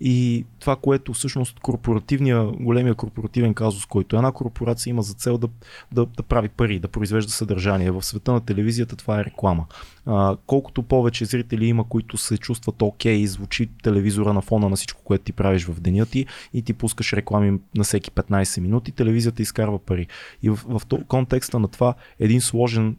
[0.01, 5.47] и това, което всъщност корпоративния, големия корпоративен казус, който една корпорация има за цел да,
[5.91, 7.91] да, да прави пари, да произвежда съдържание.
[7.91, 9.65] В света на телевизията това е реклама.
[10.05, 14.75] А, колкото повече зрители има, които се чувстват окей, okay, звучи телевизора на фона на
[14.75, 18.91] всичко, което ти правиш в деня ти и ти пускаш реклами на всеки 15 минути,
[18.91, 20.07] телевизията изкарва пари.
[20.43, 22.95] И в, в, контекста на това един сложен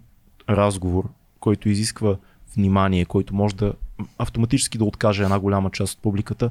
[0.49, 1.09] разговор,
[1.41, 2.17] който изисква
[2.57, 3.73] внимание, който може да
[4.19, 6.51] автоматически да откаже една голяма част от публиката,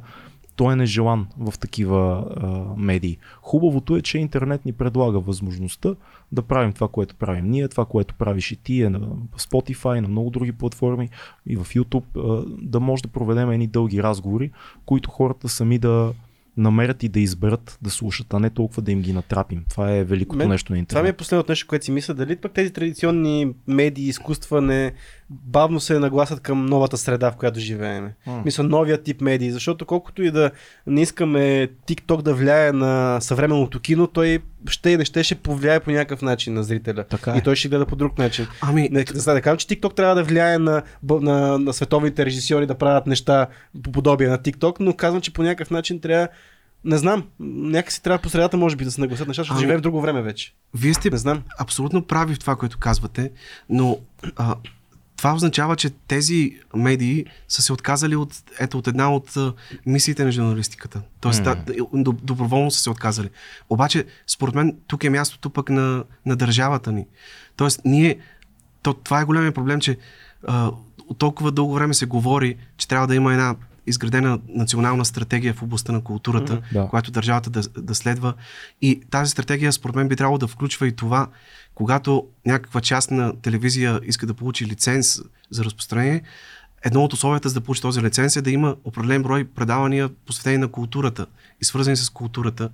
[0.60, 2.48] той е нежелан в такива а,
[2.82, 3.18] медии.
[3.42, 5.96] Хубавото е, че интернет ни предлага възможността
[6.32, 9.00] да правим това, което правим ние, това, което правиш и ти е на
[9.38, 11.10] Spotify, на много други платформи
[11.48, 14.52] и в YouTube, а, да може да проведем едни дълги разговори,
[14.86, 16.14] които хората сами да,
[16.58, 19.66] намерят и да изберат да слушат, а не толкова да им ги натрапим.
[19.70, 21.00] Това е великото Мен, нещо на интернет.
[21.00, 22.14] Това ми е последното нещо, което си мисля.
[22.14, 24.94] Дали пък тези традиционни медии, изкуства не
[25.30, 28.10] бавно се нагласят към новата среда, в която живеем.
[28.28, 28.46] Mm.
[28.46, 30.52] Мисля, новия тип медии, защото колкото и да
[30.88, 34.40] не искаме TikTok да влияе на съвременното кино, той
[34.70, 37.04] ще и не ще, ще повлияе по някакъв начин на зрителя.
[37.04, 37.38] Така е.
[37.38, 38.48] И той ще гледа по друг начин.
[38.62, 38.90] Ами...
[38.92, 42.76] Не, да, да кажем, че TikTok трябва да влияе на, на, на световните режисьори да
[42.76, 43.48] правят неща
[43.84, 46.28] по подобие на TikTok, но казвам, че по някакъв начин трябва
[46.84, 47.24] не знам.
[47.40, 50.02] Някакси трябва по средата, може би, да се нагласят неща, защото ами, живеем в друго
[50.02, 50.54] време вече.
[50.74, 51.44] Вие сте не знам.
[51.60, 53.32] абсолютно прави в това, което казвате,
[53.70, 53.98] но
[54.36, 54.56] а,
[55.20, 59.38] това означава, че тези медии са се отказали от, ето, от една от
[59.86, 61.02] мисиите на журналистиката.
[61.22, 61.64] Тоест, mm.
[61.94, 63.30] да, доброволно са се отказали.
[63.70, 67.08] Обаче, според мен, тук е мястото пък на, на държавата ни.
[67.56, 68.20] Тоест, ние,
[68.82, 69.98] то, това е големия проблем, че
[70.48, 70.72] а,
[71.18, 73.56] толкова дълго време се говори, че трябва да има една
[73.90, 76.88] изградена национална стратегия в областта на културата, mm-hmm, да.
[76.88, 78.34] която държавата да, да следва.
[78.82, 81.28] И тази стратегия, според мен, би трябвало да включва и това,
[81.76, 85.22] когато някаква част на телевизия иска да получи лиценз
[85.52, 86.22] за разпространение,
[86.86, 90.58] едно от условията за да получи този лиценз е да има определен брой предавания посветени
[90.58, 91.26] на културата
[91.62, 92.70] и свързани с културата,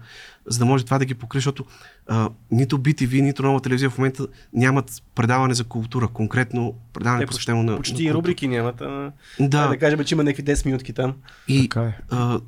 [0.45, 1.65] за да може това да ги покрие, защото
[2.07, 7.27] а, нито BTV, нито нова телевизия в момента нямат предаване за култура, конкретно предаване Те,
[7.27, 7.77] посветено на.
[7.77, 8.81] Почти на и рубрики нямат.
[8.81, 9.11] А...
[9.39, 9.67] Да.
[9.67, 11.13] да кажем, че има някакви 10 минутки там.
[11.47, 11.97] И, така е.
[12.09, 12.39] а,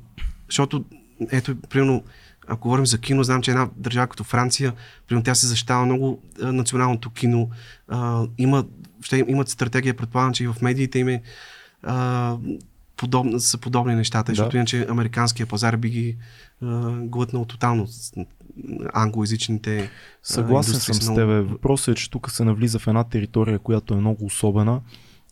[0.48, 0.84] защото,
[1.30, 2.04] ето, примерно,
[2.48, 4.72] ако говорим за кино, знам, че една държава като Франция,
[5.08, 7.50] примерно тя се защитава много а, националното кино.
[7.88, 8.64] А, има,
[9.02, 11.22] ще имат стратегия, предполагам, че и в медиите им е
[11.82, 12.36] а,
[12.96, 14.36] подобни, са подобни нещата, да.
[14.36, 16.16] защото иначе американския пазар би ги
[16.62, 17.86] а, глътнал тотално
[18.94, 19.90] англоязичните
[20.22, 21.40] Съгласен съм с тебе.
[21.40, 24.80] Въпросът е, че тук се навлиза в една територия, която е много особена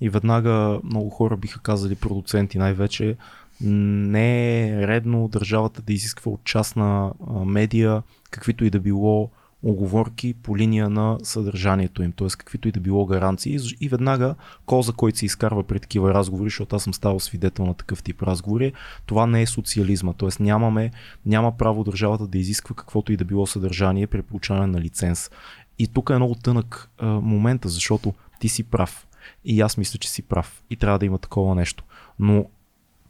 [0.01, 3.17] и веднага много хора биха казали, продуценти най-вече,
[3.61, 7.13] не е редно държавата да изисква от частна
[7.47, 9.31] медия каквито и да било
[9.63, 12.29] оговорки по линия на съдържанието им, т.е.
[12.29, 13.59] каквито и да било гаранции.
[13.81, 14.35] И веднага
[14.67, 18.23] коза, който се изкарва при такива разговори, защото аз съм ставал свидетел на такъв тип
[18.23, 18.73] разговори,
[19.07, 20.43] това не е социализма, т.е.
[20.43, 20.91] нямаме,
[21.27, 25.31] няма право държавата да изисква каквото и да било съдържание при получаване на лиценз.
[25.79, 29.07] И тук е много тънък а, момента, защото ти си прав.
[29.45, 30.63] И аз мисля, че си прав.
[30.71, 31.85] И трябва да има такова нещо.
[32.19, 32.47] Но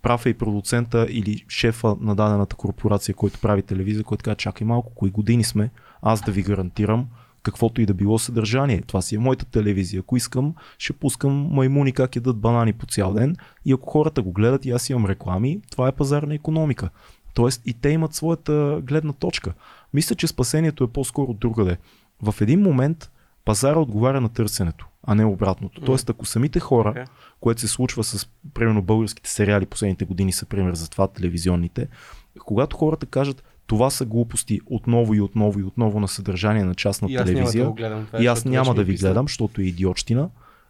[0.06, 4.66] прав е и продуцента или шефа на дадената корпорация, който прави телевизия, който казва, чакай
[4.66, 5.70] малко, кои години сме,
[6.02, 7.06] аз да ви гарантирам
[7.42, 8.82] каквото и да било съдържание.
[8.86, 10.00] Това си е моята телевизия.
[10.00, 14.32] Ако искам, ще пускам маймуни как ядат банани по цял ден и ако хората го
[14.32, 16.90] гледат и аз имам реклами, това е пазарна економика.
[17.34, 19.52] Тоест и те имат своята гледна точка.
[19.94, 21.76] Мисля, че спасението е по-скоро другаде.
[22.22, 23.10] В един момент
[23.46, 25.80] пазара отговаря на търсенето, а не обратното.
[25.80, 27.06] Тоест, ако самите хора, okay.
[27.40, 31.88] което се случва с, примерно, българските сериали последните години са пример за това, телевизионните,
[32.38, 37.12] когато хората кажат, това са глупости отново и отново и отново на съдържание на частна
[37.12, 37.64] и телевизия.
[37.64, 40.28] Да гледам, това, и аз няма да ви гледам, защото е идиотщина.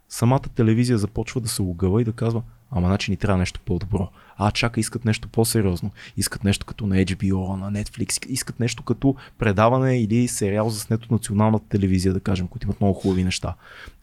[0.08, 4.08] Самата телевизия започва да се лугава и да казва, ама значи ни трябва нещо по-добро.
[4.36, 5.90] А, чака, искат нещо по-сериозно.
[6.16, 11.12] Искат нещо като на HBO, на Netflix, искат нещо като предаване или сериал за снето
[11.12, 13.54] националната телевизия, да кажем, които имат много хубави неща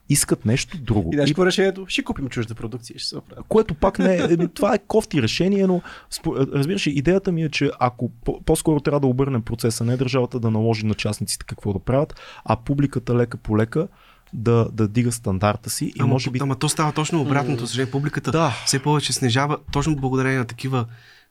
[0.10, 1.10] искат нещо друго.
[1.14, 1.86] И знаеш решението?
[1.88, 3.44] Ще купим чужда продукция, ще се оправя.
[3.50, 5.82] Което пак не е, това е кофти решение, но
[6.28, 8.12] разбираш, идеята ми е, че ако
[8.46, 12.56] по-скоро трябва да обърнем процеса, не държавата да наложи на частниците какво да правят, а
[12.56, 13.88] публиката лека по лека
[14.34, 15.86] да, да дига стандарта си.
[15.86, 16.40] И ама, може би...
[16.42, 17.68] ама то става точно обратното.
[17.68, 17.92] Mm.
[17.92, 18.50] Публиката да.
[18.66, 20.86] все повече снижава, точно благодарение на такива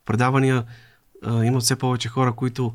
[0.07, 0.65] предавания.
[1.25, 2.73] А, има все повече хора, които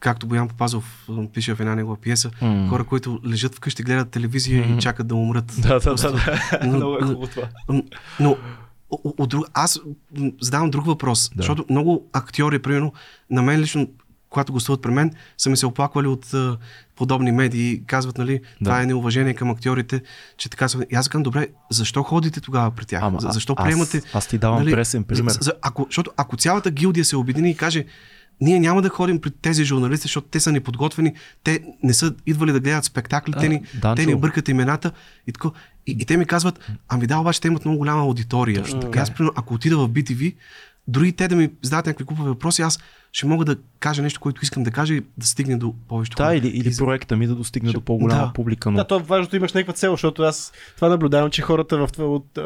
[0.00, 2.66] както Боян Попазов м, пише в една негова пиеса, М.
[2.68, 4.78] хора, които лежат вкъщи, гледат телевизия Мгм.
[4.78, 5.52] и чакат да умрат.
[5.58, 6.12] Да, да, да.
[6.12, 6.40] Да.
[6.62, 7.48] но- Много е хубаво това.
[8.20, 8.36] Но
[8.90, 9.80] от друг, аз
[10.40, 11.34] задавам друг въпрос, да.
[11.36, 12.92] защото много актьори, примерно,
[13.30, 13.88] на мен лично,
[14.34, 16.58] когато гостуват при мен, са ми се оплаквали от а,
[16.96, 18.64] подобни медии, казват, нали, Да.
[18.64, 20.02] това е неуважение към актьорите,
[20.36, 20.86] че така са.
[20.90, 23.02] И аз казвам, добре, защо ходите тогава при тях?
[23.02, 24.02] Ама, За- защо аз- приемате?
[24.14, 25.32] аз ти давам пресен пример.
[25.32, 27.84] За, ако, защото ако цялата гилдия се обедини и каже,
[28.40, 31.12] ние няма да ходим при тези журналисти, защото те са неподготвени,
[31.44, 33.94] те не са идвали да гледат спектаклите А, ни, Данчо.
[33.96, 34.92] те ни бъркат имената
[35.26, 35.48] и така.
[35.86, 38.62] И, и те ми казват, ами да, обаче те имат много голяма аудитория.
[38.62, 40.34] Точно така аз, примерно, ако отида в BTV,
[40.88, 42.78] дори те да ми зададат някакви глупави въпроси, аз
[43.14, 46.34] ще мога да кажа нещо, което искам да кажа и да стигне до повечето Да,
[46.34, 48.32] или, или проекта ми да достигне до по-голяма Да.
[48.32, 48.70] публика.
[48.70, 48.76] Но...
[48.76, 52.06] Да, то е важното, имаш някаква цел, защото аз това наблюдавам, че хората в, това-
[52.06, 52.38] от,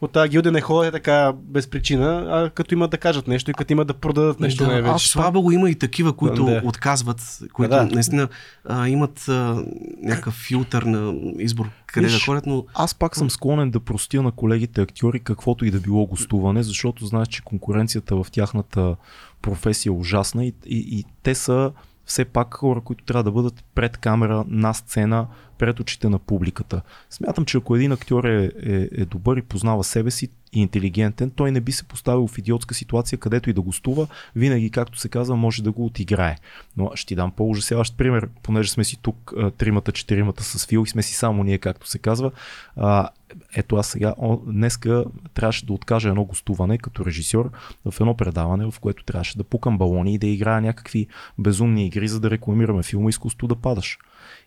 [0.00, 3.54] от тази гилдия не ходят така без причина, а като имат да кажат нещо и
[3.54, 4.92] като имат да продадат нещо да, най-вече.
[4.94, 6.60] аз слава богу има и такива, които Да.
[6.64, 7.84] отказват, които Да.
[7.84, 8.28] наистина
[8.64, 9.64] а, имат а,
[10.02, 14.22] някакъв филтър на избор къде Виж, да ходят, но Аз пак съм склонен да простя
[14.22, 18.96] на колегите актьори каквото и да било гостуване, защото знаеш, че конкуренцията в тяхната
[19.44, 21.72] професия ужасна и, и, и те са
[22.04, 25.26] все пак хора, които трябва да бъдат пред камера, на сцена,
[25.64, 26.82] пред очите на публиката.
[27.10, 31.30] Смятам, че ако един актьор е, е, е добър и познава себе си и интелигентен,
[31.30, 35.08] той не би се поставил в идиотска ситуация, където и да гостува, винаги, както се
[35.08, 36.36] казва, може да го отиграе.
[36.76, 40.90] Но ще ти дам по-ужасяващ пример, понеже сме си тук тримата, четиримата с Фил и
[40.90, 42.30] сме си само ние, както се казва.
[42.76, 43.08] А,
[43.56, 45.04] ето аз сега, о, днеска
[45.34, 47.50] трябваше да откажа едно гостуване като режисьор
[47.90, 51.06] в едно предаване, в което трябваше да пукам балони и да играя някакви
[51.38, 53.98] безумни игри, за да рекламираме филма Изкуство да падаш.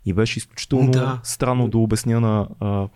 [0.06, 1.20] И беше изключително Да.
[1.24, 2.88] странно да обясня на а,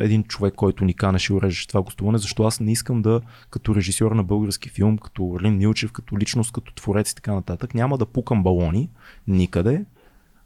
[0.00, 3.20] един човек, който ни канеше и уреждаше това гостуване, защо аз не искам да,
[3.50, 7.74] като режисьор на български филм, като Орлин Милчев, като личност, като творец и така нататък,
[7.74, 8.90] няма да пукам балони
[9.28, 9.84] никъде,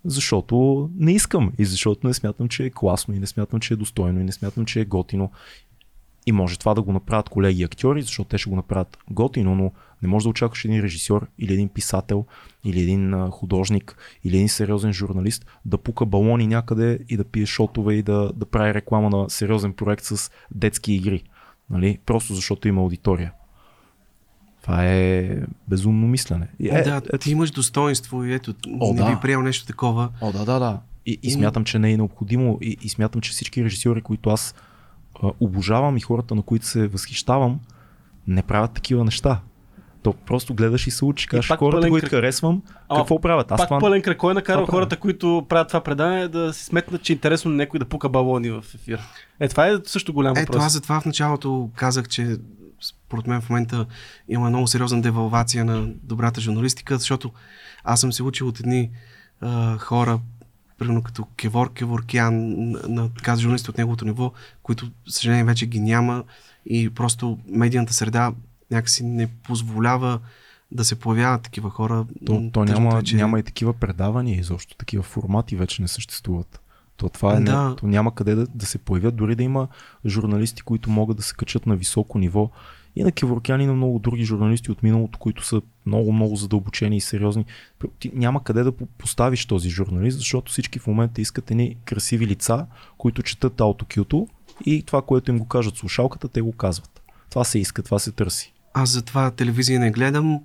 [0.05, 3.77] защото не искам и защото не смятам, че е класно и не смятам, че е
[3.77, 5.31] достойно и не смятам, че е готино.
[6.27, 9.73] И може това да го направят колеги актьори, защото те ще го направят готино, но
[10.03, 12.25] не може да очакваш един режисьор или един писател
[12.65, 17.95] или един художник или един сериозен журналист да пука балони някъде и да пие шотове
[17.95, 21.23] и да, да прави реклама на сериозен проект с детски игри.
[21.71, 21.99] Нали?
[22.07, 23.33] Просто защото има аудитория.
[24.63, 25.37] Това е
[25.69, 26.49] безумно мислене.
[26.61, 29.11] Е, да, ти имаш достоинство и ето, О, не да.
[29.11, 30.09] би приел нещо такова.
[30.21, 30.81] О, да, да, да.
[31.07, 32.59] И, и И- смятам, че не е необходимо.
[32.63, 34.55] И, и смятам, че всички режисьори, които аз
[35.23, 37.61] а, обожавам и хората, на които се възхищавам,
[38.27, 39.41] не правят такива неща.
[40.13, 42.11] То просто гледаш и се учиш, кажеш хората, които кръг.
[42.11, 43.53] харесвам, Ама какво правят?
[43.53, 43.79] Аз Пак това...
[43.79, 44.19] пълен кръг.
[44.19, 47.79] Кой накарал това хората, които правят това предание, да си сметнат, че е интересно някой
[47.79, 49.01] да пука балони в ефир?
[49.41, 50.65] Е, това е също голям Ето, въпрос.
[50.67, 52.37] аз затова в началото казах, че
[52.81, 53.87] според мен в момента
[54.29, 57.31] има много сериозна девалвация на добрата журналистика, защото
[57.85, 58.91] аз съм се учил от едни
[59.41, 60.19] а, хора,
[60.79, 62.35] примерно като Кевор Кеворкян,
[62.71, 64.33] на, на така журналисти от неговото ниво,
[64.63, 66.25] които, съжаление, вече ги няма
[66.67, 68.33] и просто медийната среда
[68.71, 70.21] някакси не позволява
[70.73, 72.07] да се появяват такива хора.
[72.27, 76.61] То, то няма, е, че- няма и такива предавания изобщо, такива формати вече не съществуват.
[76.97, 77.69] То това е, Да.
[77.69, 79.69] не, то няма къде да, да се появят, дори да има
[80.07, 82.51] журналисти, които могат да се качат на високо ниво.
[82.97, 86.97] И на Кеворкян и на много други журналисти от миналото, които са много, много задълбочени
[86.97, 87.45] и сериозни.
[87.99, 92.27] Ти няма къде да по- поставиш този журналист, защото всички в момента искат едни красиви
[92.27, 92.67] лица,
[92.99, 94.29] които четат аутокюто
[94.67, 97.03] и това, което им го кажат слушалката, те го казват.
[97.31, 98.53] Това се иска, това се търси.
[98.75, 100.41] Аз затова телевизия не гледам,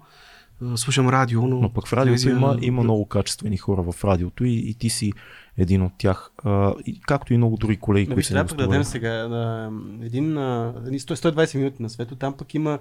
[0.76, 1.60] слушам радио, но...
[1.62, 5.14] Но пък в радиото има, има много качествени хора в радиото и, и ти си
[5.58, 8.68] един от тях, а, и, както и много други колеги, Ме които са трябва да
[8.68, 9.72] дадем сега на
[10.02, 12.16] един, а, едни 100 120 минути на свето.
[12.16, 12.80] Там пък има,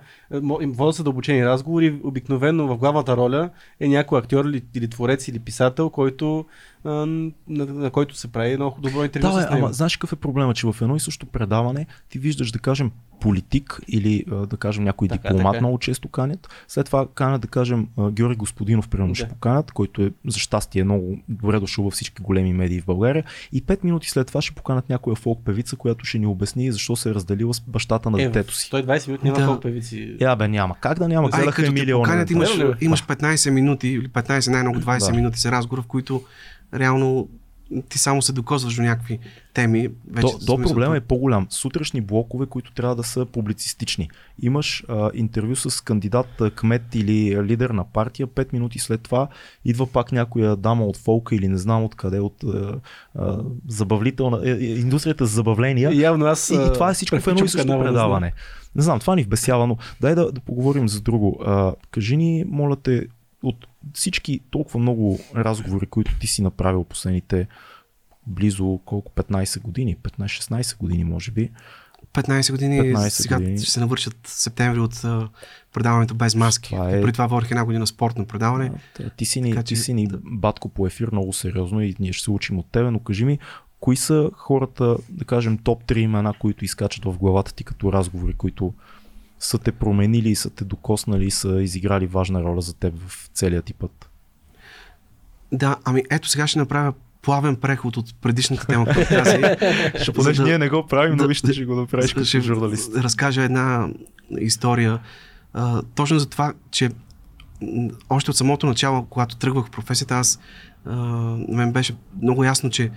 [0.67, 2.01] водят задълбочени разговори.
[2.05, 3.51] Обикновено в главната роля
[3.81, 6.45] е някой актьор или, или творец или писател, който,
[6.85, 9.65] на, на, който се прави едно добро интервю Да, с него.
[9.65, 12.91] ама знаеш какъв е проблема, че в едно и също предаване ти виждаш, да кажем,
[13.21, 15.61] политик или да кажем някой Така, дипломат така.
[15.61, 16.49] много често канят.
[16.69, 19.33] След това канят да кажем Георги Господинов, примерно ще Да.
[19.33, 23.25] поканят, който е за щастие много добре дошъл във всички големи медии в България.
[23.53, 26.97] И 5 минути след това ще поканят някоя фолк певица, която ще ни обясни защо
[26.97, 28.71] се е разделила с бащата на е, детето си.
[28.71, 29.47] 120 минути няма Да.
[29.47, 30.17] фолк певици.
[30.21, 30.75] Я бе, няма.
[30.81, 31.29] Как да няма?
[31.29, 35.17] Гледаха Емилия поканят, имаш, имаш 15 минути или 15, най-много 20 Да.
[35.17, 36.23] минути за разговор, в които
[36.75, 37.29] реално
[37.89, 39.19] ти само се докозваш до някакви
[39.55, 39.89] теми.
[40.11, 41.47] Вече То, то проблема е по-голям.
[41.51, 44.11] Сутрешни блокове, които трябва да са публицистични.
[44.43, 49.29] Имаш а, интервю с кандидат кмет или лидер на партия, 5 минути след това
[49.65, 52.75] идва пак някоя дама от фолка или не знам откъде, от а,
[53.15, 53.39] а,
[53.69, 55.95] забавлителна, е, е, индустрията за забавления.
[55.95, 56.51] Явно аз.
[56.51, 57.95] И, и това е всичко в едно и също канала, не знам.
[57.95, 58.33] предаване.
[58.75, 61.41] Не знам, това ни вбесява, но дай да, да поговорим за друго.
[61.47, 63.07] А, кажи ни, моля те,
[63.43, 67.47] от всички толкова много разговори, които ти си направил последните
[68.27, 71.51] близо колко 15 години, 15-16 години може би,
[72.13, 73.59] 15 години, 15 сега години.
[73.59, 75.29] ще се навършат септември от а,
[75.73, 76.71] предаването без маски.
[76.71, 77.01] Това е-.
[77.01, 78.71] Преди това водих една година спортно предаване.
[79.01, 81.95] А, Ти си ни, Така ти че- си ни батко по ефир много сериозно и
[82.01, 83.39] ние ще се учим от тебе, но кажи ми,
[83.81, 88.33] кои са хората, да кажем, топ 3 имена, които изкачат в главата ти като разговори,
[88.33, 88.75] които
[89.43, 93.63] са те променили, са те докоснали и са изиграли важна роля за теб в целия
[93.63, 94.11] ти път?
[95.53, 96.93] Да, ами ето сега ще направя
[97.23, 99.41] плавен преход от предишната тема, казах.
[100.03, 102.41] Ще понеже да- ние не го правим, но да- вижте, ще го направиш като ще
[102.41, 102.97] журналист.
[102.97, 103.89] разкажа една
[104.31, 104.99] история.
[105.53, 106.91] А, точно за това, че
[108.11, 110.39] още от самото начало, когато тръгвах в професията, аз
[110.85, 110.97] а,
[111.49, 112.91] мен беше много ясно, че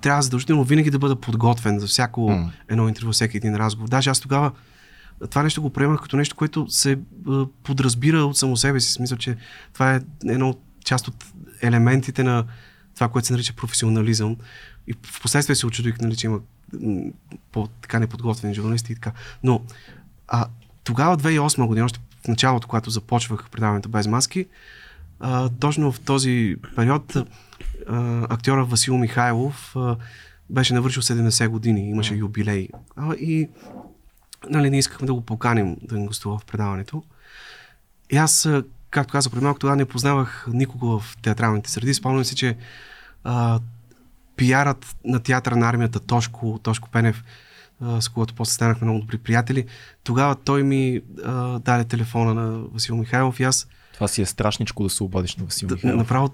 [0.00, 2.52] трябва задължително винаги да бъда подготвен за всяко М.
[2.68, 3.88] едно интервю, всеки един разговор.
[3.88, 4.52] Даже аз тогава
[5.30, 6.98] това нещо го приемах като нещо, което се
[7.28, 8.92] а, подразбира от само себе си.
[8.92, 9.36] Смисъл, че
[9.72, 11.24] това е едно част от
[11.62, 12.44] елементите на
[12.94, 14.36] това, което се нарича професионализъм.
[14.86, 16.40] И в последствие се очудих, нали, че има
[16.80, 17.02] м,
[17.52, 19.12] по така неподготвени журналисти и така.
[19.42, 19.62] Но
[20.28, 20.46] а,
[20.84, 24.46] тогава, 2008 година, още в началото, когато започвах предаването без маски,
[25.20, 29.96] а, точно в този период а, актьора Васил Михайлов а,
[30.50, 32.68] беше навършил 70 години, имаше юбилей.
[32.96, 33.48] А, и
[34.48, 37.02] нали, не искахме да го поканим да ни гостува в предаването.
[38.10, 38.48] И аз,
[38.90, 41.94] както казах преди малко, тогава не познавах никого в театралните среди.
[41.94, 42.56] Спомням си, че
[43.24, 43.60] а,
[44.36, 47.24] пиарът на театъра на армията Тошко, Тошко Пенев,
[47.80, 49.66] а, с когото после станахме много добри приятели,
[50.04, 54.82] тогава той ми а, даде телефона на Васил Михайлов и аз Това си е страшничко
[54.82, 55.98] да се обадиш на Васил Михайлов.
[55.98, 56.28] направо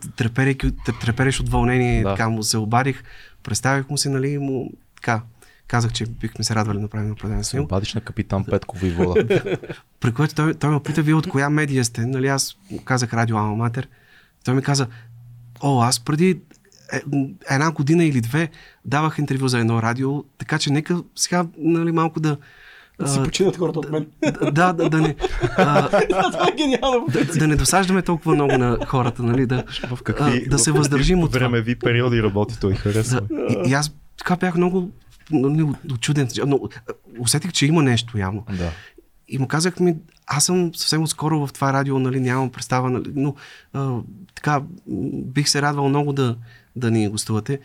[1.01, 2.11] трепереш от вълнение, Да.
[2.11, 3.03] така му се обадих,
[3.43, 5.23] представих му се, нали, му така,
[5.67, 7.65] казах, че бихме се радвали да направим предаване с него.
[7.65, 9.25] обадиш на капитан Петко Войвода.
[10.01, 12.07] При което той, той ме пита, вие от коя медия сте?
[12.07, 13.89] Нали, аз казах Радио Алма Матер.
[14.45, 14.87] Той ми каза,
[15.63, 16.41] о, аз преди
[16.93, 17.01] е,
[17.51, 18.49] една година или две
[18.85, 22.37] давах интервю за едно радио, така че нека сега нали, малко да...
[23.01, 24.07] Да си починат хората от мен.
[24.53, 25.17] да, да, да не,
[25.57, 25.89] а,
[26.33, 27.07] Това е гениално.
[27.13, 30.73] да, да не досаждаме толкова много на хората, нали, да, в какви, а, да се
[30.73, 31.39] въздържим от това.
[31.39, 33.21] времеви периоди работи той харесва.
[33.21, 33.35] Да,
[33.67, 34.91] и, и аз така бях много
[35.31, 36.61] нали, очуден, но
[37.19, 38.45] усетих, че има нещо явно.
[38.59, 38.71] Да.
[39.29, 39.97] И му казах ми,
[40.27, 43.35] аз съм съвсем отскоро в това радио, нали, нямам представа, нали, но
[43.73, 43.99] а,
[44.35, 44.63] така,
[45.25, 46.37] бих се радвал много да,
[46.77, 47.61] да ни гостувате.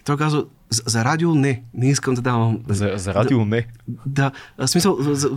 [0.00, 2.60] И той каза, за, за радио не, не искам да давам.
[2.68, 3.66] За, за радио не.
[4.06, 5.30] Да, в смисъл, за,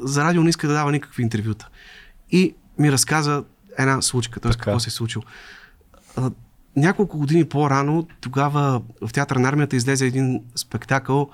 [0.00, 1.68] за, радио не иска да дава никакви интервюта.
[2.30, 3.44] И ми разказа
[3.78, 4.52] една случка, т.е.
[4.52, 5.24] Какво се е случило.
[6.76, 11.30] Няколко години по-рано, тогава в театър на армията излезе един спектакъл,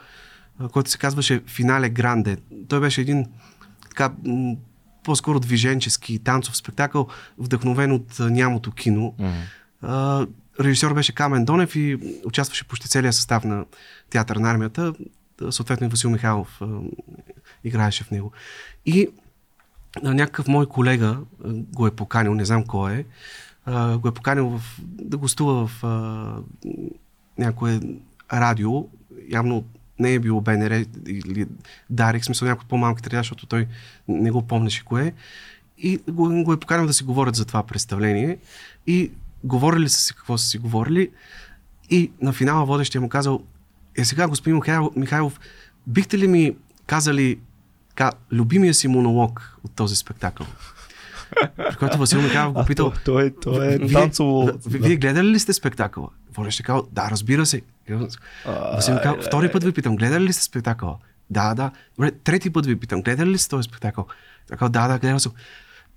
[0.73, 2.37] който се казваше Финале Гранде.
[2.69, 3.27] Той беше един
[3.89, 4.13] така,
[5.05, 7.09] по-скоро движенчески танцов спектакъл,
[7.39, 9.15] вдъхновен от нямото кино.
[9.83, 10.27] А,
[10.61, 13.65] режисьор беше Камен Донев и участваше почти целият състав на
[14.11, 14.93] театър на армията.
[15.51, 16.61] Съответно и Васил Михайлов
[17.65, 18.33] играеше в него.
[18.87, 19.09] И
[20.03, 23.05] някакъв мой колега го е поканил, не знам кой е,
[23.65, 26.37] а, го е поканил в, да гостува в а,
[27.39, 27.81] някое
[28.33, 28.89] радио,
[29.29, 29.65] явно
[29.99, 31.47] не е било БНР или
[31.91, 33.67] Дарик, смисъл някой от по-малките радиа, защото той
[34.09, 35.13] не го помнеше кое.
[35.79, 38.39] И го, го е поканил да си говорят за това представление.
[38.87, 39.11] И
[39.45, 41.11] говорили са си какво са си говорили.
[41.91, 43.43] И на финала водещия му казал,
[43.97, 44.61] е сега, господин
[44.97, 45.41] Михайлов,
[45.87, 46.57] бихте ли ми
[46.87, 47.39] казали
[47.95, 50.47] ка, любимия си монолог от този спектакъл?
[51.57, 54.45] При който Васил Михайлов го питал, То, то е, е вие, танцово.
[54.47, 56.09] да, ви- вие гледали ли сте спектакъла?
[56.35, 57.63] Водещия казал, да, разбира се.
[58.47, 60.97] Васил Михайлов, втори път ви питам, гледали ли сте спектакъла?
[61.31, 61.71] Да, да.
[61.97, 64.07] Добре, трети път ви питам, гледали ли сте този спектакъл?
[64.49, 65.33] Така, да, да, гледал съм.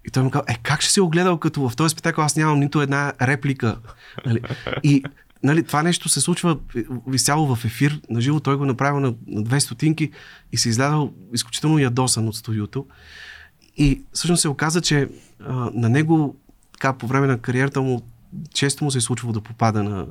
[0.07, 2.36] И той му казва, е, как ще си го гледал, като в този спектакъл аз
[2.36, 3.78] нямам нито една реплика.
[4.26, 4.41] Нали?
[4.84, 5.03] И
[5.44, 6.57] нали, това нещо се случва
[7.14, 10.12] изцяло в ефир, на живо той го направил на, на две стотинки
[10.52, 12.86] и се излязал изключително ядосан от студиото.
[13.77, 15.10] И всъщност се оказа, че
[15.47, 16.35] а, на него
[16.73, 18.02] така, по време на кариерата му
[18.53, 20.06] често му се е случвало да попада на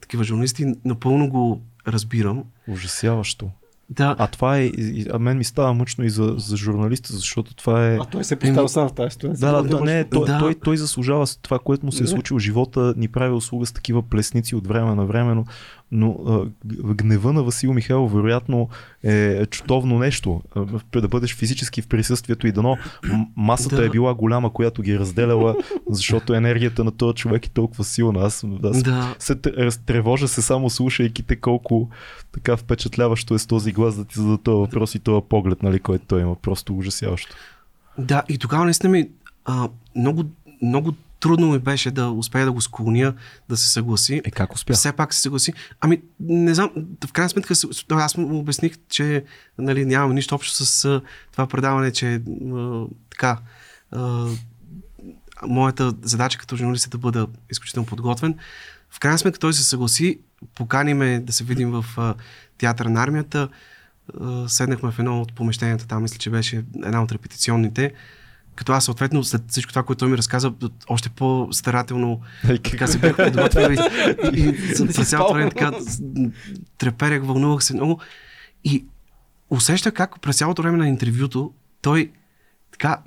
[0.00, 0.74] такива журналисти.
[0.84, 2.44] Напълно го разбирам.
[2.68, 3.50] Ужасяващо.
[3.90, 4.70] Да, А това е,
[5.12, 7.96] а мен ми става мъчно и за, за журналиста, защото това е...
[7.96, 9.52] А той се поставя сам в тази ситуация.
[9.52, 10.38] Да, да, да, не, той, Да.
[10.38, 13.72] той, той заслужава това, което му се е случило в живота, ни прави услуга с
[13.72, 15.44] такива плесници от време на време, но,
[15.92, 16.44] но а,
[16.94, 18.68] гнева на Васил Михайлов вероятно
[19.02, 20.42] е чутовно нещо.
[20.94, 22.76] А, Да бъдеш физически в присъствието и дано
[23.36, 23.86] масата Да.
[23.86, 25.56] е била голяма, която ги е разделяла,
[25.90, 28.20] защото енергията на този човек е толкова силна.
[28.20, 29.14] Аз, аз да.
[29.18, 31.88] се т- разтревожа се само слушайки те колко
[32.32, 35.80] така впечатляващо е с този глас да ти зададе този въпрос и този поглед, нали,
[35.80, 36.34] който той има.
[36.34, 37.36] Просто ужасяващо.
[37.98, 39.08] Да, и тогава наистина ми
[39.44, 40.24] а, много
[40.62, 43.14] много трудно ми беше да успея да го склоня
[43.48, 44.22] да се съгласи.
[44.24, 44.72] Е, как успя?
[44.72, 45.52] Все пак се съгласи.
[45.80, 46.70] Ами, не знам,
[47.06, 47.54] в крайна сметка,
[47.90, 49.24] аз му обясних, че
[49.58, 51.00] нали, нямам нищо общо с
[51.32, 52.14] това предаване, че
[52.54, 53.38] а, така,
[53.90, 54.26] а,
[55.46, 58.38] моята задача като журналист е да бъда изключително подготвен.
[58.90, 60.20] В крайна сметка той се съгласи,
[60.54, 62.14] покани ме да се видим в а,
[62.58, 63.48] театъра на армията.
[64.46, 67.92] Седнахме в едно от помещенията, там мисля, че беше една от репетиционните.
[68.60, 70.52] Като аз съответно след всичко това, което той ми разказа,
[70.88, 72.20] още по-старателно
[72.64, 73.78] така се бях подготвил и,
[74.40, 75.72] и, и за цялото време така
[76.78, 78.00] треперех, вълнувах се много.
[78.64, 78.84] И
[79.50, 82.10] усещах как през цялото време на интервюто той
[82.72, 82.98] така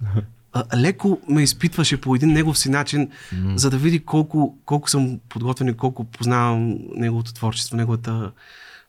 [0.77, 3.57] леко ме изпитваше по един негов си начин, М.
[3.57, 8.31] за да види колко, колко съм подготвен и колко познавам неговото творчество, неговата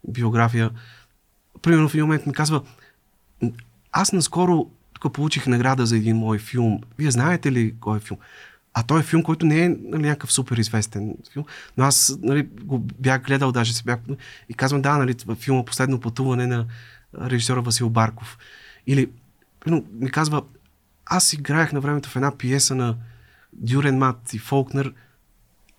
[0.08, 0.70] биография.
[1.62, 2.62] Примерно в един момент ми казва,
[3.92, 4.70] аз наскоро
[5.04, 6.80] тук получих награда за един мой филм.
[6.98, 8.18] Вие знаете ли кой е филм?
[8.74, 11.44] А той е филм, който не е нали, някакъв супер известен филм,
[11.76, 13.98] но аз нали, го бях гледал, даже се бях...
[14.48, 16.66] И казвам, да, нали, филма Последно пътуване на
[17.20, 18.38] режисьора Васил Барков.
[18.86, 19.10] Или
[19.60, 20.42] примерно, ми казва,
[21.06, 22.96] аз играех на времето в една пиеса на
[23.52, 24.92] Дюрен Мат и Фолкнер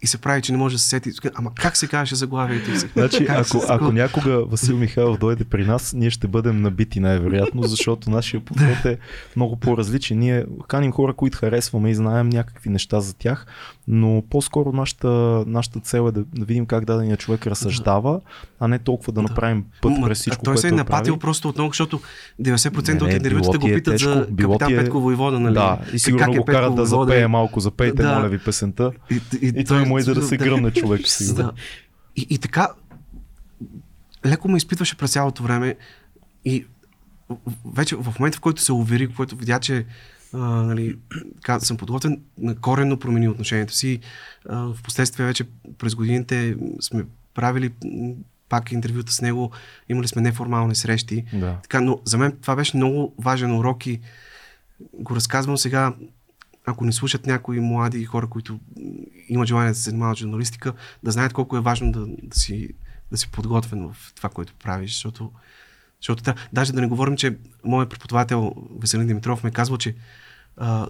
[0.06, 1.12] и се прави, че не може да се сети.
[1.36, 2.72] Ама как се казваше заглавието?
[2.72, 7.00] И Значи, как ако, ако някога Васил Михайлов дойде при нас, ние ще бъдем набити
[7.00, 8.98] най-вероятно, защото нашия подход е
[9.36, 10.20] много по-различен.
[10.20, 13.46] Ние каним хора, които харесваме и знаем някакви неща за тях,
[13.88, 15.08] но по-скоро нашата,
[15.48, 18.20] нашата цел е да, да видим как дадения човек разсъждава,
[18.60, 21.20] а не толкова да направим път през всичко, той което се е той напатил прави.
[21.22, 22.00] просто отново, защото
[22.42, 25.54] 90% Не, от не, било го е питат тежко, за капитан е- Петко Войвода, нали?
[25.54, 28.16] Да, и сигурно Как е го карат Петко да запее малко, запейте, Да.
[28.16, 28.92] моля ви, песента.
[29.12, 31.44] И, и, И той му иде да се гръмне човек, сигурно.
[31.44, 31.52] Да.
[32.16, 32.68] И, и така,
[34.26, 35.76] леко ме изпитваше през цялото време
[36.46, 36.66] и
[37.66, 39.86] вече в момента, в който се увери, в който видя, че
[40.34, 40.98] а, нали,
[41.36, 42.22] така, съм подготвен,
[42.62, 44.00] коренно промени отношението си.
[44.50, 45.44] А, в последствие вече
[45.78, 47.72] през годините сме правили
[48.50, 49.52] пак интервюта с него,
[49.90, 51.26] имали сме неформални срещи.
[51.34, 51.58] Да.
[51.64, 54.00] Така, но за мен това беше много важен урок и
[54.94, 55.94] го разказвам сега,
[56.66, 58.60] ако ни слушат някои млади хора, които
[59.30, 60.74] имат желание да се занимават журналистика,
[61.04, 62.70] да знаят колко е важно да, да, си,
[63.12, 65.32] да си подготвен в това, което правиш, защото,
[66.02, 69.96] защото да, даже да не говорим, че моят преподавател Веселин Димитров ме казва, че
[70.58, 70.88] а,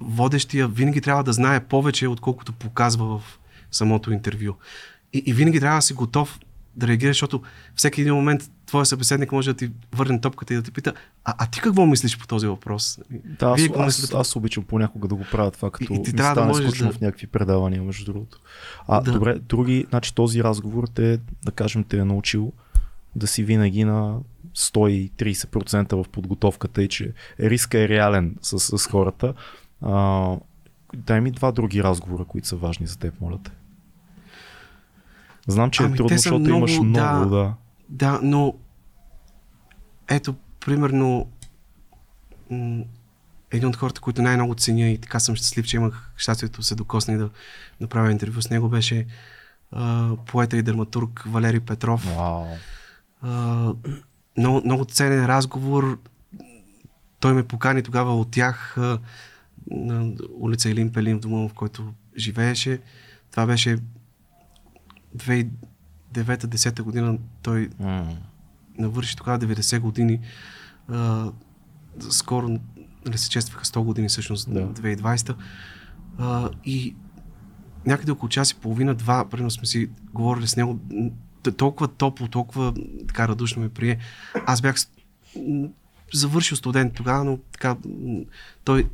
[0.00, 3.38] водещия винаги трябва да знае повече, отколкото показва в
[3.70, 4.54] самото интервю.
[5.12, 6.38] И, и винаги трябва да си готов
[6.76, 7.42] да реагираш, защото
[7.74, 10.92] всеки един момент твоя събеседник може да ти върне топката и да те пита,
[11.24, 12.98] а, а ти какво мислиш по този въпрос?
[13.38, 14.16] Да, Вие аз, мислите?
[14.16, 16.66] аз обичам понякога да го правя това, като И- и ти трябва да стане можеш
[16.66, 18.38] скучно да- в някакви предавания, между другото.
[18.88, 19.12] А, Да.
[19.12, 22.52] добре, други, значи този разговор те, да кажем, те е научил
[23.16, 24.18] да си винаги на
[24.54, 29.34] 130% в подготовката и че риска е реален с, с хората.
[29.82, 30.36] А,
[30.96, 33.50] дай ми два други разговора, които са важни за теб, моля те.
[35.48, 37.26] Знам, че Ами, е трудно, защото много, имаш много, да.
[37.26, 37.54] да.
[37.88, 38.54] Да, но
[40.08, 41.26] ето, примерно,
[42.50, 42.84] м-
[43.50, 47.14] един от хората, които най-много ценя и така съм щастлив, че имах щастието се докосна
[47.14, 47.30] и да
[47.80, 49.06] направя интервю с него, беше
[49.72, 52.16] а, поета и драматург Валери Петров.
[52.16, 52.44] Вау.
[53.22, 53.72] А,
[54.36, 55.98] много, много ценен разговор.
[57.20, 58.98] Той ме покани тогава от тях а,
[59.70, 62.80] на улица Илин Пелин в дома, в който живееше.
[63.30, 63.78] Това беше
[65.16, 67.18] 2009-10 година.
[67.42, 68.16] Той М.
[68.78, 70.20] навърши тогава 90 години.
[70.88, 71.30] А,
[72.10, 72.48] скоро
[73.06, 74.60] нали, се честваха 100 години, всъщност, Да.
[74.60, 74.82] да.
[74.82, 75.34] 2020.
[76.18, 76.94] А, и
[77.86, 80.80] някъде около час и половина, два, примерно сме си говорили с него.
[81.56, 82.74] Толкова топло, толкова
[83.08, 83.98] така радушно ме прие.
[84.46, 84.76] Аз бях
[86.14, 87.76] завършил студент тогава, но така,
[88.64, 88.88] той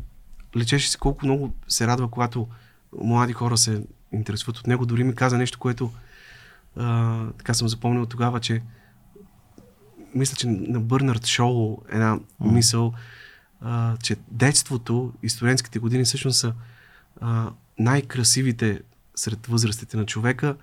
[0.57, 2.49] лечеше се колко много се радва, когато
[3.03, 3.83] млади хора се
[4.13, 4.87] интересуват от него.
[4.87, 5.91] Дори ми каза нещо, което
[6.77, 8.63] а, така съм запомнил тогава, че
[10.15, 12.93] мисля, че на Бърнард Шоу една мисъл,
[13.61, 16.55] а, че детството и студентските години всъщност са
[17.21, 18.81] а, най-красивите
[19.15, 20.57] сред възрастите на човека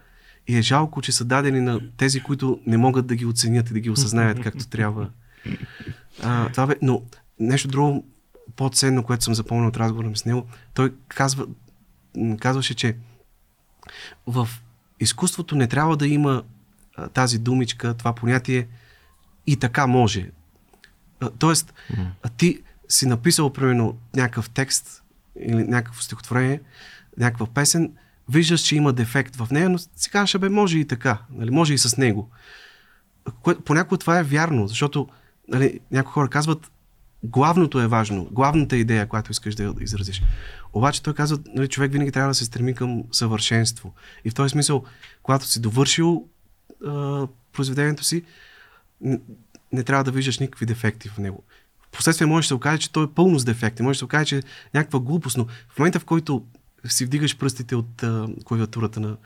[0.48, 3.74] и е жалко, че са дадени на тези, които не могат да ги оценят и
[3.74, 5.10] да ги осъзнаят както трябва.
[6.24, 7.04] А, това бе, но
[7.40, 8.06] нещо друго
[8.56, 11.48] по-ценно, което съм запомнил от разговора ми с него, той казва,
[12.40, 12.98] казваше, че
[14.28, 14.50] в
[15.04, 16.44] изкуството не трябва да има
[16.96, 18.68] а, тази думичка, това понятие
[19.48, 20.32] и така може.
[21.20, 21.74] А, тоест,
[22.24, 25.04] а ти си написал, примерно, някакъв текст
[25.40, 26.62] или някакво стихотворение,
[27.18, 27.92] някаква песен,
[28.30, 31.74] виждаш, че има дефект в нея, но си казваш, бе, може и така, нали, може
[31.74, 32.30] и с него.
[33.42, 35.08] Кое, понякога това е вярно, защото
[35.48, 36.72] нали, някои хора казват,
[37.24, 40.22] главното е важно, главната идея, която искаш да изразиш.
[40.74, 43.94] Обаче той казва, нали, човек винаги трябва да се стреми към съвършенство.
[44.26, 44.84] И в този смисъл,
[45.24, 46.28] когато си довършил
[46.88, 48.24] а, произведението си,
[49.02, 49.20] не,
[49.72, 51.44] не трябва да виждаш никакви дефекти в него.
[51.88, 54.26] Впоследствие може да се окаже, че той е пълно с дефекти, може да се окаже,
[54.26, 54.42] че е
[54.74, 56.46] някаква глупост, но в момента, в който
[56.86, 59.18] си вдигаш пръстите от а, клавиатурата на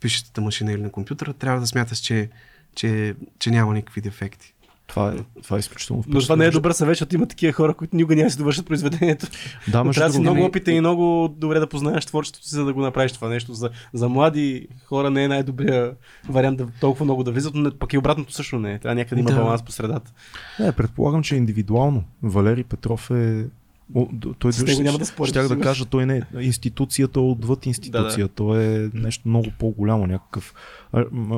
[0.00, 2.30] пишещата машина или на компютъра, трябва да смяташ, че,
[2.74, 4.54] че, че няма никакви дефекти.
[4.92, 7.74] Това е, това е изключително Но това не е добър съвет, защото има такива хора,
[7.74, 9.26] които никога няма да си довършат произведението.
[9.68, 12.64] Да, Но трябва да си много опитен и много добре да познаеш творчеството си, за
[12.64, 13.54] да го направиш това нещо.
[13.54, 15.92] За, за млади хора не е най-добрия
[16.28, 18.78] вариант да толкова много да влизат, но пък и обратното също не е.
[18.78, 19.44] Трябва някъде да има Да.
[19.44, 20.12] баланс по средата.
[20.60, 22.04] Не, предполагам, че е индивидуално.
[22.22, 23.46] Валери Петров е...
[23.94, 24.06] О,
[24.38, 28.28] той С него няма да спорим, Щях да кажа, той не е институцията отвъд институция.
[28.28, 30.54] Той е нещо много по-голямо, някакъв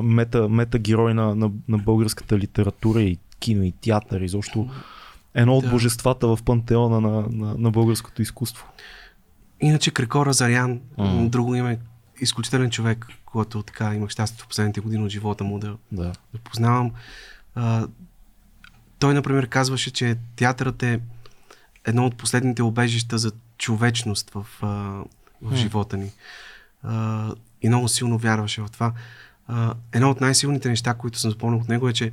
[0.03, 4.21] мета, мета герой на, на, на българската литература и кино и театър.
[4.21, 4.69] Изобщо
[5.33, 5.69] едно от Да.
[5.71, 8.65] божествата в пантеона на, на, на българското изкуство.
[9.61, 11.27] Иначе Крикора Зарян, Мгм.
[11.27, 11.79] друго име,
[12.21, 16.13] изключителен човек, който така имах щастието в последните години от живота му да, Да.
[16.33, 16.91] да познавам.
[17.55, 17.87] А,
[18.99, 20.99] той, например, казваше, че театърът е
[21.85, 24.67] едно от последните обежища за човечност в, а,
[25.41, 26.11] в живота ни.
[26.83, 27.31] А,
[27.61, 28.93] и много силно вярваше в това.
[29.47, 32.11] А, едно от най-силните неща, които съм запомнил от него е, че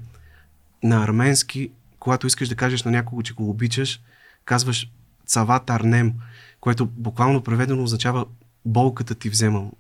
[0.83, 4.01] на арменски, когато искаш да кажеш на някого, че го обичаш,
[4.45, 4.91] казваш
[5.27, 6.15] цават арнем,
[6.61, 8.27] което буквално преведено означава
[8.65, 9.73] болката ти вземам.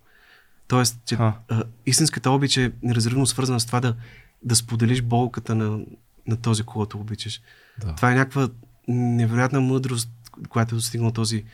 [0.68, 1.34] Тоест, че А.
[1.48, 3.96] а, истинската обич е неразривно свързана с това да,
[4.42, 5.80] да споделиш болката на,
[6.26, 7.40] на този, когото обичаш.
[7.80, 7.94] Да.
[7.94, 8.48] Това е някаква
[8.88, 10.10] невероятна мъдрост,
[10.48, 11.44] която е достигнал този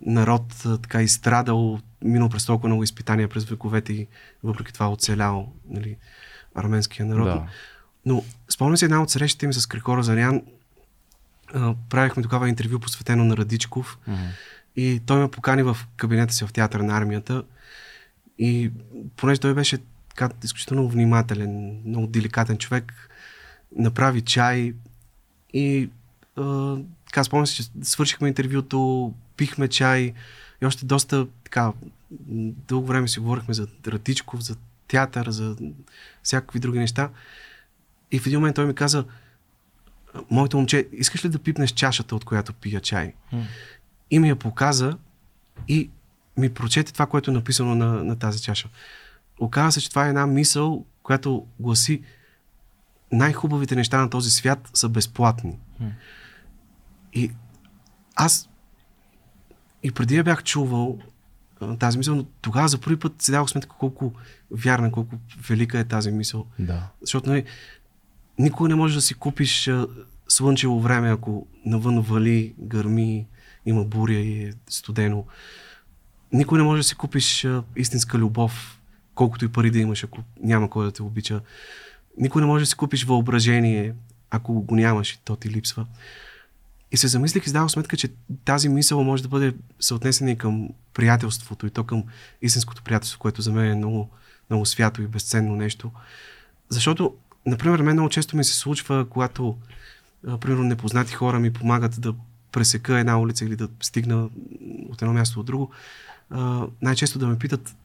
[0.00, 0.42] народ,
[0.82, 4.06] така изстрадал, минал през толкова много изпитания през вековете и
[4.44, 5.96] въпреки това оцелял нали,
[6.54, 7.26] арменския народ.
[7.26, 7.46] Да.
[8.06, 10.42] Но спомням си една от срещите ми с Крикора Зарян.
[11.54, 13.98] А, правихме тогава интервю посветено на Радичков.
[14.06, 14.20] Мгм.
[14.76, 17.42] И той ме покани в кабинета си в театър на армията.
[18.38, 18.70] И
[19.16, 22.92] понеже той беше така изключително внимателен, много деликатен човек,
[23.76, 24.74] направи чай
[25.52, 25.90] и
[26.36, 26.76] а,
[27.06, 30.14] така спомням си, че свършихме интервюто, пихме чай
[30.62, 31.72] и още доста така
[32.68, 34.56] дълго време си говорихме за Ратичков, за
[34.88, 35.56] театър, за
[36.22, 37.10] всякакви други неща.
[38.12, 39.04] И в един момент той ми каза,
[40.30, 43.14] моето момче, искаш ли да пипнеш чашата, от която пия чай?
[43.32, 43.44] М.
[44.10, 44.96] И ми я показа
[45.68, 45.90] и
[46.36, 48.68] ми прочете това, което е написано на, на тази чаша.
[49.40, 52.02] Оказва се, че това е една мисъл, която гласи
[53.12, 55.58] най-хубавите неща на този свят са безплатни.
[55.80, 55.90] М.
[57.12, 57.30] И
[58.14, 58.48] аз
[59.82, 60.98] и преди я бях чувал
[61.78, 64.12] тази мисъл, но тогава за първи път си дадох сметка колко
[64.50, 65.16] вярна, колко
[65.48, 66.46] велика е тази мисъл.
[66.58, 66.88] Да.
[67.00, 67.44] Защото нали,
[68.38, 69.70] никога не можеш да си купиш
[70.28, 73.26] слънчево време, ако навън вали, гърми,
[73.66, 75.24] има буря и е студено.
[76.32, 77.46] Никога не можеш да си купиш
[77.76, 78.80] истинска любов,
[79.14, 81.40] колкото и пари да имаш, ако няма кой да те обича.
[82.18, 83.94] Никога не можеш да си купиш въображение,
[84.30, 85.86] ако го нямаш и то ти липсва.
[86.92, 88.08] И се замислих и дадох сметка, че
[88.44, 92.04] тази мисъл може да бъде съотнесена и към приятелството, и то към
[92.42, 94.10] истинското приятелство, което за мен е много,
[94.50, 95.90] много свято и безценно нещо.
[96.68, 99.56] Защото, например, мен много често ми се случва, когато,
[100.26, 102.14] а, примерно, непознати хора ми помагат да
[102.52, 104.28] пресека една улица или да стигна
[104.88, 105.70] от едно място до друго,
[106.30, 107.76] а, най-често да ме питат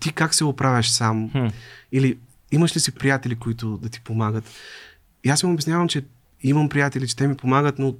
[0.00, 1.30] ти как се оправяш сам?
[1.30, 1.46] Хм.
[1.92, 2.18] Или
[2.52, 4.44] имаш ли си приятели, които да ти помагат?
[5.24, 6.04] И аз им обяснявам, че
[6.42, 7.94] имам приятели, че те ми помагат, но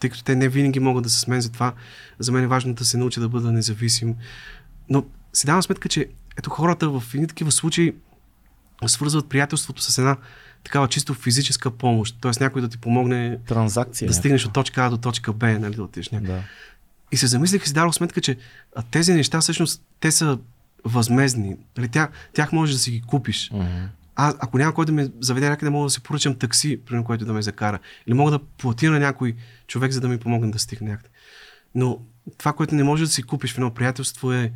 [0.00, 1.72] тъй като те не винаги могат да са с мен, затова
[2.18, 4.14] за мен е важно да се науча да бъда независим.
[4.88, 6.08] Но си давам сметка, че
[6.38, 7.94] ето хората в едни такива случаи
[8.86, 10.16] свързват приятелството с една
[10.64, 12.16] такава чисто физическа помощ.
[12.20, 14.08] Тоест някой да ти помогне Транзакция.
[14.08, 16.08] да стигнеш от точка А до точка Б, нали, да отидеш.
[16.08, 16.42] Да.
[17.12, 18.36] И се замислих и си дадох сметка, че
[18.90, 20.38] тези неща всъщност те са
[20.84, 21.56] възмезни.
[21.76, 23.50] Нали, тя, тях можеш да си ги купиш.
[23.52, 23.84] Мгм.
[24.16, 27.24] А, ако няма кой да ме заведе някъде, мога да си поръчам такси, примерно, който
[27.24, 27.78] да ме закара.
[28.06, 29.36] Или мога да платя на някой
[29.66, 31.08] човек, за да ми помогне да стигне някъде.
[31.74, 31.98] Но
[32.38, 34.52] това, което не можеш да си купиш в едно приятелство е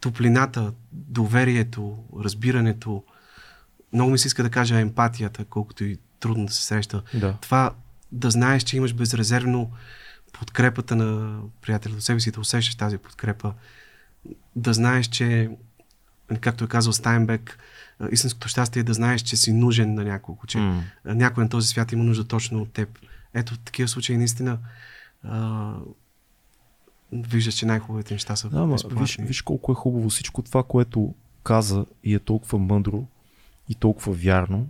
[0.00, 3.04] топлината, доверието, разбирането.
[3.92, 7.02] Много ми се иска да кажа емпатията, колкото и трудно да се среща.
[7.14, 7.36] Да.
[7.40, 7.72] Това
[8.12, 9.70] да знаеш, че имаш безрезервно
[10.32, 13.52] подкрепата на приятеля до себе си, да усещаш тази подкрепа.
[14.56, 15.50] Да знаеш, че,
[16.40, 17.58] както е казал Стайнбек,
[18.12, 21.68] истинското щастие е да знаеш, че си нужен на няколко, че а, някой на този
[21.68, 22.98] свят има нужда точно от теб.
[23.34, 24.58] Ето, в такива случаи наистина
[25.22, 25.72] а,
[27.12, 31.14] виждаш, че най-хубавите неща са Да, ма, виж, виж колко е хубаво всичко това, което
[31.42, 33.06] каза и е толкова мъдро
[33.68, 34.66] и толкова вярно.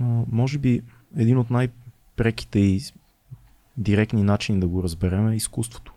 [0.00, 0.82] А, може би
[1.16, 2.80] един от най-преките и
[3.76, 5.94] директни начини да го разберем е изкуството.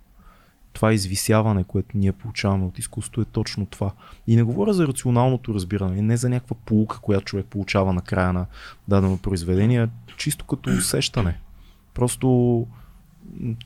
[0.73, 3.91] Това извисяване, което ние получаваме от изкуството е точно това.
[4.27, 8.33] И не говоря за рационалното разбиране, не за някаква полука, която човек получава на края
[8.33, 8.45] на
[8.87, 11.39] дадено произведение, чисто като усещане.
[11.93, 12.67] Просто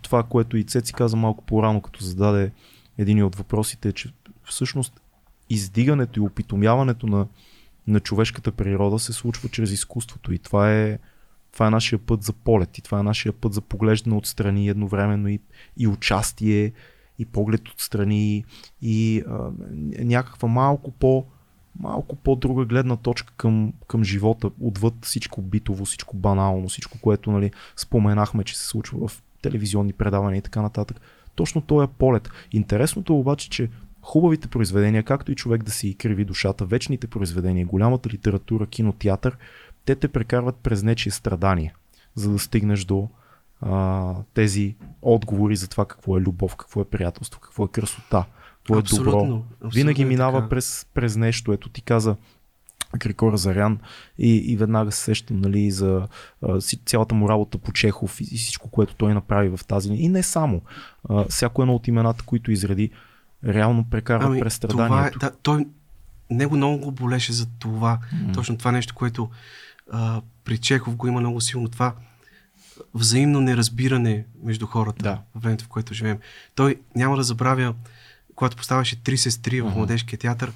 [0.02, 2.52] това, което и Цеци каза малко по-рано, като зададе
[2.98, 4.14] един от въпросите, е, че
[4.44, 5.02] всъщност
[5.50, 7.28] издигането и опитомяването на,
[7.88, 11.00] на човешката природа се случва чрез изкуството и това е,
[11.54, 15.28] това е нашия път за полет и това е нашия път за поглеждане отстрани едновременно
[15.28, 15.40] и,
[15.78, 16.72] и участие
[17.20, 18.46] и поглед отстрани
[18.82, 19.52] и а,
[20.00, 21.26] някаква малко по
[21.80, 27.52] малко по-друга гледна точка към, към живота, отвъд всичко битово, всичко банално, всичко, което нали,
[27.76, 31.02] споменахме, че се случва в телевизионни предавания и така нататък.
[31.36, 32.30] Точно то е полет.
[32.52, 33.70] Интересното е обаче, че
[34.08, 39.38] хубавите произведения, както и човек да си криви душата, вечните произведения, голямата литература, кинотеатър,
[39.86, 41.74] те те прекарват през нечие страдания,
[42.16, 43.10] за да стигнеш до
[43.62, 48.26] а, тези отговори за това какво е любов, какво е приятелство, какво е красота,
[48.58, 49.44] какво е Абсолютно, добро.
[49.54, 50.50] абсолютно Винаги е минава така.
[50.50, 51.54] през, през нещо.
[51.54, 52.16] Ето ти каза
[52.98, 53.80] Григор Зарян
[54.18, 56.08] и, и веднага се сещам нали, за
[56.42, 59.94] а, си, цялата му работа по Чехов и, и всичко, което той направи в тази.
[59.94, 60.62] И не само.
[61.10, 62.92] А, всяко едно от имената, които изреди,
[63.46, 65.20] реално прекарва Ами, през това е, страданието.
[65.20, 65.68] да, той,
[66.30, 68.00] него много го болеше за това.
[68.14, 68.34] М.
[68.34, 69.30] Точно това нещо, което
[69.92, 71.68] а, при Чехов го има много силно.
[71.70, 71.94] Това
[72.94, 75.22] взаимно неразбиране между хората Да.
[75.36, 76.18] в времето, в което живеем.
[76.56, 77.74] Той няма да забравя,
[78.36, 79.78] когато поставяше три сестри в Мгм.
[79.78, 80.54] Младежкия театър,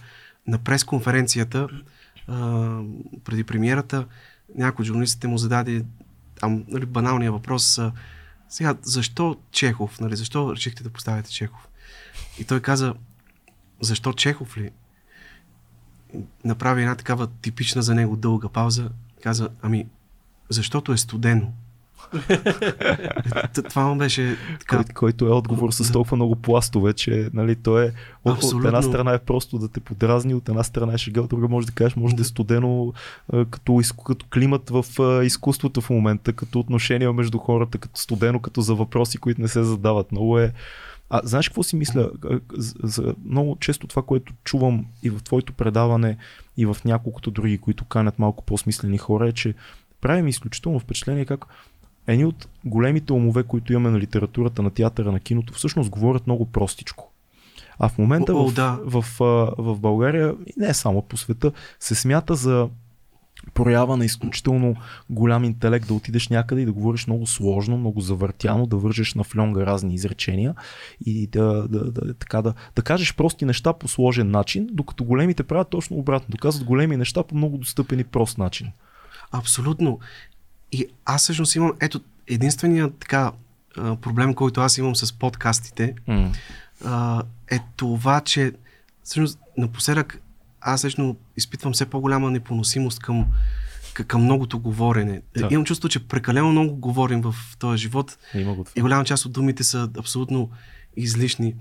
[0.48, 1.68] на пресконференцията
[2.28, 2.36] а,
[3.24, 4.06] преди премиерата,
[4.56, 5.86] някой от журналистите му зададе
[6.40, 7.92] там, нали, баналния въпрос а,
[8.50, 10.00] сега, защо Чехов?
[10.00, 11.68] Нали, защо решихте да поставите Чехов?
[12.40, 12.94] И той каза,
[13.82, 14.70] защо Чехов ли?
[16.46, 18.90] Направи една такава типична за него дълга пауза.
[19.24, 19.88] Каза, ами,
[20.50, 21.52] защото е студено.
[23.70, 24.78] Това му беше така.
[24.78, 27.92] Кой, който е отговор с толкова много пластове, че нали, той е
[28.26, 31.30] от, от една страна е просто да те подразни, от една страна е шега, от
[31.30, 32.94] друга може да кажеш, може да е студено
[33.50, 34.86] като, като климат в
[35.24, 39.64] изкуството в момента, като отношения между хората, като студено, като за въпроси, които не се
[39.64, 40.12] задават.
[40.12, 40.54] Много е.
[41.14, 42.12] А знаеш какво си мисля?
[42.26, 46.18] А, За, за, много често това, което чувам и в твоето предаване,
[46.58, 49.54] и в няколкото други, които канят малко по-смислени хора, е, че
[50.02, 51.46] прави ми изключително впечатление как
[52.08, 56.46] едни от големите умове, които имаме на литературата, на театъра, на киното, всъщност говорят много
[56.46, 57.12] простичко.
[57.80, 58.80] А в момента о, в, да.
[58.86, 62.70] в, в, в България, и не само по света, се смята за
[63.54, 64.76] проява на изключително
[65.10, 69.24] голям интелект да отидеш някъде и да говориш много сложно, много завъртяно, да вържеш на
[69.24, 70.56] флонга разни изречения
[71.06, 75.44] и да, да, да, така, да, да кажеш прости неща по сложен начин, докато големите
[75.44, 76.28] правят точно обратно.
[76.32, 78.72] Доказват големи неща по много достъпен и прост начин.
[79.32, 80.00] Абсолютно.
[80.72, 83.32] И аз всъщност имам, ето, единственият така
[83.76, 85.96] проблем, който аз имам с подкастите,
[86.86, 88.54] а, е това, че
[89.04, 90.22] всъщност напоследък
[90.62, 93.26] аз лично изпитвам все по-голяма непоносимост към,
[94.08, 95.22] към многото говорене.
[95.38, 95.48] Да.
[95.52, 98.74] Имам чувство, че прекалено много говорим в този живот Има го това.
[98.76, 100.50] и голяма част от думите са абсолютно
[100.98, 101.56] излишни.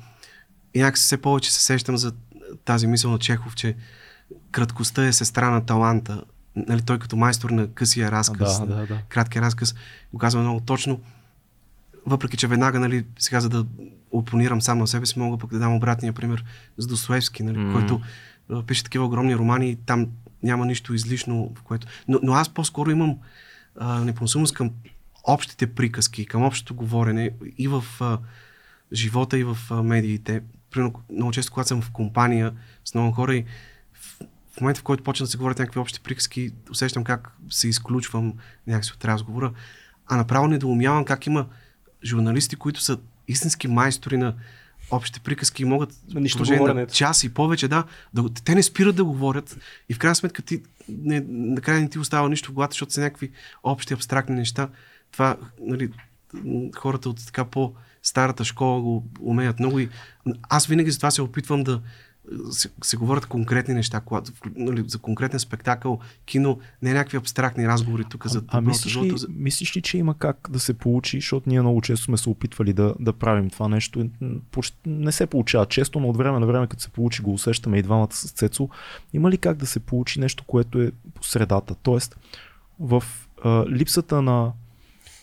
[0.75, 2.13] И някакси все повече се сещам за
[2.65, 3.75] тази мисъл на Чехов, че
[4.51, 6.25] краткостта е сестра на таланта.
[6.57, 8.99] Нали, той като майстор на късия разказ, Да, да, да.
[9.09, 9.75] краткия разказ,
[10.13, 11.01] го казва много точно.
[12.07, 13.67] Въпреки, че веднага, нали, сега за да
[14.11, 16.45] опонирам сам на себе си, мога пък да дам обратния пример
[16.79, 17.73] с Достоевски, нали, М.
[17.73, 18.01] който
[18.67, 20.07] пише такива огромни романи там
[20.43, 21.87] няма нищо излишно, в което...
[22.09, 23.19] Но, но аз по-скоро имам
[23.77, 24.13] а,
[24.55, 24.71] към
[25.25, 28.19] общите приказки, към общото говорене и в а,
[28.93, 30.43] живота, и в а, медиите.
[30.71, 32.53] Примерно, много често, когато съм в компания
[32.85, 33.45] с много хора и
[33.93, 37.69] в, в момента, в който почна да се говорят някакви общи приказки, усещам как се
[37.69, 38.35] изключвам
[38.67, 39.53] някакси от разговора,
[40.07, 41.47] а направо недоумявам как има
[42.05, 42.99] журналисти, които са
[43.29, 44.35] истински майстори на
[44.91, 47.85] общите приказки могат Нищо на час и повече, да,
[48.15, 49.57] да, те не спират да говорят
[49.89, 53.01] и в крайна сметка ти, не, накрая не ти остава нищо в главата, защото са
[53.01, 53.31] някакви
[53.63, 54.69] общи абстрактни неща.
[55.13, 55.91] Това, нали,
[56.77, 59.89] хората от така по старата школа го умеят много и
[60.49, 61.81] аз винаги за това се опитвам да
[62.51, 68.05] се, се говорят конкретни неща, когато, нали, за конкретен спектакъл, кино, не някакви абстрактни разговори
[68.11, 70.75] тук за А, а доброто, мислиш, ли, за- мислиш ли, че има как да се
[70.75, 74.09] получи, защото ние много често сме се опитвали да, да правим това нещо.
[74.87, 77.83] не се получава често, но от време на време, като се получи, го усещаме и
[77.83, 78.69] двамата с Цецо.
[79.13, 81.75] Има ли как да се получи нещо, което е по средата?
[81.83, 82.17] Тоест,
[82.81, 83.05] в
[83.45, 84.53] а, липсата на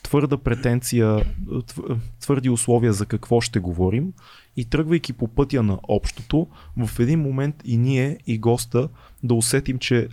[0.08, 4.12] твърда претенция, тв- твърди условия за какво ще говорим
[4.56, 6.46] и тръгвайки по пътя на общото,
[6.86, 8.88] в един момент и ние, и госта
[9.22, 10.08] да усетим, че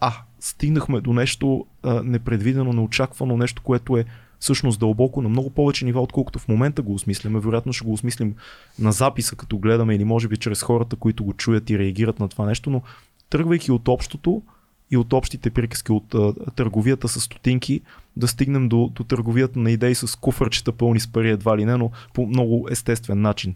[0.00, 4.04] а, стигнахме до нещо а, непредвидено, неочаквано, нещо, което е
[4.40, 7.40] всъщност дълбоко на много повече нива, отколкото в момента го осмисляме.
[7.40, 8.34] Вероятно ще го осмислим
[8.78, 12.28] на записа, като гледаме или може би чрез хората, които го чуят и реагират на
[12.28, 12.82] това нещо, но
[13.30, 14.42] тръгвайки от общото
[14.90, 17.80] и от общите приказки от а, търговията с стотинки,
[18.16, 21.76] да стигнем до, до търговията на идеи с куфърчета пълни с пари едва ли не,
[21.76, 23.54] но по много естествен начин.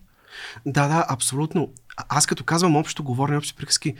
[0.67, 1.73] Да, да, абсолютно.
[2.09, 3.95] Аз като казвам общо говорене, общи приказки,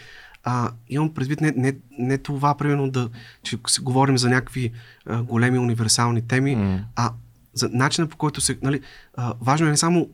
[0.45, 3.09] а, имам предвид не, не, не това, примерно, да,
[3.43, 4.73] че си говорим за някакви
[5.07, 6.83] а, големи универсални теми, mm.
[6.97, 7.13] а
[7.55, 8.59] за начина по който се.
[8.63, 8.81] Нали,
[9.17, 10.09] а, важно е не само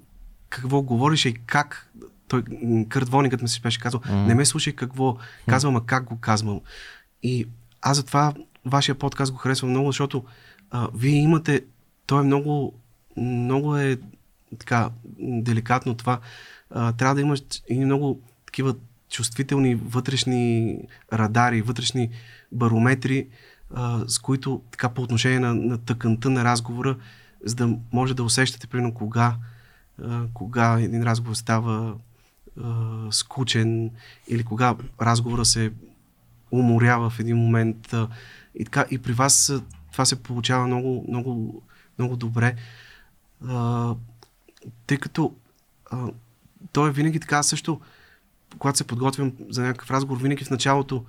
[0.48, 1.92] какво говориш, а и как.
[2.28, 2.42] Той,
[2.88, 4.26] Кърт Вонигът ми се беше казал, mm.
[4.26, 5.16] не ме слушай какво
[5.48, 6.60] казвам, а как го казвам.
[7.22, 7.46] И
[7.82, 8.34] аз затова
[8.64, 10.24] вашия подкаст го харесвам много, защото
[10.70, 11.64] а, вие имате.
[12.06, 12.74] Той е много.
[13.16, 13.98] Много е
[14.58, 16.20] така деликатно това.
[16.70, 18.74] А, трябва да имаш и много такива
[19.10, 20.76] чувствителни вътрешни
[21.12, 22.10] радари, вътрешни
[22.52, 23.28] барометри,
[23.74, 26.96] а, с които така по отношение на, на тъканта на разговора,
[27.44, 29.36] за да може да усещате примерно кога,
[30.02, 31.94] а, кога един разговор става
[32.62, 32.72] а,
[33.10, 33.90] скучен
[34.28, 35.72] или кога разговора се
[36.52, 37.92] уморява в един момент.
[37.92, 38.08] А,
[38.54, 39.52] и, така, и при вас
[39.92, 41.62] това се получава много, много,
[41.98, 42.56] много добре.
[43.48, 43.94] А,
[44.86, 45.34] тъй като
[45.90, 46.06] а,
[46.72, 47.80] той е винаги така също
[48.58, 51.04] когато се подготвям за някакъв разговор, винаги в началото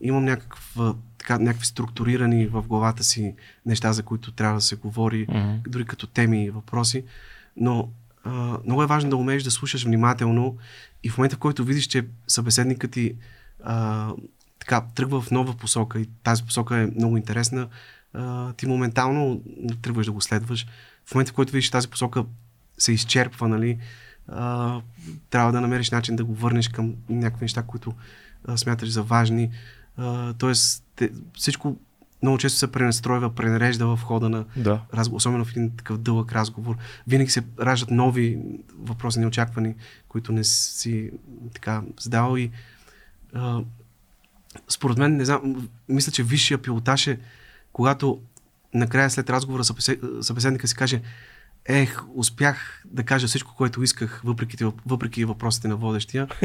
[0.00, 0.76] имам някакъв,
[1.18, 3.34] така, някакви структурирани в главата си
[3.66, 5.68] неща, за които трябва да се говори, mm-hmm.
[5.68, 7.04] дори като теми и въпроси.
[7.56, 7.88] Но
[8.24, 10.56] а, много е важно да умееш да слушаш внимателно
[11.02, 13.14] и в момента, в който видиш, че събеседникът ти
[13.64, 14.10] а,
[14.62, 17.68] така, тръгва в нова посока и тази посока е много интересна,
[18.14, 19.42] а, ти моментално
[19.82, 20.66] тръгваш да го следваш.
[21.06, 22.24] В момента, в който видиш, тази посока
[22.78, 23.78] се изчерпва, нали,
[24.28, 24.80] а,
[25.30, 27.94] трябва да намериш начин да го върнеш към някакви неща, които
[28.44, 29.50] а, смяташ за важни.
[29.96, 31.76] А, тоест, те, всичко
[32.22, 34.80] много често се пренастройва, пренарежда в хода на да.
[34.94, 36.76] разговор, особено в един такъв дълъг разговор.
[37.06, 38.38] Винаги се раждат нови
[38.78, 39.74] въпроси, неочаквани,
[40.08, 41.10] които не си
[41.54, 42.50] така задавал и
[43.34, 43.60] а,
[44.68, 47.18] според мен, не знам, мисля, че висшия пилотаж е
[47.72, 48.20] когато
[48.74, 49.64] накрая след разговора
[50.20, 51.00] събеседника си каже
[51.66, 56.26] ех, успях да кажа всичко, което исках, въпреки, въпреки въпросите на водещия.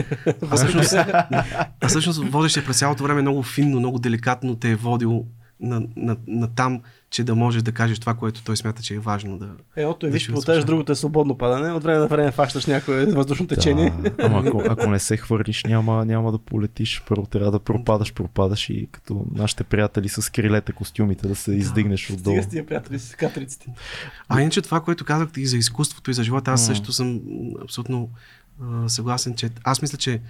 [0.51, 0.93] А всъщност,
[1.81, 5.25] а всъщност водещия през цялото време много финно, много деликатно те е водил
[5.59, 8.99] на, на, на там, че да можеш да кажеш това, което той смята, че е
[8.99, 9.49] важно да.
[9.75, 13.05] Е, ото е, виж, плотеж, другото е свободно падане, от време на време фащаш някое
[13.05, 13.93] въздушно течение.
[14.01, 17.03] Да, ама ако, ако не се хвърлиш, няма, няма да полетиш.
[17.07, 22.09] Първо трябва да пропадаш, пропадаш и като нашите приятели с крилете костюмите да се издигнеш
[22.09, 22.35] отдолу.
[22.35, 23.73] Стига с тия приятели с катриците.
[24.29, 27.21] А иначе това, което казахте и за изкуството и за живота, аз също съм
[27.63, 28.09] абсолютно
[28.63, 30.21] а, съгласен, че аз мисля, че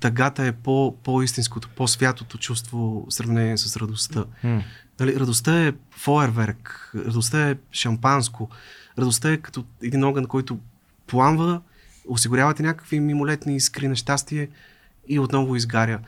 [0.00, 4.24] тъгата е по, по-истинското, по-святото чувство в сравнение с радостта.
[4.44, 4.62] Mm.
[5.00, 8.50] Нали, радостта е фойерверк, радостта е шампанско,
[8.98, 10.58] радостта е като един огън, който
[11.06, 11.60] пламва,
[12.08, 14.48] осигурявате някакви мимолетни искри на щастие
[15.08, 16.00] и отново изгаря.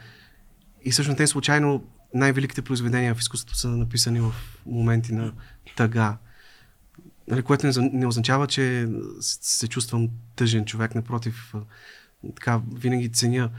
[0.85, 4.35] И всъщност те случайно най-великите произведения в изкуството са написани в
[4.67, 5.33] моменти на
[5.77, 6.17] тъга.
[7.29, 8.89] Нали, което не, не означава, че
[9.21, 10.95] се чувствам тъжен човек.
[10.95, 11.55] Напротив,
[12.37, 13.51] така винаги ценя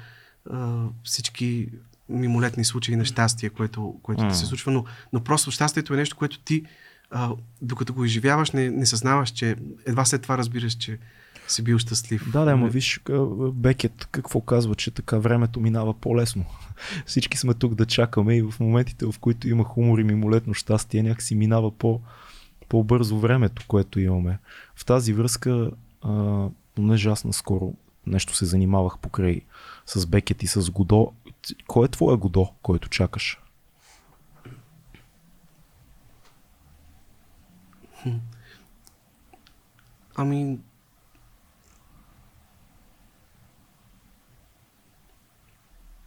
[0.49, 1.69] а, всички
[2.09, 4.27] мимолетни случаи на щастие, което, което mm.
[4.27, 6.63] да се случва, но, но просто щастието е нещо, което ти,
[7.11, 7.31] а,
[7.61, 9.55] докато го изживяваш, не, не съзнаваш, че
[9.85, 10.99] едва след това разбираш, че
[11.47, 12.31] си бил щастлив.
[12.31, 13.01] Да, да, ама виж,
[13.53, 16.45] Бекет какво казва, че така времето минава по-лесно.
[17.05, 21.03] Всички сме тук да чакаме и в моментите, в които има хумор и мимолетно щастие,
[21.03, 22.01] някакси минава по,
[22.69, 24.39] по-бързо времето, което имаме.
[24.75, 25.71] В тази връзка,
[26.01, 27.73] а, понеже аз наскоро
[28.07, 29.41] нещо се занимавах покрай
[29.85, 31.13] с Бекет и с Годо.
[31.67, 33.41] Кой е твоя Годо, който чакаш?
[40.15, 40.59] Ами...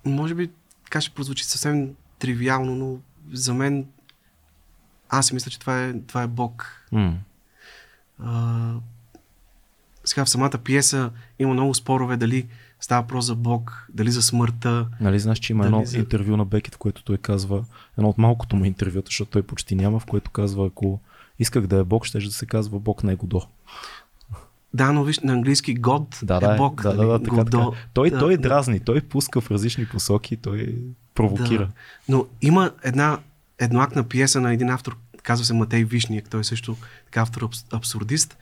[0.04, 0.50] Може би
[0.84, 2.98] така ще прозвучи съвсем тривиално, но
[3.32, 3.88] за мен
[5.08, 6.86] аз си мисля, че това е, това е Бог.
[6.92, 7.16] Mm.
[8.18, 8.74] А,
[10.04, 12.46] сега в самата пиеса има много спорове дали
[12.80, 14.86] става въпрос за Бог, дали за смъртта.
[15.00, 15.98] Нали знаеш, че има едно за...
[15.98, 17.64] интервю на Бекет, в което той казва,
[17.98, 21.00] едно от малкото му интервюта, защото той почти няма, в което казва, ако
[21.38, 23.42] исках да е Бог, ще да се казва Бог не Годо.
[24.74, 26.82] Да, но виж, на английски God да, е Бог.
[26.82, 27.08] Да, да, нали?
[27.08, 27.66] да, така, така.
[27.94, 30.76] Той, да, той дразни, той пуска в различни посоки, той
[31.14, 31.66] провокира.
[31.66, 31.72] Да.
[32.08, 33.18] Но има една
[33.58, 38.36] едноакна пиеса на един автор, казва се Матей Вишниек, той е също така автор абсурдист,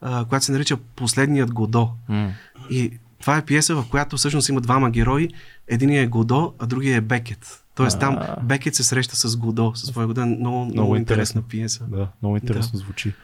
[0.00, 1.88] а, която се нарича Последният Годо.
[2.10, 2.30] Mm.
[2.70, 5.28] И това е пиеса, в която всъщност има двама герои.
[5.68, 7.64] Единият е Годо, а другия е Бекет.
[7.74, 8.18] Тоест там.
[8.42, 10.26] Бекет се среща с Годо, с своя Годо.
[10.26, 11.84] Много, много, Много интересна пиеса.
[11.84, 13.14] Да, много интересно звучи.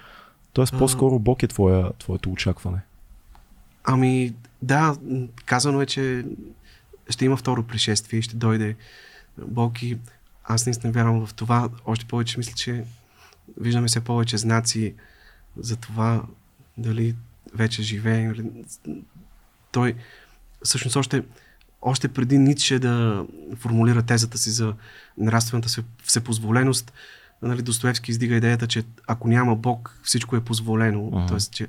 [0.53, 2.79] Тоест по-скоро Бог е твоя, твоето очакване.
[3.85, 4.97] Ами, да,
[5.45, 6.25] казано е, че
[7.11, 8.77] ще има второ пришествие и ще дойде
[9.39, 9.99] Бог и
[10.45, 11.69] аз наистина вярвам в това.
[11.87, 12.85] Още повече мисля, че
[13.61, 14.95] виждаме все повече знаци
[15.57, 16.23] за това
[16.79, 17.15] дали
[17.55, 18.23] вече живее.
[18.23, 18.65] или-
[19.73, 19.95] Той
[20.65, 21.23] всъщност още,
[21.83, 23.27] още преди Ницше да
[23.57, 24.75] формулира тезата си за
[25.19, 26.93] нравствената се- всепозволеност,
[27.43, 31.11] нали, Достоевски издига идеята, че ако няма Бог, всичко е позволено.
[31.15, 31.27] Ага.
[31.27, 31.67] Тоест, че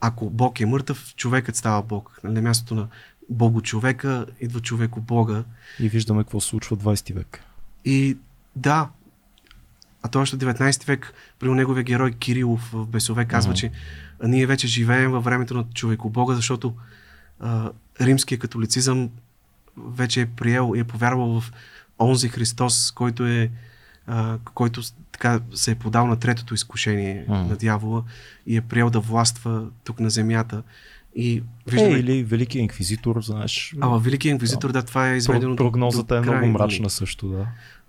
[0.00, 2.20] ако Бог е мъртъв, човекът става Бог.
[2.24, 2.88] Нали, на мястото на
[3.30, 5.44] Бого човека идва човеко Бога.
[5.80, 7.40] И виждаме какво случва в 20 век.
[7.84, 8.16] И
[8.56, 8.88] да,
[10.08, 13.56] а той още в 19 век, при неговия герой Кирилов в Бесове казва, Мгм.
[13.56, 13.70] че
[14.24, 16.74] ние вече живеем във времето на човеко Бога, защото
[17.40, 17.70] а,
[18.00, 19.10] римския католицизъм
[19.76, 21.52] вече е приел и е повярвал в
[21.98, 23.50] онзи Христос, който е
[24.06, 24.82] а, който
[25.12, 27.48] така се е подал на третото изкушение Мгм.
[27.48, 28.02] на дявола
[28.46, 30.62] и е приел да властва тук на земята.
[31.16, 33.74] И Е, виждаме, или Великият инквизитор, знаеш.
[33.80, 35.56] а във инквизитор, да, това е изведено.
[35.56, 37.46] прогнозата е много мрачна също, да.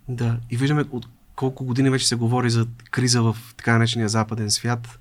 [0.10, 1.08] да, и виждаме от
[1.40, 5.00] колко години вече се говори за криза в така наречения западен свят.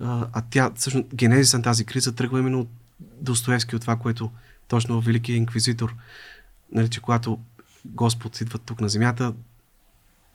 [0.00, 2.68] А, тя, всъщност, генезиса на тази криза тръгва именно от
[3.00, 4.30] Достоевски, от това, което
[4.68, 5.94] точно в Великия инквизитор,
[6.72, 7.38] нали, че когато
[7.84, 9.34] Господ идва тук на земята,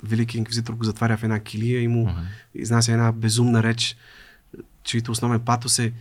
[0.04, 2.20] Великият инквизитор го затваря в една килия и му Мгм.
[2.56, 3.98] изнася една безумна реч,
[4.84, 5.94] чието основен патос е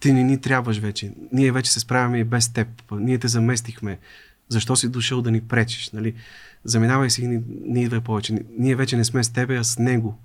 [0.00, 1.12] ти не ни трябваш вече.
[1.32, 2.68] Ние вече се справяме и без теб.
[2.92, 3.98] Ние те заместихме.
[4.48, 5.90] Защо си дошъл да ни пречиш?
[5.90, 6.14] Нали?
[6.64, 8.38] Заминавай си и не, не идвай повече.
[8.58, 10.18] Ние вече не сме с тебе, а с него.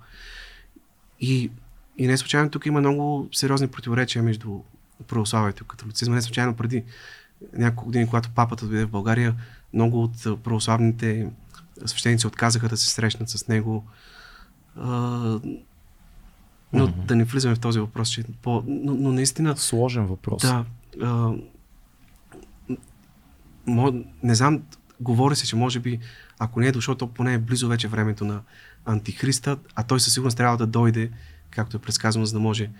[1.20, 1.50] И,
[1.98, 4.60] и не случайно тук има много сериозни противоречия между
[5.08, 6.14] православието и католицизма.
[6.14, 6.84] Не случайно преди
[7.52, 9.34] няколко години, когато папата дойде в България,
[9.74, 11.30] много от православните
[11.86, 13.84] свещеници отказаха да се срещнат с него.
[14.76, 15.40] Но
[16.72, 17.06] Мгм.
[17.06, 18.62] да не влизаме в този въпрос, че е по...
[18.66, 20.42] но, но наистина Сложен въпрос.
[20.42, 20.64] да.
[21.02, 21.32] А,
[24.22, 24.62] не знам,
[25.00, 26.00] говори се, че може би,
[26.38, 28.42] ако не е дошъл, то поне е близо вече времето на
[28.84, 31.10] Антихриста, а той със сигурност трябва да дойде,
[31.50, 32.70] както е предсказано, за да може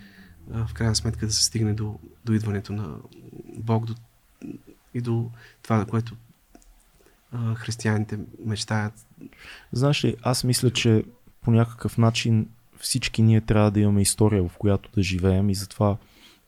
[0.49, 2.97] в крайна сметка да се стигне до, до идването на
[3.57, 3.95] Бог до,
[4.95, 5.31] и до
[5.63, 6.17] това, за което
[7.55, 9.07] християните мечтаят.
[9.73, 11.05] Знаеш ли, аз мисля, че
[11.41, 12.49] по някакъв начин
[12.79, 15.97] всички ние трябва да имаме история, в която да живеем и затова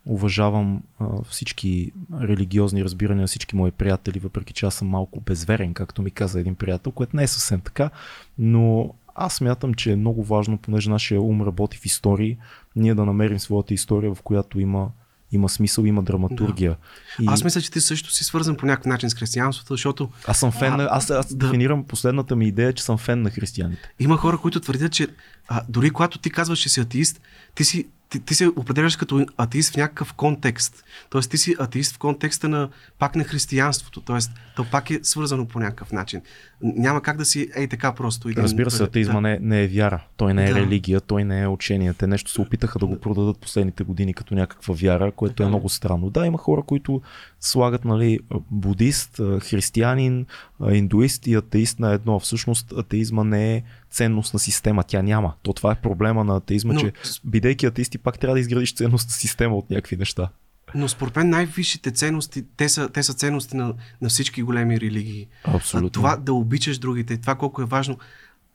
[0.06, 6.02] уважавам а, всички религиозни разбирания, всички мои приятели, въпреки че аз съм малко безверен, както
[6.02, 7.90] ми каза един приятел, което не е съвсем така,
[8.38, 12.36] но аз смятам, че е много важно, понеже нашия ум работи в истории,
[12.76, 14.88] ние да намерим своята история, в която има,
[15.32, 16.76] има смисъл, има драматургия.
[17.20, 17.24] И...
[17.26, 20.52] Аз мисля, че ти също си свързан по някакъв начин с християнството, защото Аз съм
[20.52, 20.88] фен, на...
[20.90, 21.46] аз, аз да.
[21.46, 23.92] дефинирам последната ми идея, че съм фен на християните.
[24.00, 25.08] Има хора, които твърдят, че
[25.48, 27.20] а, дори когато ти казваш, че си атеист,
[27.54, 30.84] ти, си, ти, ти се определяш като атеист в някакъв контекст.
[31.10, 32.68] Тоест ти си атеист в контекста на
[32.98, 34.00] пак на християнството.
[34.00, 36.22] Тоест то пак е свързано по някакъв начин.
[36.62, 38.28] Няма как да си ей така просто.
[38.28, 40.04] Един, Разбира се, атеизма не, не е вяра.
[40.16, 40.60] Той не е Да.
[40.60, 41.94] религия, той не е учение.
[41.94, 45.46] Те нещо се опитаха да го продадат последните години като някаква вяра, което Така е
[45.46, 45.48] е.
[45.48, 46.10] много странно.
[46.10, 47.00] Да, има хора, които
[47.40, 48.18] слагат нали,
[48.50, 50.26] будист, християнин,
[50.70, 52.20] индуист и атеист на едно.
[52.20, 54.84] Всъщност атеизма не е ценностна система.
[54.84, 55.32] Тя няма.
[55.42, 56.92] То това е проблема на атеизма, Но- че
[57.24, 60.28] бидейки атеисти пак трябва да изградиш ценностна система от някакви неща.
[60.74, 65.28] Но според мен най-висшите ценности, те са, те са ценности на, на всички големи религии.
[65.44, 65.88] Абсолютно.
[65.88, 67.98] А това да обичаш другите, това колко е важно.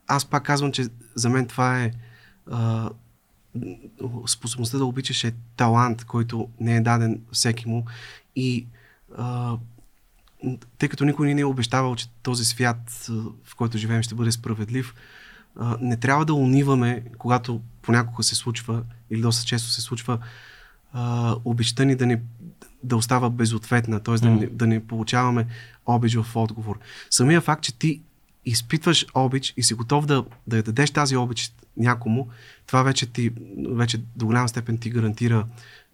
[0.07, 1.91] Аз пак казвам, че за мен това е
[2.51, 2.89] а,
[4.27, 7.85] способността да обичаш е талант, който не е даден всеки му.
[8.35, 8.67] И
[9.17, 9.57] а,
[10.77, 13.09] тъй като никой не е обещавал, че този свят,
[13.43, 14.95] в който живеем, ще бъде справедлив,
[15.55, 20.19] а, не трябва да униваме, когато понякога се случва, или доста често се случва,
[20.93, 22.21] а, обичта ни да, не,
[22.83, 24.15] да остава безответна, т.е.
[24.15, 24.35] да, М.
[24.35, 25.47] не, да не получаваме
[25.85, 26.79] обич в отговор.
[27.09, 28.01] Самия факт, че ти
[28.45, 32.27] изпитваш обич и си готов да, да я дадеш тази обич някому,
[32.67, 33.31] това вече, ти,
[33.69, 35.45] вече до голяма степен ти гарантира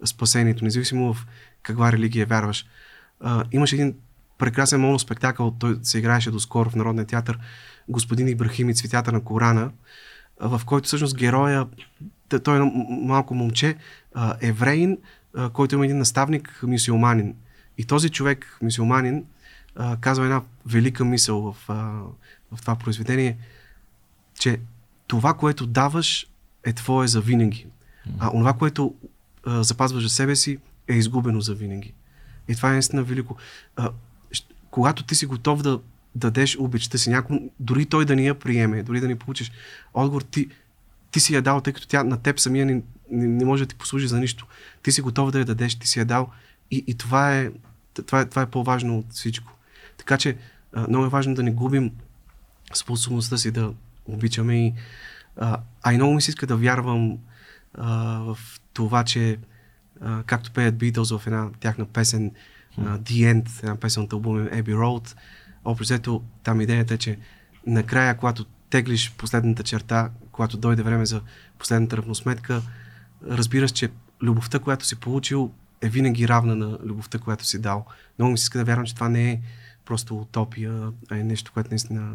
[0.06, 1.28] спасението, независимо в
[1.64, 2.65] каква религия вярваш.
[3.19, 3.95] А, имаше един
[4.38, 7.40] прекрасен моноспектакъл, той се играеше доскоро в Народния театър,
[7.90, 9.72] Господин Ибрахим и цветята на Корана,
[10.40, 11.68] в който всъщност героя,
[12.44, 13.76] той е малко момче,
[14.41, 14.98] евреин,
[15.54, 17.36] който има един наставник, мюсюлманин.
[17.78, 19.26] И този човек, мюсюлманин,
[19.76, 21.56] а, казва една велика мисъл в,
[22.52, 23.38] в това произведение,
[24.40, 24.60] че
[25.08, 26.28] това, което даваш,
[26.66, 27.68] е твое за винаги.
[28.20, 28.95] А онова, което
[29.45, 31.94] запазваш за себе си, е изгубено за винаги.
[32.48, 33.38] И това е наистина велико.
[34.72, 35.80] Когато ти си готов да,
[36.16, 39.52] дадеш обичта си някому, дори той да ни я приеме, дори да ни получиш
[39.94, 40.48] отговор, ти,
[41.11, 42.81] ти си я дал, тъй като тя на теб самия не,
[43.11, 44.47] не, не може да ти послужи за нищо.
[44.84, 46.29] Ти си готов да я дадеш, ти си я дал
[46.71, 47.51] и, и това, е,
[48.07, 49.53] това, е, това е по-важно от всичко.
[49.97, 50.38] Така че
[50.73, 51.91] а, много е важно да не губим
[52.73, 53.73] способността си да
[54.05, 54.73] обичаме и
[55.38, 57.17] а, а и много ми се иска да вярвам
[57.73, 58.38] а, в
[58.73, 59.39] това, че
[60.01, 62.31] а, както пеят Beatles в една тяхна песен
[62.81, 65.15] uh, The End, една песен от албума Abbey Road,
[65.65, 67.17] общо там идеята е, че
[67.67, 71.22] накрая, когато теглиш последната черта, когато дойде време за
[71.59, 72.61] последната равносметка,
[73.30, 73.89] разбираш, че
[74.22, 75.51] любовта, която си получил,
[75.81, 77.85] е винаги равна на любовта, която си дал.
[78.19, 79.41] Много ми се иска да вярвам, че това не е
[79.85, 82.14] просто утопия, а е нещо, което наистина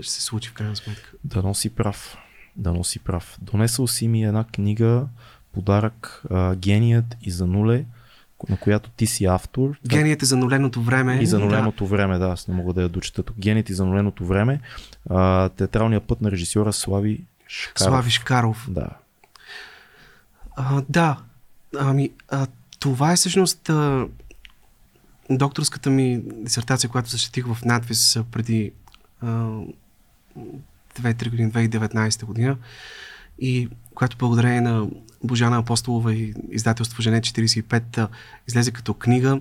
[0.00, 1.12] ще се случи в крайна сметка.
[1.24, 2.16] Да носи прав.
[2.56, 3.38] Да носи прав.
[3.42, 5.06] Донесъл си ми една книга,
[5.52, 6.22] подарък
[6.56, 7.84] Геният и за нуле,
[8.48, 9.78] на която ти си автор.
[9.88, 11.18] Геният е за нуленото време.
[11.22, 11.90] И за нуленото да.
[11.90, 13.22] време, да, аз не мога да я дочета.
[13.38, 14.60] Геният и за нуленото време.
[15.10, 17.88] А, театралният път на режисьора Слави Шкаров.
[17.88, 18.66] Слави Шкаров.
[18.70, 18.88] Да.
[20.56, 21.16] А, да.
[21.78, 22.46] Ами, а,
[22.78, 24.06] това е всъщност а,
[25.30, 28.72] докторската ми дисертация, която защитих в надвис преди
[29.22, 29.74] 2-3
[31.30, 32.56] години, 2019 година.
[33.38, 34.88] И която благодарение на
[35.24, 38.08] Божана Апостолова и издателство Жене 45
[38.48, 39.40] излезе като книга.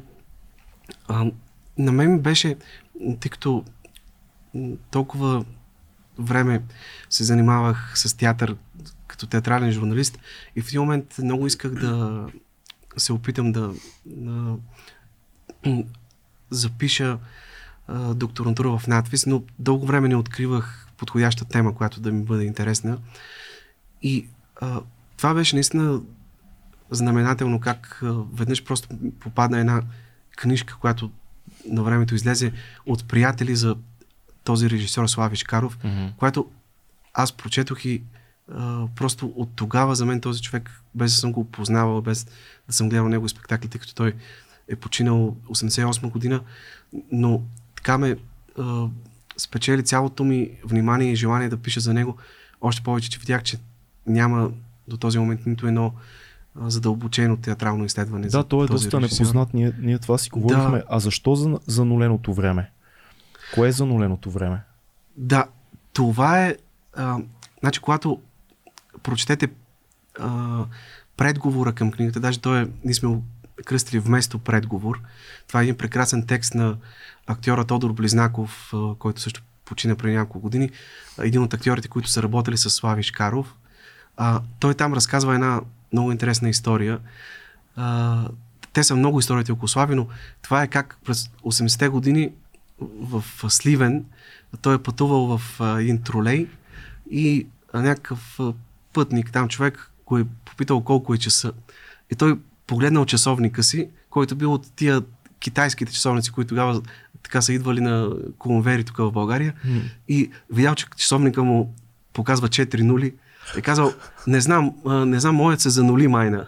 [1.08, 1.26] А,
[1.78, 2.56] на мен беше,
[3.20, 3.66] тъй като
[4.92, 5.46] толкова
[6.20, 6.62] време
[7.10, 8.56] се занимавах с театър
[9.08, 10.20] като театрален журналист
[10.56, 12.26] и в един момент много исках да
[12.98, 13.74] се опитам да,
[14.06, 14.58] да
[16.50, 17.18] запиша
[17.88, 22.44] а, докторантура в надвис, но дълго време не откривах подходяща тема, която да ми бъде
[22.44, 22.98] интересна.
[24.02, 24.28] И
[24.62, 24.82] а,
[25.18, 26.02] това беше наистина
[26.92, 28.90] знаменателно как а, веднъж просто
[29.20, 29.82] попадна една
[30.38, 31.12] книжка, която
[31.66, 32.52] на времето излезе
[32.86, 33.76] от приятели за
[34.48, 36.16] този режисьор Слави Шкаров, mm-hmm.
[36.16, 36.46] която
[37.14, 38.04] аз прочетох и
[38.52, 42.28] а, просто от тогава за мен този човек, без да съм го познавал, без
[42.68, 44.14] да съм гледал негови спектакли, тъй като той
[44.68, 46.42] е починал 88 година,
[47.12, 47.42] но
[47.76, 48.16] така ме
[48.60, 48.88] а,
[49.38, 52.18] спечели цялото ми внимание и желание да пиша за него.
[52.62, 53.58] Още повече, че видях, че
[54.06, 54.52] няма
[54.88, 55.94] до този момент нито едно
[56.56, 58.28] задълбочено театрално изследване.
[58.28, 59.26] Да, той е доста режисьор.
[59.26, 59.54] непознат.
[59.54, 60.78] Ние, ние това си говорихме.
[60.78, 60.84] Да.
[60.90, 62.72] А защо за, за нуленото време?
[63.54, 64.62] Кое е за нуленото време?
[65.18, 65.46] Да,
[65.94, 66.56] това е.
[66.96, 67.18] А,
[67.60, 68.22] значи, когато
[69.04, 69.50] прочетете
[70.20, 70.66] а,
[71.18, 73.22] предговора към книгата, даже той е, ние сме
[73.66, 75.02] кръстили вместо предговор.
[75.48, 76.78] Това е един прекрасен текст на
[77.28, 80.70] актьора Тодор Близнаков, а, който също почина преди няколко години.
[81.20, 83.56] Един от актьорите, които са работили с Слави Шкаров.
[84.18, 85.62] А, той там разказва една
[85.94, 87.00] много интересна история.
[87.76, 88.28] А,
[88.74, 90.08] те са много историите около Слави, но
[90.42, 92.32] това е как през 80-те години
[92.82, 94.06] в Сливен
[94.62, 96.48] той е пътувал в един тролей
[97.12, 98.40] и някакъв
[98.94, 101.52] пътник, там човек, го е попитал колко е часа.
[102.12, 105.02] И той погледнал часовника си, който бил от тия
[105.40, 106.82] китайските часовници, които тогава
[107.24, 109.82] така са идвали на конвери тук в България mm.
[110.08, 111.74] и видял, че часовника му
[112.14, 113.14] показва 4 нули
[113.58, 113.94] е казал,
[114.28, 116.48] не знам, не знам, моят се занули майна.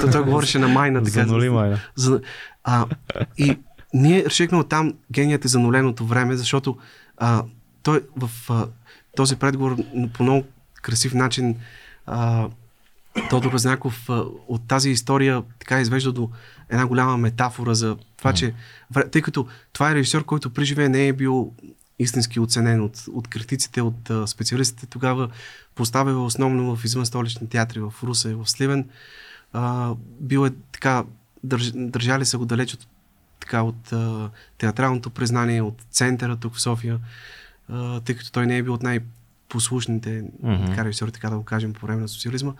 [0.00, 1.02] Той, той говореше на майна.
[1.02, 1.80] Така, занули майна.
[1.94, 2.20] За,
[2.64, 2.86] а,
[3.38, 3.58] и
[3.94, 6.76] ние решихме оттам геният е зануленото време, защото
[7.16, 7.44] а,
[7.82, 8.66] той в а,
[9.16, 9.76] този предговор
[10.14, 10.44] по много
[10.82, 11.56] красив начин
[12.06, 12.48] а,
[13.30, 14.08] Тодор Разняков
[14.48, 16.30] от тази история така извежда до
[16.68, 18.54] една голяма метафора за това, че
[19.10, 21.52] тъй като това е режисьор, който при живее не е бил
[21.98, 25.28] истински оценен от, от критиците, от а, специалистите, тогава
[25.74, 28.88] поставя основно в извън столични театри в Руса и в Сливен.
[29.52, 31.04] А, бил е така,
[31.44, 32.86] държ, държали са го далеч от,
[33.40, 36.98] така, от а, театралното признание, от центъра тук в София,
[37.68, 40.66] а, тъй като той не е бил от най-послушните mm-hmm.
[40.66, 42.52] така режисьори, така да го кажем, по време на социализма.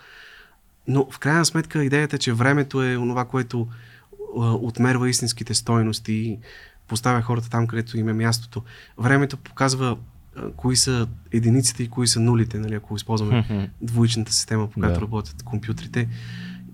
[0.89, 3.69] Но в крайна сметка идеята е, че времето е онова, което
[4.41, 6.39] а, отмерва истинските стойности и
[6.89, 8.63] поставя хората там, където им е мястото.
[8.99, 9.97] Времето показва
[10.37, 14.95] а, кои са единиците и кои са нулите, нали, ако използваме двоичната система, по която
[14.95, 15.01] да.
[15.01, 16.09] работят компютрите.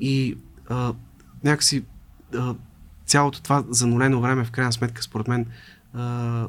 [0.01, 0.94] И а,
[1.44, 1.85] някакси
[2.35, 2.55] а,
[3.06, 5.47] цялото това занулено време, в крайна сметка, според мен,
[5.94, 6.48] а,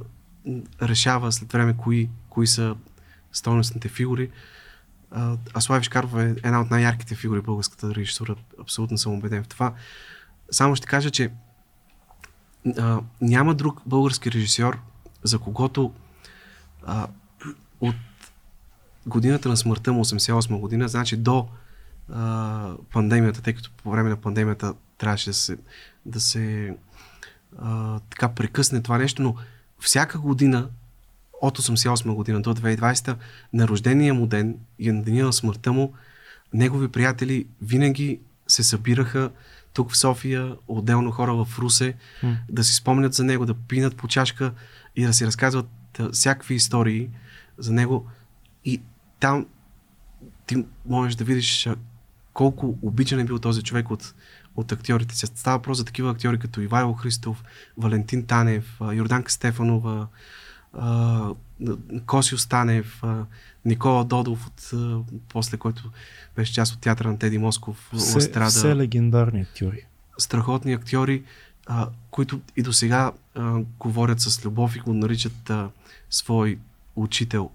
[0.81, 2.75] решава след време кои, кои са
[3.31, 4.29] стойностните фигури.
[5.53, 8.35] А Слави Шкаров е една от най-ярките фигури в българската режисура.
[8.61, 9.73] Абсолютно съм убеден в това.
[10.51, 11.31] Само ще кажа, че
[12.77, 14.79] а, няма друг български режисьор,
[15.23, 15.93] за когото
[16.85, 17.07] а,
[17.81, 17.95] от
[19.05, 21.47] годината на смъртта му, 88 година, значи до
[22.13, 25.57] а, пандемията, тъй като по време на пандемията трябваше да се,
[26.05, 26.75] да се
[27.57, 29.35] а, така прекъсне това нещо, но
[29.79, 30.69] всяка година
[31.41, 33.15] от 88 година до 2020,
[33.53, 35.93] на рождения му ден и на деня на смъртта му,
[36.53, 39.31] негови приятели винаги се събираха
[39.73, 42.37] тук в София, отделно хора в Русе, М.
[42.49, 44.53] да си спомнят за него, да пинат по чашка
[44.95, 45.67] и да си разказват
[46.11, 47.09] всякакви истории
[47.57, 48.07] за него.
[48.65, 48.81] И
[49.19, 49.45] там
[50.47, 51.69] ти можеш да видиш
[52.33, 54.13] колко обичан е бил този човек от,
[54.55, 55.15] от актьорите.
[55.15, 57.43] Се става въпрос за такива актьори като Ивайло Христов,
[57.77, 60.07] Валентин Танев, Йорданка Стефанова,
[62.05, 63.01] Косио Станев,
[63.65, 64.71] Никола Додов, от,
[65.29, 65.91] после който
[66.35, 69.85] беше част от театъра на Теди Москов, Все, Ластрада все легендарни актьори.
[70.17, 71.23] страхотни актьори,
[71.67, 73.11] а, които и до сега
[73.79, 75.69] говорят с любов и го наричат а,
[76.09, 76.59] свой
[76.95, 77.49] учител.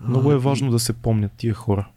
[0.00, 1.88] Много е и- важно да се помнят тия хора.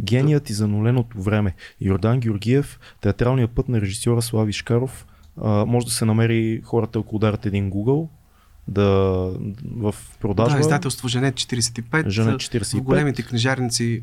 [0.00, 1.54] Геният и зануленото време.
[1.80, 5.06] Йордан Георгиев, театралният път на режисьора Слави Шкаров.
[5.42, 8.08] А, може да се намери хората, ако ударят един Google,
[8.68, 8.84] да
[9.76, 10.54] в продажба.
[10.54, 12.08] Да, издателство Женет 45.
[12.08, 12.78] Женет а, 45.
[12.78, 14.02] В големите книжарници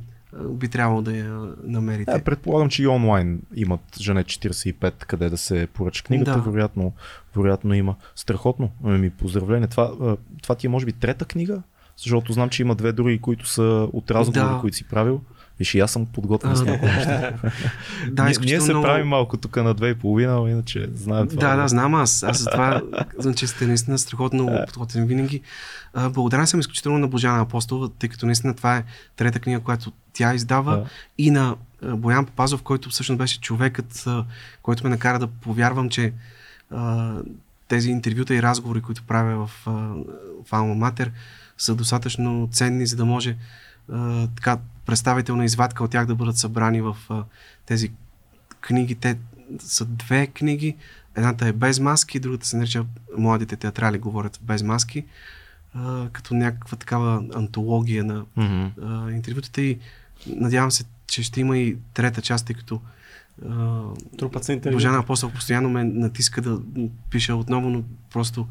[0.49, 2.11] би трябвало да я намерите.
[2.11, 6.31] Е, предполагам, че и онлайн имат Жене 45, къде да се поръча книгата.
[6.31, 6.41] Да.
[6.41, 6.93] Вероятно,
[7.35, 7.95] вероятно има.
[8.15, 8.71] Страхотно.
[8.83, 9.67] Ами, поздравление.
[9.67, 11.61] Това, това ти е може би трета книга,
[11.97, 14.59] защото знам, че има две други, които са от разговори, Да.
[14.61, 15.21] които си правил.
[15.59, 17.33] Виж, и аз съм подготвен с много неща.
[18.11, 21.41] да, ние, се много- правим малко тук на две и половина, но иначе знаем това.
[21.41, 22.23] Да, да, знам аз.
[22.23, 22.81] Аз затова
[23.15, 25.41] казвам, че сте наистина страхотно подготвен винаги.
[25.93, 28.83] А, Благодарен съм изключително на Божана Апостолова, тъй като наистина това е
[29.15, 30.77] трета книга, която тя издава.
[30.77, 30.85] Да.
[31.17, 34.05] И на Боян Попазов, който всъщност беше човекът,
[34.61, 36.13] който ме накара да повярвам, че
[37.67, 39.51] тези интервюта и разговори, които правя в,
[40.45, 41.11] в Алма Матер,
[41.57, 43.37] са достатъчно ценни, за да може
[43.91, 44.57] а, така
[44.87, 47.23] представителна извадка от тях да бъдат събрани в а,
[47.65, 47.91] тези
[48.61, 48.95] книги.
[48.95, 49.17] Те
[49.59, 50.75] са две книги.
[51.15, 52.85] Едната е без маски, другата се нарича
[53.17, 55.05] Младите театрали говорят без маски,
[55.73, 58.65] а, като някаква такава антология на Мгм.
[58.83, 59.79] а, интервютата и
[60.27, 62.81] надявам се, че ще има и трета част, тъй като
[63.49, 63.81] а,
[64.41, 64.75] се интервю.
[64.75, 66.59] Божана Апостол постоянно ме натиска да
[67.09, 67.83] пиша отново, но
[68.13, 68.47] просто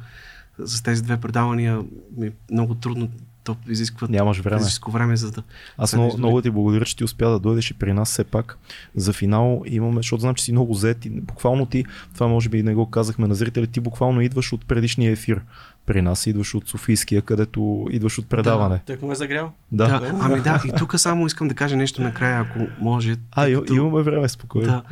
[0.59, 1.83] с тези две предавания
[2.17, 3.09] ми е много трудно.
[3.47, 4.59] То изисква Нямаш време.
[4.59, 5.43] физическо време, за да...
[5.78, 8.24] Аз да много, много ти благодаря, че ти успя да дойдеш и при нас все
[8.24, 8.59] пак.
[8.94, 12.59] За финал имаме, защото знам, че си много зет и буквално ти, това може би
[12.59, 15.40] и не го казахме на зрителите, ти буквално идваш от предишния ефир
[15.86, 18.81] при нас, идваш от Софийския, където идваш от предаване.
[18.86, 19.52] Тък му е загрял.
[19.73, 20.01] Да.
[20.01, 23.16] Да, ами да, и тук само искам да кажа нещо накрая, ако може.
[23.32, 24.66] А, като- имаме време, спокойно.
[24.66, 24.82] Да.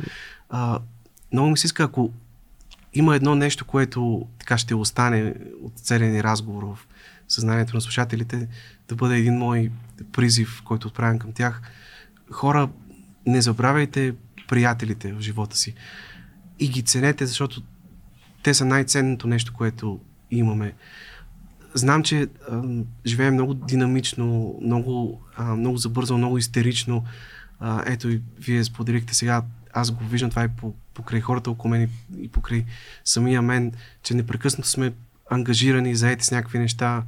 [0.49, 0.79] А,
[1.33, 2.11] много ми се иска, ако
[2.93, 5.33] има едно нещо, което така ще остане
[5.63, 6.87] от целия ни разговор в
[7.35, 8.47] съзнанието на слушателите,
[8.87, 9.71] да бъде един мой
[10.11, 11.61] призив, който отправям към тях.
[12.31, 12.69] Хора,
[13.25, 14.13] не забравяйте
[14.47, 15.73] приятелите в живота си
[16.59, 17.61] и ги ценете, защото
[18.43, 19.99] те са най-ценното нещо, което
[20.31, 20.73] имаме.
[21.73, 22.61] Знам, че а,
[23.05, 27.03] живеем много динамично, много, а, много забързано, много истерично.
[27.59, 29.43] А, ето и вие споделихте сега,
[29.73, 31.89] аз го виждам това и по, покрай хората около мен и,
[32.23, 32.65] и покрай
[33.03, 33.71] самия мен,
[34.03, 34.93] че непрекъснато сме
[35.29, 37.03] ангажирани, заети с някакви неща.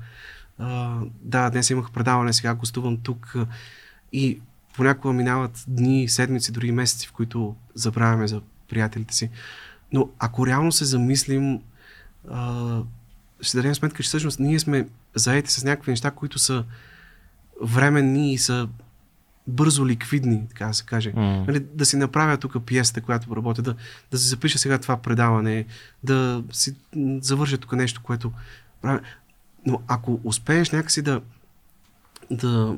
[0.57, 3.35] А, да, днес имах предаване, сега гостувам тук
[4.13, 4.39] и
[4.75, 9.29] понякога минават дни, седмици, дори месеци, в които забравяме за приятелите си.
[9.91, 11.61] Но ако реално се замислим,
[12.29, 12.81] а,
[13.41, 16.65] ще дадем сметка, че всъщност ние сме заети с някакви неща, които са
[17.61, 18.67] временни и са
[19.47, 21.13] бързо ликвидни, така да се каже.
[21.15, 21.45] М.
[21.47, 23.75] Нали, да си направя тук пиесата, която работя, да,
[24.11, 25.65] да си запиша сега това предаване,
[26.03, 26.75] да си
[27.21, 28.31] завърша тук нещо, което
[28.81, 28.99] правя.
[29.65, 31.21] Но ако успееш някакси да,
[32.31, 32.77] да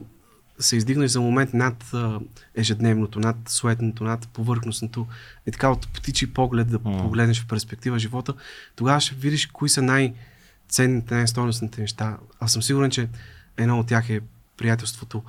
[0.59, 2.19] се издигнеш за момент над а,
[2.55, 5.07] ежедневното, над суетното, над повърхностното
[5.47, 6.97] и така от птичи поглед да М.
[6.97, 8.33] погледнеш в перспектива живота,
[8.75, 12.17] тогава ще видиш кои са най-ценните, най-стойностните неща.
[12.39, 13.09] Аз съм сигурен, че
[13.57, 14.21] едно от тях е
[14.57, 15.23] приятелството.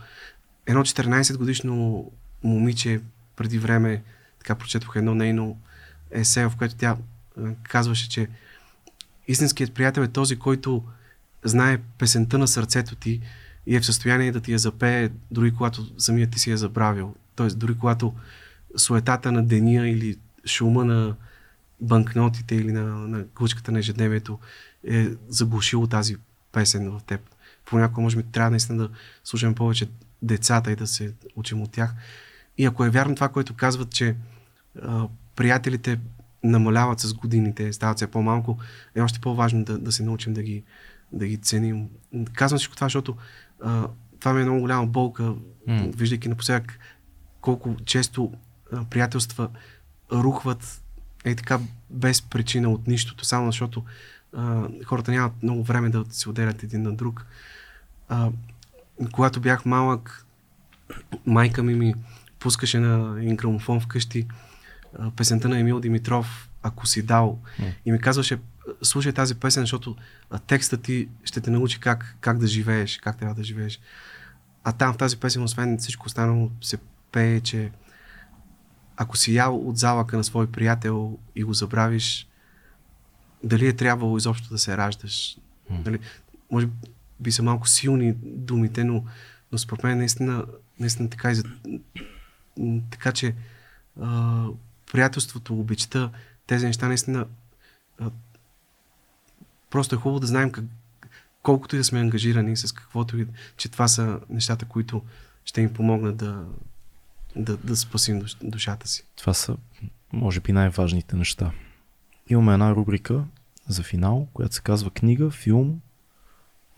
[0.66, 2.04] Едно 14 годишно
[2.42, 3.00] момиче
[3.36, 4.02] преди време,
[4.38, 5.60] така прочетох едно нейно
[6.10, 6.96] есе, в което тя
[7.62, 8.28] казваше, че
[9.28, 10.84] истинският приятел е този, който
[11.44, 13.20] знае песента на сърцето ти
[13.66, 17.14] и е в състояние да ти я запее, дори когато самият ти си я забравил.
[17.36, 18.14] Тоест, дори когато
[18.76, 20.16] суетата на деня или
[20.46, 21.16] шума на
[21.80, 24.38] банкнотите или на, на кучката на ежедневието
[24.88, 26.16] е заглушило тази
[26.52, 27.20] песен в теб.
[27.64, 28.90] Понякога, може би, трябва наистина да
[29.24, 29.88] слушаме повече
[30.22, 31.94] децата и да се учим от тях.
[32.59, 34.16] И ако е вярно това, което казват, че
[34.82, 36.01] а, приятелите
[36.44, 38.59] намаляват с годините, стават все по-малко,
[38.94, 40.62] е още по-важно да, да се научим да ги,
[41.12, 41.88] да ги ценим.
[42.32, 43.16] Казвам всичко това, защото
[43.62, 43.88] а,
[44.20, 45.22] това ми е много голяма болка,
[45.66, 45.86] М.
[45.97, 46.78] виждайки напоследък
[47.40, 48.32] колко често
[48.72, 49.48] а, приятелства
[50.12, 50.82] рухват
[51.24, 51.60] е така
[51.90, 53.84] без причина от нищото, само защото
[54.36, 57.26] а, хората нямат много време да се отделят един на друг.
[58.09, 58.30] а,
[59.09, 60.27] когато бях малък,
[61.27, 61.94] майка ми ми
[62.39, 64.27] пускаше на грамофон вкъщи
[65.16, 67.39] песента на Емил Димитров Ако си дал.
[67.59, 67.66] М.
[67.86, 68.39] И ми казваше,
[68.82, 69.97] слушай тази песен, защото
[70.47, 73.81] текстът ти ще те научи как, как да живееш, как трябва да живееш.
[74.64, 76.78] А там в тази песен, освен всичко останало, се
[77.12, 77.70] пее, че
[78.97, 82.28] ако си ял от залъка на свой приятел и го забравиш,
[83.44, 85.36] дали е трябвало изобщо да се раждаш.
[85.70, 85.78] М.
[85.82, 85.98] Дали,
[86.51, 86.72] може би
[87.28, 89.05] са малко силни думите, но,
[89.52, 90.44] но според мен наистина,
[90.80, 91.44] наистина така и за,
[92.90, 93.34] така че
[94.01, 94.47] а,
[94.92, 96.10] приятелството, обичта,
[96.47, 97.26] тези неща наистина
[97.98, 98.10] а,
[99.70, 100.64] просто е хубаво да знаем как,
[101.42, 103.26] колкото и да сме ангажирани с каквото и,
[103.56, 105.02] че това са нещата, които
[105.44, 106.44] ще им помогнат да,
[107.36, 109.05] да, да спасим душ, душата си.
[109.16, 109.56] Това са,
[110.12, 111.52] може би, най-важните неща.
[112.28, 113.24] Имаме една рубрика
[113.68, 115.80] за финал, която се казва книга, филм,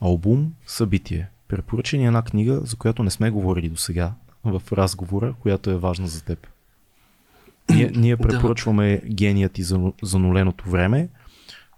[0.03, 1.29] албум, събитие.
[1.47, 4.13] Препоръча ни една книга, за която не сме говорили до сега
[4.43, 6.47] в разговора, която е важна за теб.
[7.69, 8.21] Ние, ние Да.
[8.23, 11.09] препоръчваме геният и за, зануленото време,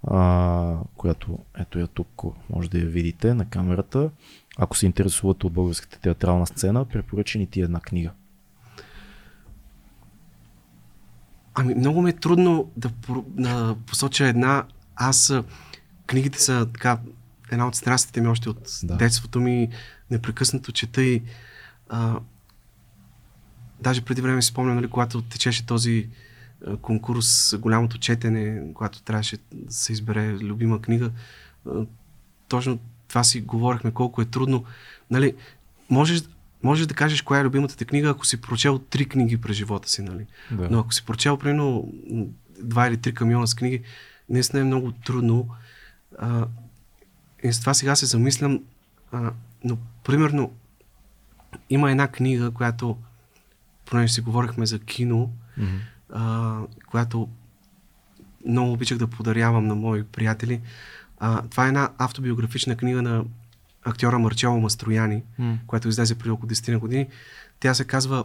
[0.07, 4.09] а, която ето я тук, може да я видите на камерата.
[4.57, 8.11] Ако се интересувате от българската театрална сцена, препоръча ни ти една книга.
[11.55, 12.89] Ами, много ми е трудно да,
[13.27, 14.65] да посоча една.
[14.95, 15.33] Аз
[16.07, 16.99] книгите са така
[17.51, 18.95] една от страстите ми още от Да.
[18.97, 19.69] детството ми.
[20.11, 21.23] Непрекъснато чета и
[21.89, 22.19] а,
[23.79, 26.09] даже преди време си спомням, нали, когато течеше този
[26.67, 31.11] а, конкурс голямото четене, когато трябваше да се избере любима книга,
[31.69, 31.85] а,
[32.47, 34.63] точно това си говорихме колко е трудно.
[35.11, 35.33] Нали,
[35.89, 36.23] можеш,
[36.63, 39.89] можеш да кажеш коя е любимата ти книга, ако си прочел три книги през живота
[39.89, 40.01] си.
[40.01, 40.25] Нали?
[40.51, 40.67] Да.
[40.71, 41.93] Но ако си прочел примерно
[42.63, 43.81] два или три камиона с книги,
[44.29, 45.47] наистина е много трудно.
[46.19, 46.47] А,
[47.43, 48.59] и с това сега се замислям,
[49.11, 49.31] а,
[49.63, 50.53] но примерно
[51.69, 52.97] има една книга, която,
[53.85, 55.75] понеже си говорихме за кино, Мгм.
[56.13, 56.57] а,
[56.89, 57.29] която
[58.45, 60.61] много обичах да подарявам на мои приятели.
[61.19, 63.23] А, това е една автобиографична книга на
[63.83, 65.57] актьора Марчело Мастрояни, М.
[65.67, 67.07] която излезе преди около 10 на години.
[67.59, 68.23] Тя се казва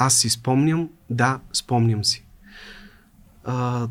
[0.00, 2.24] Аз си спомням, да, спомням си.
[3.44, 3.88] А,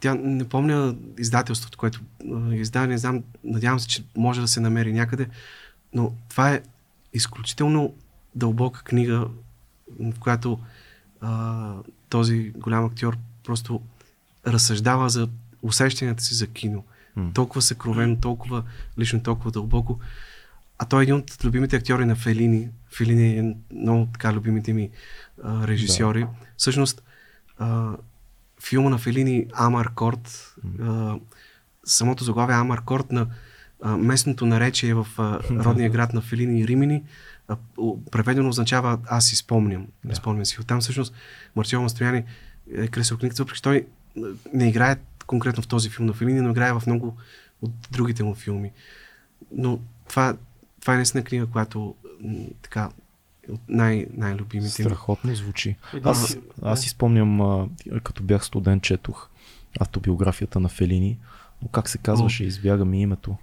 [0.00, 2.00] тя не помня издателството, което
[2.32, 5.28] а, издаде, не знам, надявам се, че може да се намери някъде,
[5.94, 6.62] но това е
[7.12, 7.94] изключително
[8.34, 9.28] дълбока книга,
[10.00, 10.58] в която
[11.20, 11.74] а,
[12.08, 13.80] този голям актьор просто
[14.46, 15.28] разсъждава за
[15.62, 16.84] усещанията си за кино.
[17.34, 18.62] Толкова съкровено, толкова
[18.98, 20.00] лично, толкова дълбоко.
[20.78, 22.68] А той е един от любимите актьори на Фелини.
[22.96, 24.90] Фелини е много така любимите ми
[25.44, 26.20] а, режисьори.
[26.20, 26.28] Да.
[26.56, 27.02] Всъщност,
[27.58, 27.96] а,
[28.62, 31.14] филма на Фелини Амаркорд, а,
[31.84, 33.26] самото заглавие Амаркорд на
[33.82, 37.02] а, местното наречие в а, родния град на Фелини и Римини,
[37.48, 37.56] а,
[38.10, 39.86] преведено означава аз си спомням.
[40.04, 40.14] Да.
[40.14, 40.60] Спомням си.
[40.60, 41.14] Оттам всъщност
[41.56, 42.24] Марчело Мастрояни
[42.74, 43.86] е кресил книгата, въпреки той
[44.52, 44.96] не играе
[45.26, 47.16] конкретно в този филм на Фелини, но играе в много
[47.62, 48.72] от другите му филми.
[49.52, 50.36] Но това,
[50.80, 51.94] това е наистина книга, която
[52.62, 52.90] така
[53.48, 54.88] от най- най-любимите ми.
[54.88, 55.76] Страхотно звучи.
[55.94, 57.68] Един Аз, си- аз си спомням, а,
[58.02, 59.28] като бях студент, четох
[59.80, 61.18] автобиографията на Фелини,
[61.62, 63.36] но как се казваше, избяга ми името.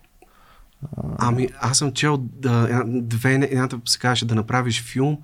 [1.18, 5.18] Ами, аз съм чел да, две, едната се казваше да направиш филм,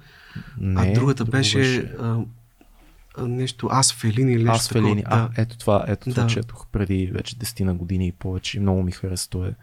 [0.57, 2.17] Не, а другата друго беше а,
[3.17, 5.03] а, нещо Аз Фелини или нещо Аз Фелини.
[5.03, 5.21] такова.
[5.21, 5.41] А, Да.
[5.41, 6.29] ето това, ето това Да.
[6.29, 8.59] четох преди вече 10 на години и повече.
[8.59, 9.29] Много ми хареса.
[9.29, 9.53] Той е,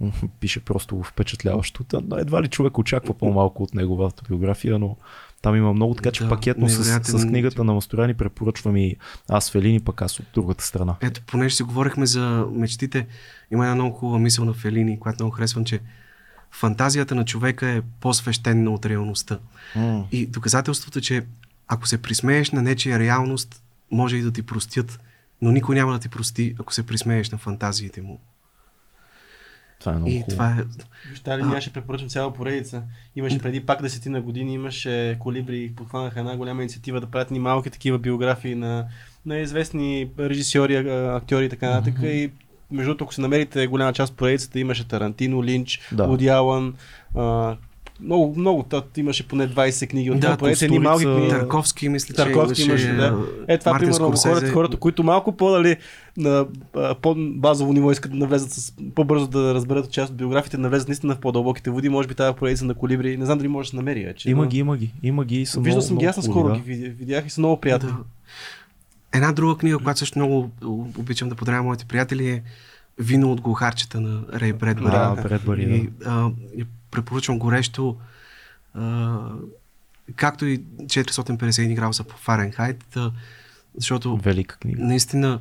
[0.40, 1.84] пише просто впечатляващо.
[2.02, 4.96] Но Едва ли човек очаква по-малко от негова автобиография, но
[5.42, 8.96] там има много, така че Да, пакетно с, с книгата на Масторяни препоръчвам и
[9.28, 10.96] аз Фелини, пък аз от другата страна.
[11.00, 13.06] Ето, понеже си говорихме за мечтите,
[13.50, 15.80] има една много хубава мисъл на Фелини, която много харесвам, че
[16.50, 19.38] фантазията на човека е по-свещена от реалността.
[19.76, 20.06] М.
[20.12, 21.26] И доказателството, че
[21.68, 25.00] ако се присмееш на нечия реалност, може и да ти простят,
[25.42, 28.20] но никой няма да ти прости, ако се присмееш на фантазиите му.
[29.80, 30.30] Това е много И хубаво.
[30.30, 30.64] това е...
[31.10, 32.82] Вижте ли, ще препоръчам цяла поредица.
[33.16, 37.70] Имаше преди пак десетина години, имаше колибри, подхванаха една голяма инициатива да правят ни малки
[37.70, 38.86] такива биографии на,
[39.26, 40.76] на известни режисьори,
[41.16, 41.94] актьори и така нататък.
[42.02, 42.30] И
[42.70, 46.06] между другото, ако се намерите голяма част от поредицата, имаше Тарантино, Линч, Да.
[46.06, 46.12] да.
[46.12, 46.74] Уди Алън,
[47.14, 47.56] а,
[48.00, 51.28] много, много, тът имаше поне 20 книги от Да, да, поредица, едни малки книги.
[51.28, 52.96] Търковски, мисля, Тарковски че имаше, имаше...
[52.96, 53.18] да.
[53.48, 54.28] Е, това Мартин примерно Скорсезе.
[54.30, 55.76] хората, хората, които малко по-дали
[56.16, 56.46] на
[57.02, 61.14] по-базово ниво искат да навлезат с по-бързо да разберат част от биографите, да навлезат наистина
[61.14, 63.76] в по-дълбоките води, може би тази поредица на колибри, не знам дали може да се
[63.76, 64.30] намери вече.
[64.30, 64.92] Има но- ги, има ги.
[65.02, 67.30] Има ги и са Виждал много, съм ги, аз наскоро хубави, ги видя- видях и
[67.30, 67.88] са много приятни.
[67.88, 67.96] Да.
[69.12, 70.50] Една друга книга, която също много
[70.98, 72.42] обичам да подарявам моите приятели е
[72.98, 74.90] вино от глухарчета на Рей Бредбъри.
[74.90, 76.64] Да, Бредбъри, и, а, и
[76.94, 77.96] препоръчвам горещо
[78.74, 79.18] а,
[80.16, 83.12] както и 451 градуса по Фаренхайт, а,
[83.76, 84.84] защото Велика книга.
[84.84, 85.40] наистина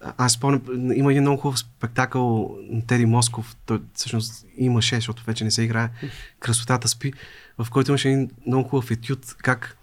[0.00, 5.44] аз спомням, има един много хубав спектакъл на Теди Москов, той всъщност имаше, защото вече
[5.44, 5.90] не се играе,
[6.40, 7.12] Красотата спи,
[7.58, 9.76] в който имаше един много хубав етюд, как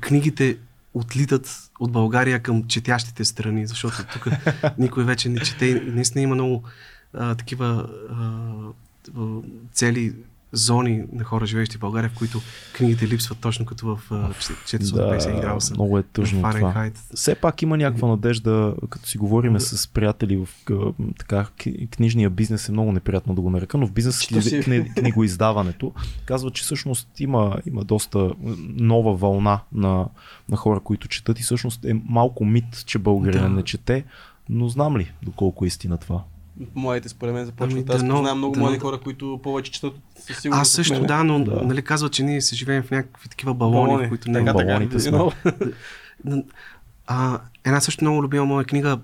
[0.00, 0.58] книгите
[0.94, 4.26] отлитат от България към четящите страни, защото тук
[4.78, 5.82] никой вече не чете.
[5.86, 6.62] Наистина има много
[7.14, 9.40] а, такива а,
[9.72, 10.14] цели
[10.52, 12.40] зони на хора, живеещи в България, в които
[12.72, 15.74] книгите липсват точно като в а, 450 Да, градуса.
[15.74, 16.90] много е тъжно това.
[17.14, 20.48] Все пак има някаква надежда, като си говориме с приятели в
[21.18, 21.46] така,
[21.90, 24.60] книжния бизнес е много неприятно да го нарека, но в бизнес си?
[24.60, 25.92] кни, книгоиздаването
[26.24, 30.06] казва, че всъщност има, има доста нова вълна на,
[30.48, 33.48] на хора, които четат и всъщност е малко мит, че българина Да.
[33.48, 34.04] не чете,
[34.48, 36.22] но знам ли доколко е истина това?
[36.74, 37.72] Моите според мен започват.
[37.72, 40.60] Ами, Аз познавам много дано- млади хора, които повече четат със сигурност.
[40.60, 41.62] Аз от също да, но Да.
[41.62, 44.64] нали казва, че ние се живеем в някакви такива балони, в които не Така, така,
[44.66, 45.18] балоните сме.
[47.06, 48.98] А, една също много любима моя книга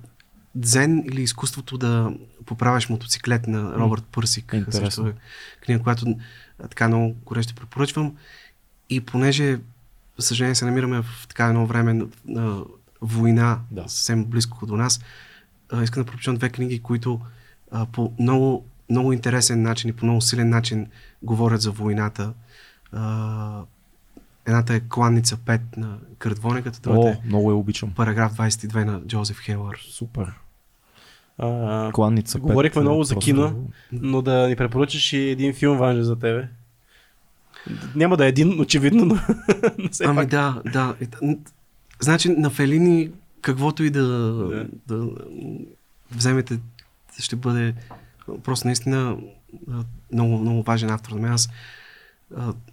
[0.55, 2.13] Дзен или изкуството да
[2.47, 4.57] поправяш мотоциклет на Робърт Пърсик.
[4.71, 5.15] Също е
[5.61, 6.17] книга, която
[6.61, 8.17] така много горещо препоръчвам.
[8.91, 9.59] И понеже,
[10.19, 12.61] за съжаление, се намираме в така едно време на, на
[13.03, 13.83] война, Да.
[13.83, 15.01] съвсем близко до нас,
[15.83, 17.21] искам да препоръчам две книги, които
[17.71, 20.87] а, по много, много интересен начин и по много силен начин
[21.23, 22.33] говорят за войната.
[22.93, 23.63] А,
[24.47, 27.91] едната е Кланница 5 на Кърт другата О, е много я обичам.
[27.91, 29.79] параграф 22 на Джозеф Хелър.
[29.83, 30.33] Супер.
[31.39, 33.69] А, Кланница Говорихме 5, много за просто- кино.
[33.93, 36.49] но да ни препоръчаш и един филм важен за тебе.
[37.95, 39.15] Няма да е един, очевидно, но,
[40.05, 40.27] Ами пак.
[40.27, 40.95] да, да.
[42.01, 43.11] Значи на Фелини,
[43.41, 44.03] каквото и Да.
[44.03, 44.67] да.
[44.89, 45.09] да
[46.11, 46.59] вземете,
[47.23, 47.75] ще бъде
[48.45, 49.17] просто наистина
[50.13, 51.33] много, много важен автор на мен.
[51.33, 51.49] Аз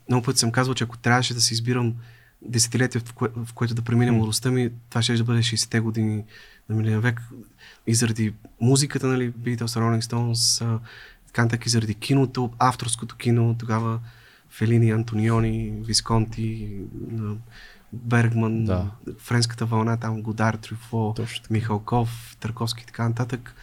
[0.09, 1.95] много пъти съм казвал, че ако трябваше да си избирам
[2.41, 6.23] десетилетие, в, кое, в което да премине младостта ми, това ще да бъде 60-те години
[6.69, 7.21] на миналия век.
[7.87, 10.79] И заради музиката, нали, Beatles, Rolling Stones,
[11.33, 13.99] нататък, и заради киното, авторското кино, тогава
[14.49, 16.77] Фелини, Антониони, Висконти,
[17.93, 18.91] Бергман, Да.
[19.19, 21.15] френската вълна, там Годар, Трюфо.
[21.49, 23.55] Михалков, Търковски и така нататък.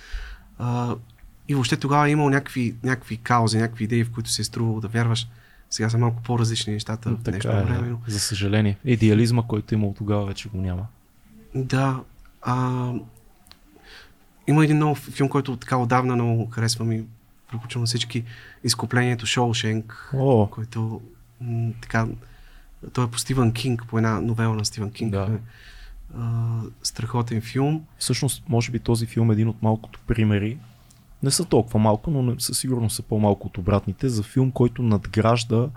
[0.60, 0.96] А,
[1.48, 4.80] и въобще тогава е имал някакви, някакви каузи, някакви идеи, в които се е струвало
[4.80, 5.28] да вярваш.
[5.70, 7.88] Сега са малко по-различни нещата в днешно е, време.
[7.88, 8.78] но- за съжаление.
[8.84, 10.86] Идеализма, който е имал тогава, вече го няма.
[11.54, 12.00] Да.
[12.42, 12.92] А,
[14.46, 17.04] има един нов филм, който така отдавна много харесвам и
[17.76, 18.24] на всички.
[18.64, 21.00] Изкуплението Шоушенк, О, който
[21.40, 22.06] м, така
[22.92, 25.12] той е по Стивън Кинг, по една новела на Стивън Кинг.
[25.12, 25.38] Да.
[26.18, 26.48] А,
[26.82, 27.84] страхотен филм.
[27.98, 30.58] всъщност, може би този филм е един от малкото примери.
[31.22, 35.68] Не са толкова малко, но със сигурност са по-малко от обратните за филм, който надгражда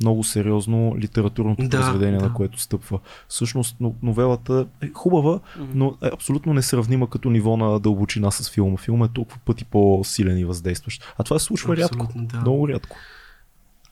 [0.00, 2.24] много сериозно литературното Да, произведение, да.
[2.24, 2.98] на което стъпва.
[3.28, 5.40] Всъщност, но- новелата е хубава,
[5.74, 8.76] но е абсолютно несравнима като ниво на дълбочина с филма.
[8.76, 11.14] Филмът е толкова пъти по-силен и въздействащ.
[11.18, 11.94] А това се случва рядко.
[11.96, 12.40] Абсолютно, да.
[12.40, 12.96] Много рядко.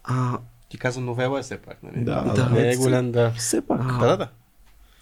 [0.05, 0.39] А,
[0.69, 2.05] Ти каза новела е все пак, нали?
[2.05, 2.51] Да, да.
[2.51, 3.31] Не е голям, да.
[3.31, 3.81] Все пак.
[3.83, 4.29] А, Да, да, да.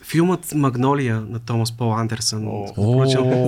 [0.02, 2.48] Филмът Магнолия на Томас Пол Андерсън.
[2.76, 3.04] О,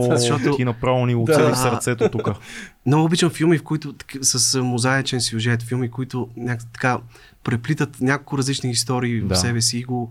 [0.11, 1.19] защото ти направо ни Да.
[1.19, 2.29] оцели сърцето тук.
[2.87, 6.99] Много обичам филми, в които с а, мозаичен сюжет, филми, които няк- така
[7.45, 9.35] преплитат няколко различни истории Да.
[9.35, 10.11] в себе си и го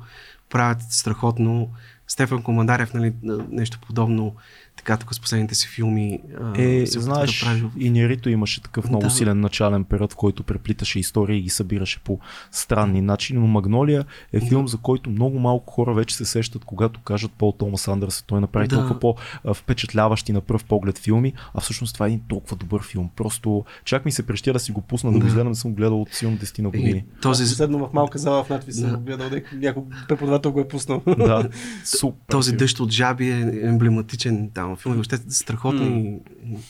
[0.50, 1.70] правят страхотно.
[2.08, 4.36] Стефан Командарев, нали, на- нещо подобно,
[4.76, 6.20] така тук с последните си филми.
[6.42, 7.64] а, Е, се знаеш, да прави.
[7.78, 9.10] и Нерито имаше такъв много Да.
[9.10, 12.20] силен начален период, в който преплиташе истории и ги събираше по
[12.52, 17.00] странни начини, но Магнолия е филм, за който много малко хора вече се сещат, когато
[17.00, 18.24] кажат Пол Томас Андерс.
[18.24, 18.76] Той направи Да.
[18.78, 23.10] толкова по-впечатляващи на пръв поглед филми, а всъщност това е един толкова добър филм.
[23.16, 25.28] Просто чак ми се прещя да си го пусна да, го Да.
[25.28, 26.90] изгледам, съм гледал от силно 10 на години.
[26.90, 28.98] И този, Последно в малка зала в надпис съм Да.
[28.98, 31.02] го гледал, някой преподавател го е пуснал.
[31.08, 31.50] да,
[31.86, 32.18] супер.
[32.30, 34.94] този дъжд от жаби е емблематичен там филм.
[34.94, 36.20] Въобще страхотни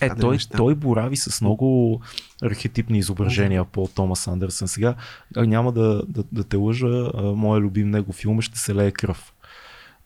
[0.01, 0.57] Е, той, неща.
[0.57, 2.01] той борави с много
[2.43, 4.67] архетипни изображения по Томас Андерсън.
[4.67, 4.95] Сега
[5.37, 9.33] няма да, да, да те лъжа, моя любим него филм е ще се лее кръв.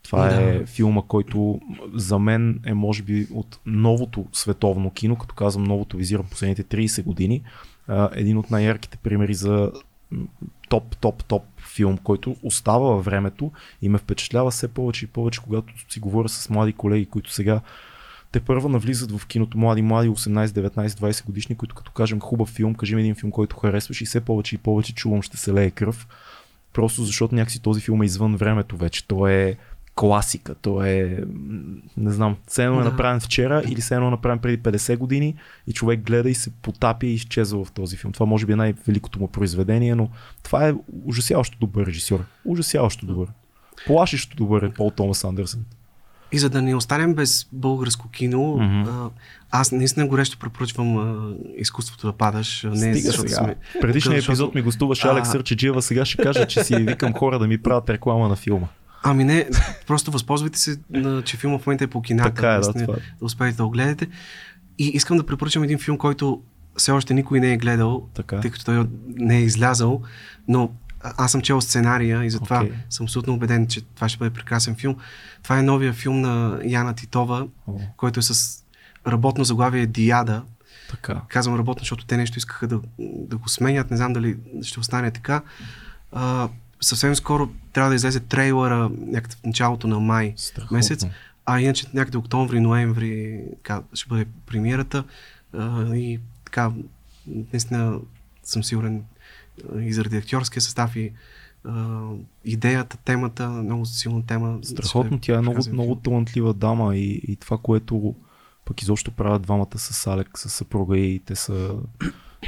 [0.04, 0.42] Това Да.
[0.42, 1.60] е филма, който
[1.94, 7.04] за мен е може би от новото световно кино, като казвам новото визирам последните 30
[7.04, 7.44] години,
[8.12, 9.72] един от най-ярките примери за
[10.70, 11.44] топ, топ, топ
[11.76, 16.30] филм, който остава във времето и ме впечатлява все повече и повече, когато си говоря
[16.30, 17.62] с млади колеги, които сега
[18.32, 22.50] те първа навлизат в киното млади, млади 18, 19, 20 годишни, които като кажем хубав
[22.50, 25.54] филм, кажи ми един филм, който харесваш и все повече и повече чувам ще се
[25.54, 26.08] лее кръв.
[26.74, 29.08] Просто защото някакси този филм е извън времето вече.
[29.08, 29.58] Той е
[29.96, 30.56] класика.
[30.56, 31.24] То е,
[31.98, 32.90] не знам, все едно е Да.
[32.90, 35.36] направен вчера или все едно е направен преди 50 години
[35.68, 38.14] и човек гледа и се потапя и изчезва в този филм.
[38.14, 40.10] Това може би е най-великото му произведение, но
[40.44, 40.74] това е
[41.06, 42.24] ужасяващо добър режисьор.
[42.46, 43.28] Ужасяващо добър.
[43.88, 45.66] Плашещо добър е Пол Томас Андерсън.
[46.32, 48.58] И за да не останем без българско кино,
[48.88, 49.10] а,
[49.52, 52.64] аз наистина горещо препоръчвам а, изкуството да падаш.
[52.64, 53.36] Не, Стига защото сега.
[53.36, 53.56] сме...
[53.70, 55.12] В предишния защото- епизод ми гостуваше А.
[55.12, 58.68] Алекс Сърчеджиева, сега ще кажа, че си викам хора да ми правят реклама на филма.
[59.06, 59.50] Ами не,
[59.88, 62.30] просто възползвайте се, на, че филма в момента е по кината.
[62.30, 62.98] Така е, да, това е.
[63.20, 64.08] да успеете да го гледате.
[64.78, 66.42] И искам да препоръчам един филм, който
[66.78, 68.40] все още никой не е гледал, Така.
[68.40, 70.02] тъй като той не е излязъл,
[70.48, 72.72] но аз съм чел сценария и затова Окей.
[72.90, 74.96] съм абсолютно убеден, че това ще бъде прекрасен филм.
[75.44, 78.64] Това е новия филм на Яна Титова, О, който е с
[79.08, 80.44] работно заглавие Диада.
[80.90, 81.22] така.
[81.28, 83.92] Казвам работно, защото те нещо искаха да, да го сменят.
[83.92, 85.42] Не знам дали ще остане така.
[86.12, 86.50] А,
[86.82, 90.78] съвсем скоро трябва да излезе трейлера някъде в началото на май Страхотно.
[90.78, 91.06] месец.
[91.46, 95.04] А иначе някъде октомври, ноември така, ще бъде премиерата.
[95.54, 96.72] А, и така,
[97.28, 98.00] наистина
[98.44, 99.04] съм сигурен
[99.80, 101.12] и заради актьорския състав и
[101.64, 102.08] а,
[102.46, 104.60] идеята, темата, много силна тема.
[104.64, 108.16] Страхотно, тя е много, много талантлива дама и, и това, което
[108.66, 111.76] пък изобщо правят двамата с Алек, с съпруга и те са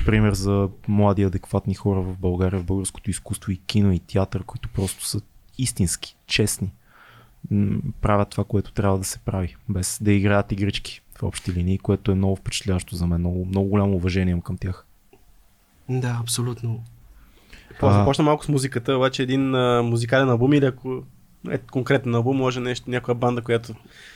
[0.06, 4.69] пример за млади адекватни хора в България, в българското изкуство и кино и театър, които
[4.69, 5.22] просто са
[5.58, 6.72] истински, честни.
[8.01, 12.11] Правят това, което трябва да се прави, без да играят игрички в общи линии, което
[12.11, 13.19] е много впечатляващо за мен.
[13.19, 14.85] Много, много голямо уважение към тях.
[15.90, 16.84] Да, абсолютно.
[17.69, 17.93] Какво, А.
[17.93, 21.03] започна малко с музиката, обаче един а, музикален албум или ако
[21.51, 23.74] е конкретен албум, може нещо, някоя банда, която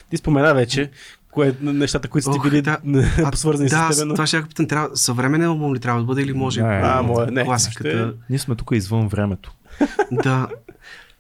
[0.10, 0.92] ти спомена вече,
[1.32, 2.78] кое, нещата, които сте Ох, били да.
[2.86, 4.08] да, свързани да, с теб.
[4.08, 4.14] Но...
[4.14, 7.02] това ще я питам, трябва, съвременен албум ли трябва да бъде или може Не, а,
[7.02, 8.14] моя, не, класиката?
[8.30, 9.54] Ние сме тук извън времето.
[10.12, 10.48] Да.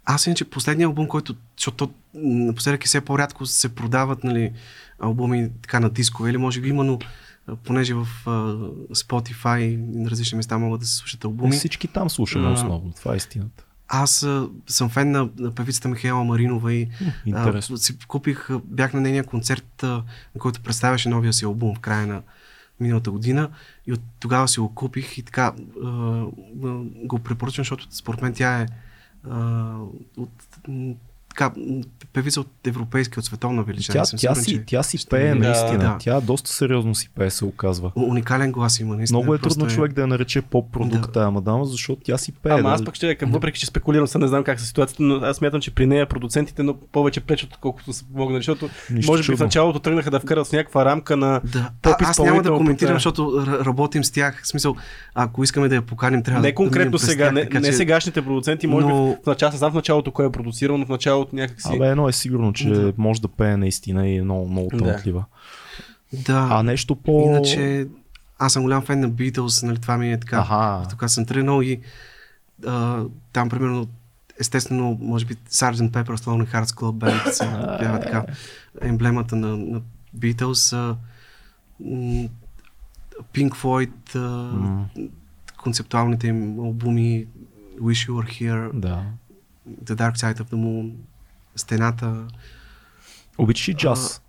[0.05, 4.51] Аз иначе последния албум, който, защото напоследък и все по-рядко се продават нали,
[4.99, 6.99] албуми така на дискове или може би има, но
[7.63, 8.29] понеже в а,
[8.95, 11.51] Spotify и на различни места могат да се слушат албуми.
[11.51, 12.51] Всички там слушаме А.
[12.51, 12.93] основно.
[12.95, 13.63] Това е истината.
[13.93, 16.89] Аз а, съм фен на, на певицата Михаела Маринова и
[17.25, 17.73] Интересно.
[17.75, 19.87] а, си купих, бях на нейния концерт, а,
[20.35, 22.21] на който представяше новия си албум в края на
[22.79, 23.49] миналата година
[23.87, 25.53] и от тогава си го купих и така
[25.83, 26.23] а, а,
[27.03, 28.67] го препоръчвам, защото според мен тя е
[29.29, 29.75] а,
[30.17, 30.29] от,
[31.31, 31.51] така,
[32.13, 33.93] певица от европейска, от световна величина.
[33.93, 35.77] Тя, тя, сигурен, си, че тя си ще пее ми- наистина.
[35.79, 35.97] Да.
[35.99, 37.91] Тя доста сериозно си пее, се оказва.
[37.95, 39.19] Уникален глас има, наистина.
[39.19, 41.11] Много е просто трудно човек да я нарече поп-продукт Да.
[41.11, 42.51] тая мадама, защото тя си пее.
[42.53, 42.75] Ама да.
[42.75, 45.37] аз пък ще река, въпреки че спекулирам, сега не знам как са ситуацията, но аз
[45.37, 49.37] смятам, че при нея продуцентите но повече пречат, отколкото са могнали, защото Нищо може би
[49.37, 52.51] в началото тръгнаха да вкарат с някаква рамка на Да, Поп а, аз няма да
[52.51, 52.95] коментирам, да.
[52.95, 54.41] защото работим с тях.
[54.43, 54.75] В смисъл,
[55.15, 58.21] ако искаме да я поканим, трябва не да конкретно минем през сега, не, не сегашните
[58.21, 61.75] продуценти, може би в началото, знам в началото кой е продуцирал, но в началото някакси...
[61.75, 62.93] Абе, едно е сигурно, че Да.
[62.97, 65.25] може да пее наистина и е много, много талантлива.
[66.13, 66.47] Да.
[66.51, 67.21] А нещо по...
[67.25, 67.87] Иначе,
[68.39, 70.37] аз съм голям фен на Beatles, нали, това ми е така.
[70.37, 70.87] Аха.
[70.89, 71.79] Тук съм тръгнал и
[72.67, 73.87] а, там, примерно,
[74.39, 75.89] естествено, може би Sgt.
[75.89, 77.43] Pepper's Lonely Hearts Club Band се
[77.79, 78.25] пява така
[78.81, 79.81] емблемата на, на
[80.17, 80.75] Beatles.
[80.77, 80.95] А,
[83.33, 84.19] Pink Floyd, а,
[84.55, 84.85] М,
[85.63, 87.25] концептуалните им албуми
[87.81, 89.03] Wish You Were Here, Да.
[89.83, 90.91] The Dark Side of the Moon,
[91.55, 92.27] Стената.
[93.37, 94.21] Обичаш ли джаз?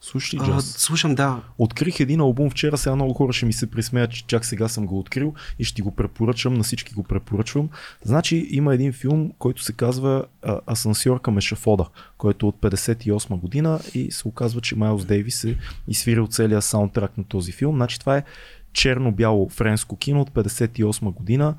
[0.00, 0.64] Слушаш ли А, джаз?
[0.64, 1.40] слушам, да.
[1.58, 4.86] Открих един албум вчера, сега много хора ще ми се присмеят, че чак сега съм
[4.86, 7.68] го открил и ще го препоръчам, на всички го препоръчвам.
[8.04, 10.24] Значи има един филм, който се казва
[10.70, 11.84] Асансьор към ешафода,
[12.18, 15.58] който е от 58 година и се оказва, че Майлз Дейвис е
[15.88, 17.76] изсвирил целия саундтрак на този филм.
[17.76, 18.24] Значи това е
[18.72, 21.54] черно-бяло френско кино от 58 година.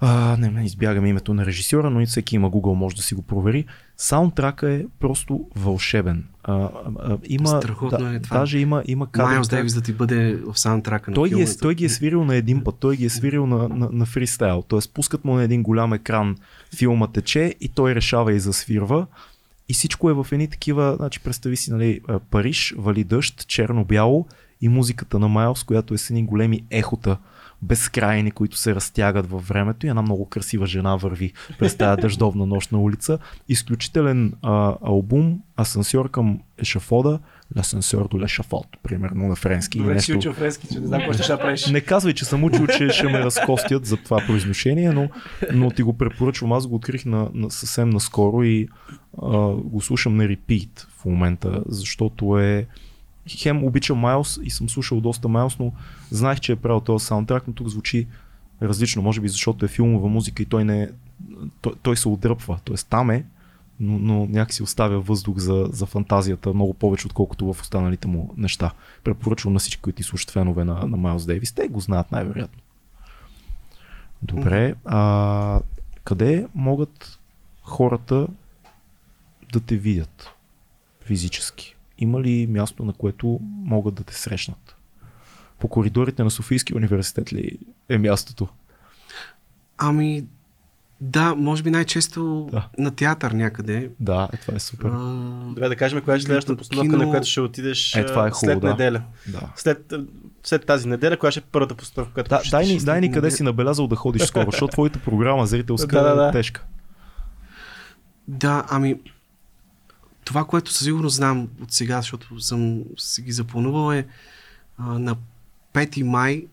[0.00, 3.14] А, не, не избягам името на режисьора, но и всеки има Google, може да си
[3.14, 3.64] го провери.
[3.96, 6.24] Саундтрака е просто вълшебен.
[6.42, 8.38] А, а, има, Страхотно е това.
[8.38, 11.46] Даже има, има кадър, Майлз Дейвис да ти бъде в саундтрака на той ги, е,
[11.60, 14.64] той ги е свирил на един път, той ги е свирил на, на, на фристайл.
[14.68, 16.36] Тоест пускат му на един голям екран,
[16.76, 19.06] филма тече и той решава и засвирва.
[19.68, 22.00] И всичко е в едни такива, значи представи си, нали,
[22.30, 24.26] Париж, вали дъжд, черно-бяло
[24.60, 27.16] и музиката на Майлз, която е с едни големи ехота,
[27.66, 32.46] безкрайни, които се разтягат във времето и една много красива жена върви през тази дъждовна
[32.46, 33.18] нощна улица.
[33.48, 37.18] Изключителен а, албум, асансьор към ешафода,
[37.54, 39.78] L'ascenseur de l'échafaud, примерно на френски.
[39.78, 41.66] Добре, нещо, учил френски, че не знам какво ще ще правиш.
[41.66, 45.08] не казвай, че съм учил, че ще ме разкостят за това произношение, но,
[45.52, 46.52] но ти го препоръчвам.
[46.52, 48.68] Аз го открих на, на съвсем наскоро и
[49.22, 52.66] а, го слушам на репит в момента, защото е
[53.28, 55.72] хем обичам Майлз и съм слушал доста Майлз, но
[56.10, 58.06] знаех, че е правил този саундтрак, но тук звучи
[58.62, 60.88] различно, може би защото е филмова музика и той не е,
[61.60, 62.58] той, той се отдръпва.
[62.64, 63.24] Тоест там е,
[63.80, 68.72] но, но някакси оставя въздух за, за фантазията много повече, отколкото в останалите му неща.
[69.04, 71.52] Препоръчвам на всички, които ти слушат фенове на, на Майлз Дейвис.
[71.52, 72.62] Те го знаят най-вероятно.
[74.22, 74.74] Добре.
[74.84, 75.60] А,
[76.04, 77.18] къде могат
[77.62, 78.26] хората
[79.52, 80.30] да те видят
[81.00, 81.76] физически?
[81.98, 84.75] Има ли място, на което могат да те срещнат?
[85.58, 88.48] По коридорите на Софийския университет ли е мястото?
[89.78, 90.24] Ами,
[91.00, 92.68] да, може би най-често Да.
[92.78, 93.90] на театър някъде.
[94.00, 94.88] Да, е, това е супер.
[94.88, 94.98] А,
[95.44, 98.30] Добре, да кажем, коя е следващата постановка, Кино- на която ще отидеш Е, това е
[98.30, 98.68] хубаво, след да.
[98.68, 99.02] неделя.
[99.28, 99.40] Да.
[99.56, 99.92] След,
[100.42, 103.12] след тази неделя, коя ще е първата постановка, която Да, ще дай, ни, дай ни
[103.12, 106.28] къде си набелязал да ходиш скоро, защото твоята програма зрителска Да, да, да.
[106.28, 106.64] е тежка.
[108.28, 109.00] Да, ами
[110.24, 114.06] това, което със сигурност знам от сега, защото съм си ги запланувал е
[114.78, 115.16] а, на
[115.76, 116.46] 5 май,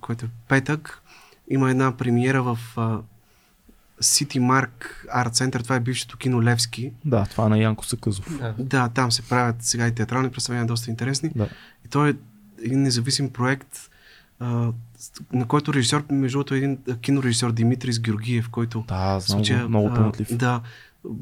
[0.00, 1.02] който е петък,
[1.48, 2.98] има една премиера в а,
[4.00, 4.70] City Mark
[5.08, 6.92] Art Center, това е бившето кино Левски.
[7.04, 8.38] Да, това е на Янко Сакъзов.
[8.38, 8.54] Да.
[8.58, 11.30] Да, там се правят сега и театрални представления, доста интересни.
[11.34, 11.48] Да.
[11.86, 12.14] И той е
[12.58, 13.78] един независим проект,
[14.40, 19.38] а, с- на който режисьор, между другото, е един кинорежисьор Димитрис Георгиев, който Да, знам
[19.38, 20.28] случая, го, много а, талантлив.
[20.32, 20.60] Да,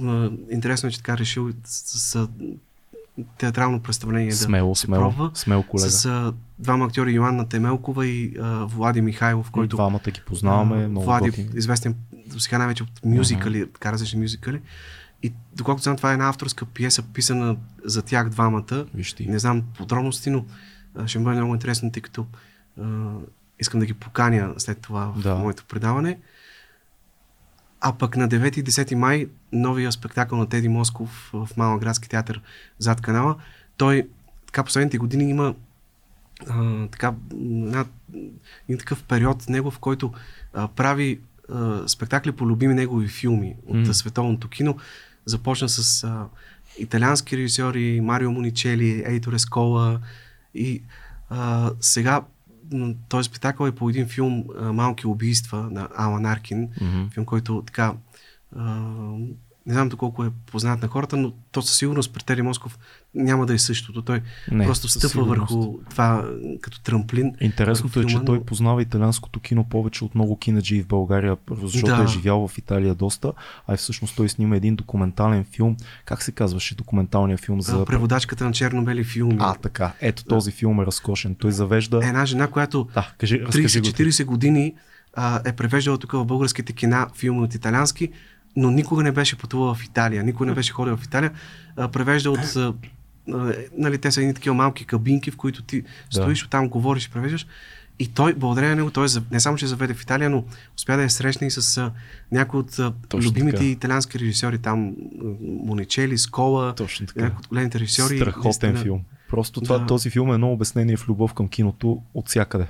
[0.03, 2.29] а, интересно е, че така решил с, с,
[3.39, 5.31] театрално представление Смело, да смело, пробва.
[5.35, 5.91] смел колега.
[5.91, 10.89] С а, двама актьори Йоанна Темелкова и а, Влади Михайлов, Който двамата ги познаваме, а,
[10.89, 11.49] много Влади, готини.
[11.55, 11.95] известен
[12.27, 14.61] до сега най-вече от мюзикали, така различни мюзикали.
[15.23, 18.87] И доколкото знам, това е една авторска пиеса, писана за тях двамата.
[18.95, 19.27] Виж ти.
[19.27, 20.45] Не знам подробности, но
[20.97, 22.27] а, ще бъде много интересно, тъй като
[22.81, 22.85] а,
[23.61, 25.35] искам да ги поканя след това в Да.
[25.35, 26.19] моето предаване.
[27.81, 32.09] А пък на 9 и 10 май новия спектакъл на Теди Москов в Малък градски
[32.09, 32.43] театър
[32.79, 33.37] зад канала.
[33.77, 34.09] Той
[34.47, 35.55] така последните години има
[36.49, 37.85] а, така, една,
[38.69, 40.13] един такъв период негов, в който
[40.55, 41.21] а, прави
[41.53, 43.93] а, спектакли по любими негови филми от mm.
[43.93, 44.77] световното кино.
[45.25, 46.27] Започна с а,
[46.79, 50.01] италиански режисьори, Марио Моничели, Ейторе Скола
[50.55, 50.83] и
[51.29, 52.23] а, сега
[53.09, 56.69] този спектакъл е по един филм Малки убийства на Алан Аркин.
[56.81, 57.09] Мгм.
[57.13, 57.95] Филм, който така
[59.67, 62.79] не знам доколко е познат на хората, но то със сигурност при Тери Москов
[63.15, 64.03] няма да е същото.
[64.03, 66.31] Той Не, просто стъпва върху това
[66.61, 67.33] като трамплин.
[67.41, 70.87] Интересното е, върху че филма, той но- познава италианското кино повече от много кинаджи в
[70.87, 72.03] България, защото Да.
[72.03, 73.33] е живял в Италия доста,
[73.67, 75.77] а и всъщност той снима един документален филм.
[76.05, 77.85] Как се казваше документалният филм за...
[77.85, 79.37] Преводачката на черно-бели филми.
[79.39, 79.93] А, така.
[80.01, 81.35] Ето този филм е разкошен.
[81.35, 82.01] Той завежда...
[82.03, 83.85] Една жена, която Да, кажи, разкажи го.
[83.85, 84.05] ти.
[84.05, 84.75] 30-40 години
[85.15, 88.09] а, е превеждала тук в българските кина филми от италиански,
[88.57, 91.31] но никога не беше пътувала в Италия, никога не беше ходила в Италия.
[91.77, 92.57] А, превежда от...
[92.57, 92.75] А,
[93.73, 97.47] нали, те са едни такива малки кабинки, в които ти стоиш, там говориш и превеждаш.
[97.99, 100.45] И той, благодарение на него, той за- не само, че заведе в Италия, но
[100.79, 101.93] успя да я срещне и с а,
[102.33, 103.67] някои от а, Точно любимите така.
[103.67, 104.95] италиански режисьори, там
[105.41, 106.75] Моничели, Скола,
[107.17, 108.17] някои от големите режисьори.
[108.19, 108.77] Страхотен наистина.
[108.77, 109.01] филм.
[109.29, 109.87] Просто това, Да.
[109.87, 112.67] този филм е едно обяснение в любов към киното от всякъде.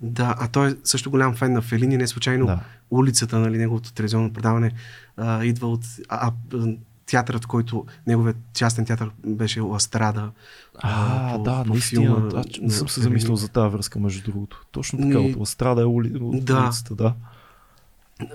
[0.00, 2.60] Да, а той е също голям фен на Фелини, не случайно Да.
[2.90, 4.72] улицата, нали, неговото телевизионно предаване
[5.16, 6.66] а, идва от а, а,
[7.06, 10.30] театърът, който неговият частен театър беше Ластрада.
[10.78, 12.02] А, по- да, по наистина.
[12.02, 14.64] филма че не съм се замислил за тази връзка, между другото.
[14.72, 16.12] Точно така, Ми- от Ластрада е ули...
[16.14, 16.60] от Да.
[16.60, 17.14] улицата, да.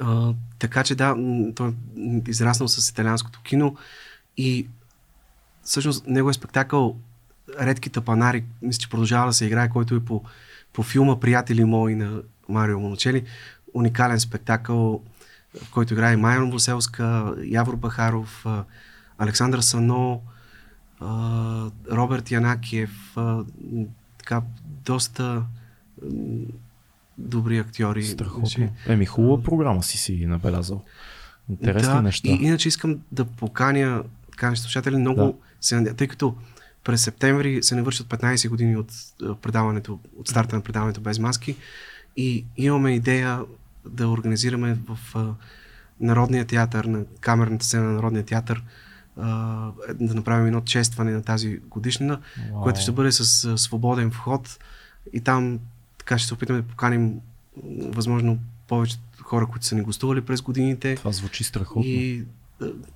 [0.02, 1.16] А, така че да,
[1.56, 1.74] той е
[2.28, 3.76] израснал с италианското кино
[4.38, 4.68] и
[5.64, 6.96] всъщност неговият спектакъл
[7.60, 10.24] Редките панари, мисля, че продължава да се играе, който е по,
[10.76, 13.24] по филма Приятели мои на Марио Моночели.
[13.74, 15.04] Уникален спектакъл,
[15.64, 18.46] в който играе Майя Новоселска, Явор Бахаров,
[19.18, 20.22] Александър Сано,
[21.92, 23.16] Роберт Янакиев,
[24.18, 24.42] така
[24.86, 25.44] доста
[27.18, 28.04] добри актьори.
[28.04, 28.70] Страхотно.
[28.88, 30.84] Еми, хубава програма си си набелязал.
[31.50, 32.28] Интересни да, неща.
[32.30, 35.26] И, иначе искам да поканя така слушатели много, Да.
[35.26, 35.34] да.
[35.62, 36.36] се, надя- тъй като
[36.86, 38.92] през септември се навършат 15 години от
[39.24, 41.56] а, предаването, от старта на предаването без маски
[42.18, 43.42] и имаме идея
[43.86, 45.34] да организираме в а,
[46.00, 48.64] Народния театър, на камерната сцена на Народния театър,
[49.18, 49.28] а,
[49.94, 52.20] да направим едно честване на тази годишнина,
[52.52, 52.62] Вау.
[52.62, 54.60] което ще бъде с а, свободен вход
[55.14, 55.60] и там
[55.98, 57.14] така ще се опитаме да поканим
[57.80, 60.96] възможно повече хора, които са ни гостували през годините.
[60.96, 61.84] Това звучи страхотно.
[61.86, 62.24] И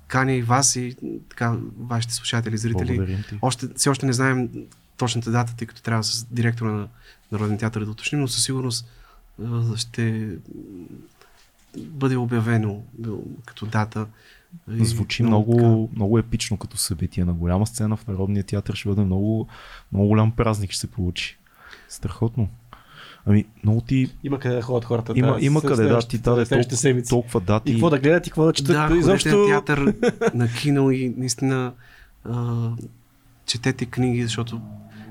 [0.06, 0.96] каня и вас и
[1.28, 3.24] така вашите слушатели, зрители.
[3.42, 4.48] Още, все още не знаем
[4.96, 6.88] точната дата, тъй като трябва с директора на
[7.32, 8.88] Народния театър да уточним, но със сигурност
[9.76, 10.28] ще
[11.76, 12.82] бъде обявено
[13.46, 14.06] като дата.
[14.68, 15.28] Звучи така.
[15.28, 17.24] много, много епично като събитие.
[17.24, 19.48] На голяма сцена в Народния театър ще бъде много,
[19.92, 21.38] много голям празник ще се получи.
[21.88, 22.48] Страхотно.
[23.30, 24.10] Ами, много ти...
[24.24, 25.12] Има къде да ходят хората.
[25.16, 27.08] Има, да, има къде да ти даде толкова, седмици.
[27.08, 27.70] толкова дати.
[27.70, 28.90] И какво да гледат и какво да четат.
[28.90, 29.36] Да, Изобщо...
[29.38, 29.94] на театър,
[30.34, 31.72] на кино и наистина
[32.24, 32.70] а,
[33.46, 34.60] четете книги, защото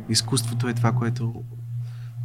[0.09, 1.43] изкуството е това, което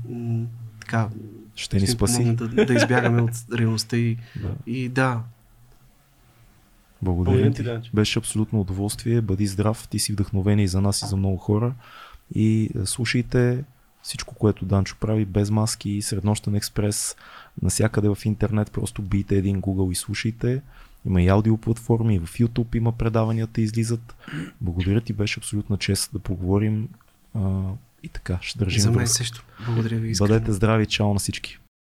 [0.08, 0.46] м,
[0.80, 1.08] така
[1.56, 2.24] Ще ни спаси.
[2.24, 4.50] Да, да избягаме от реалността и, Да.
[4.66, 5.20] и да,
[7.02, 7.90] Благодаря ти.
[7.94, 9.20] Беше абсолютно удоволствие.
[9.20, 9.88] Бъди здрав.
[9.88, 11.74] Ти си вдъхновение и за нас и за много хора.
[12.34, 13.64] И е, слушайте
[14.04, 17.16] всичко, което Данчо прави без маски, Среднощен експрес,
[17.62, 20.62] насякъде в интернет, просто бийте един Google и слушайте.
[21.06, 24.16] Има и аудиоплатформи, и в YouTube има предаванията излизат.
[24.60, 26.88] Благодаря ти, беше абсолютна чест да поговорим.
[27.34, 27.62] А,
[28.02, 29.44] и така, ще държим за мен също.
[29.66, 30.10] Благодаря ви.
[30.10, 30.28] искрено.
[30.28, 31.58] Бъдете здрави, чао на всички.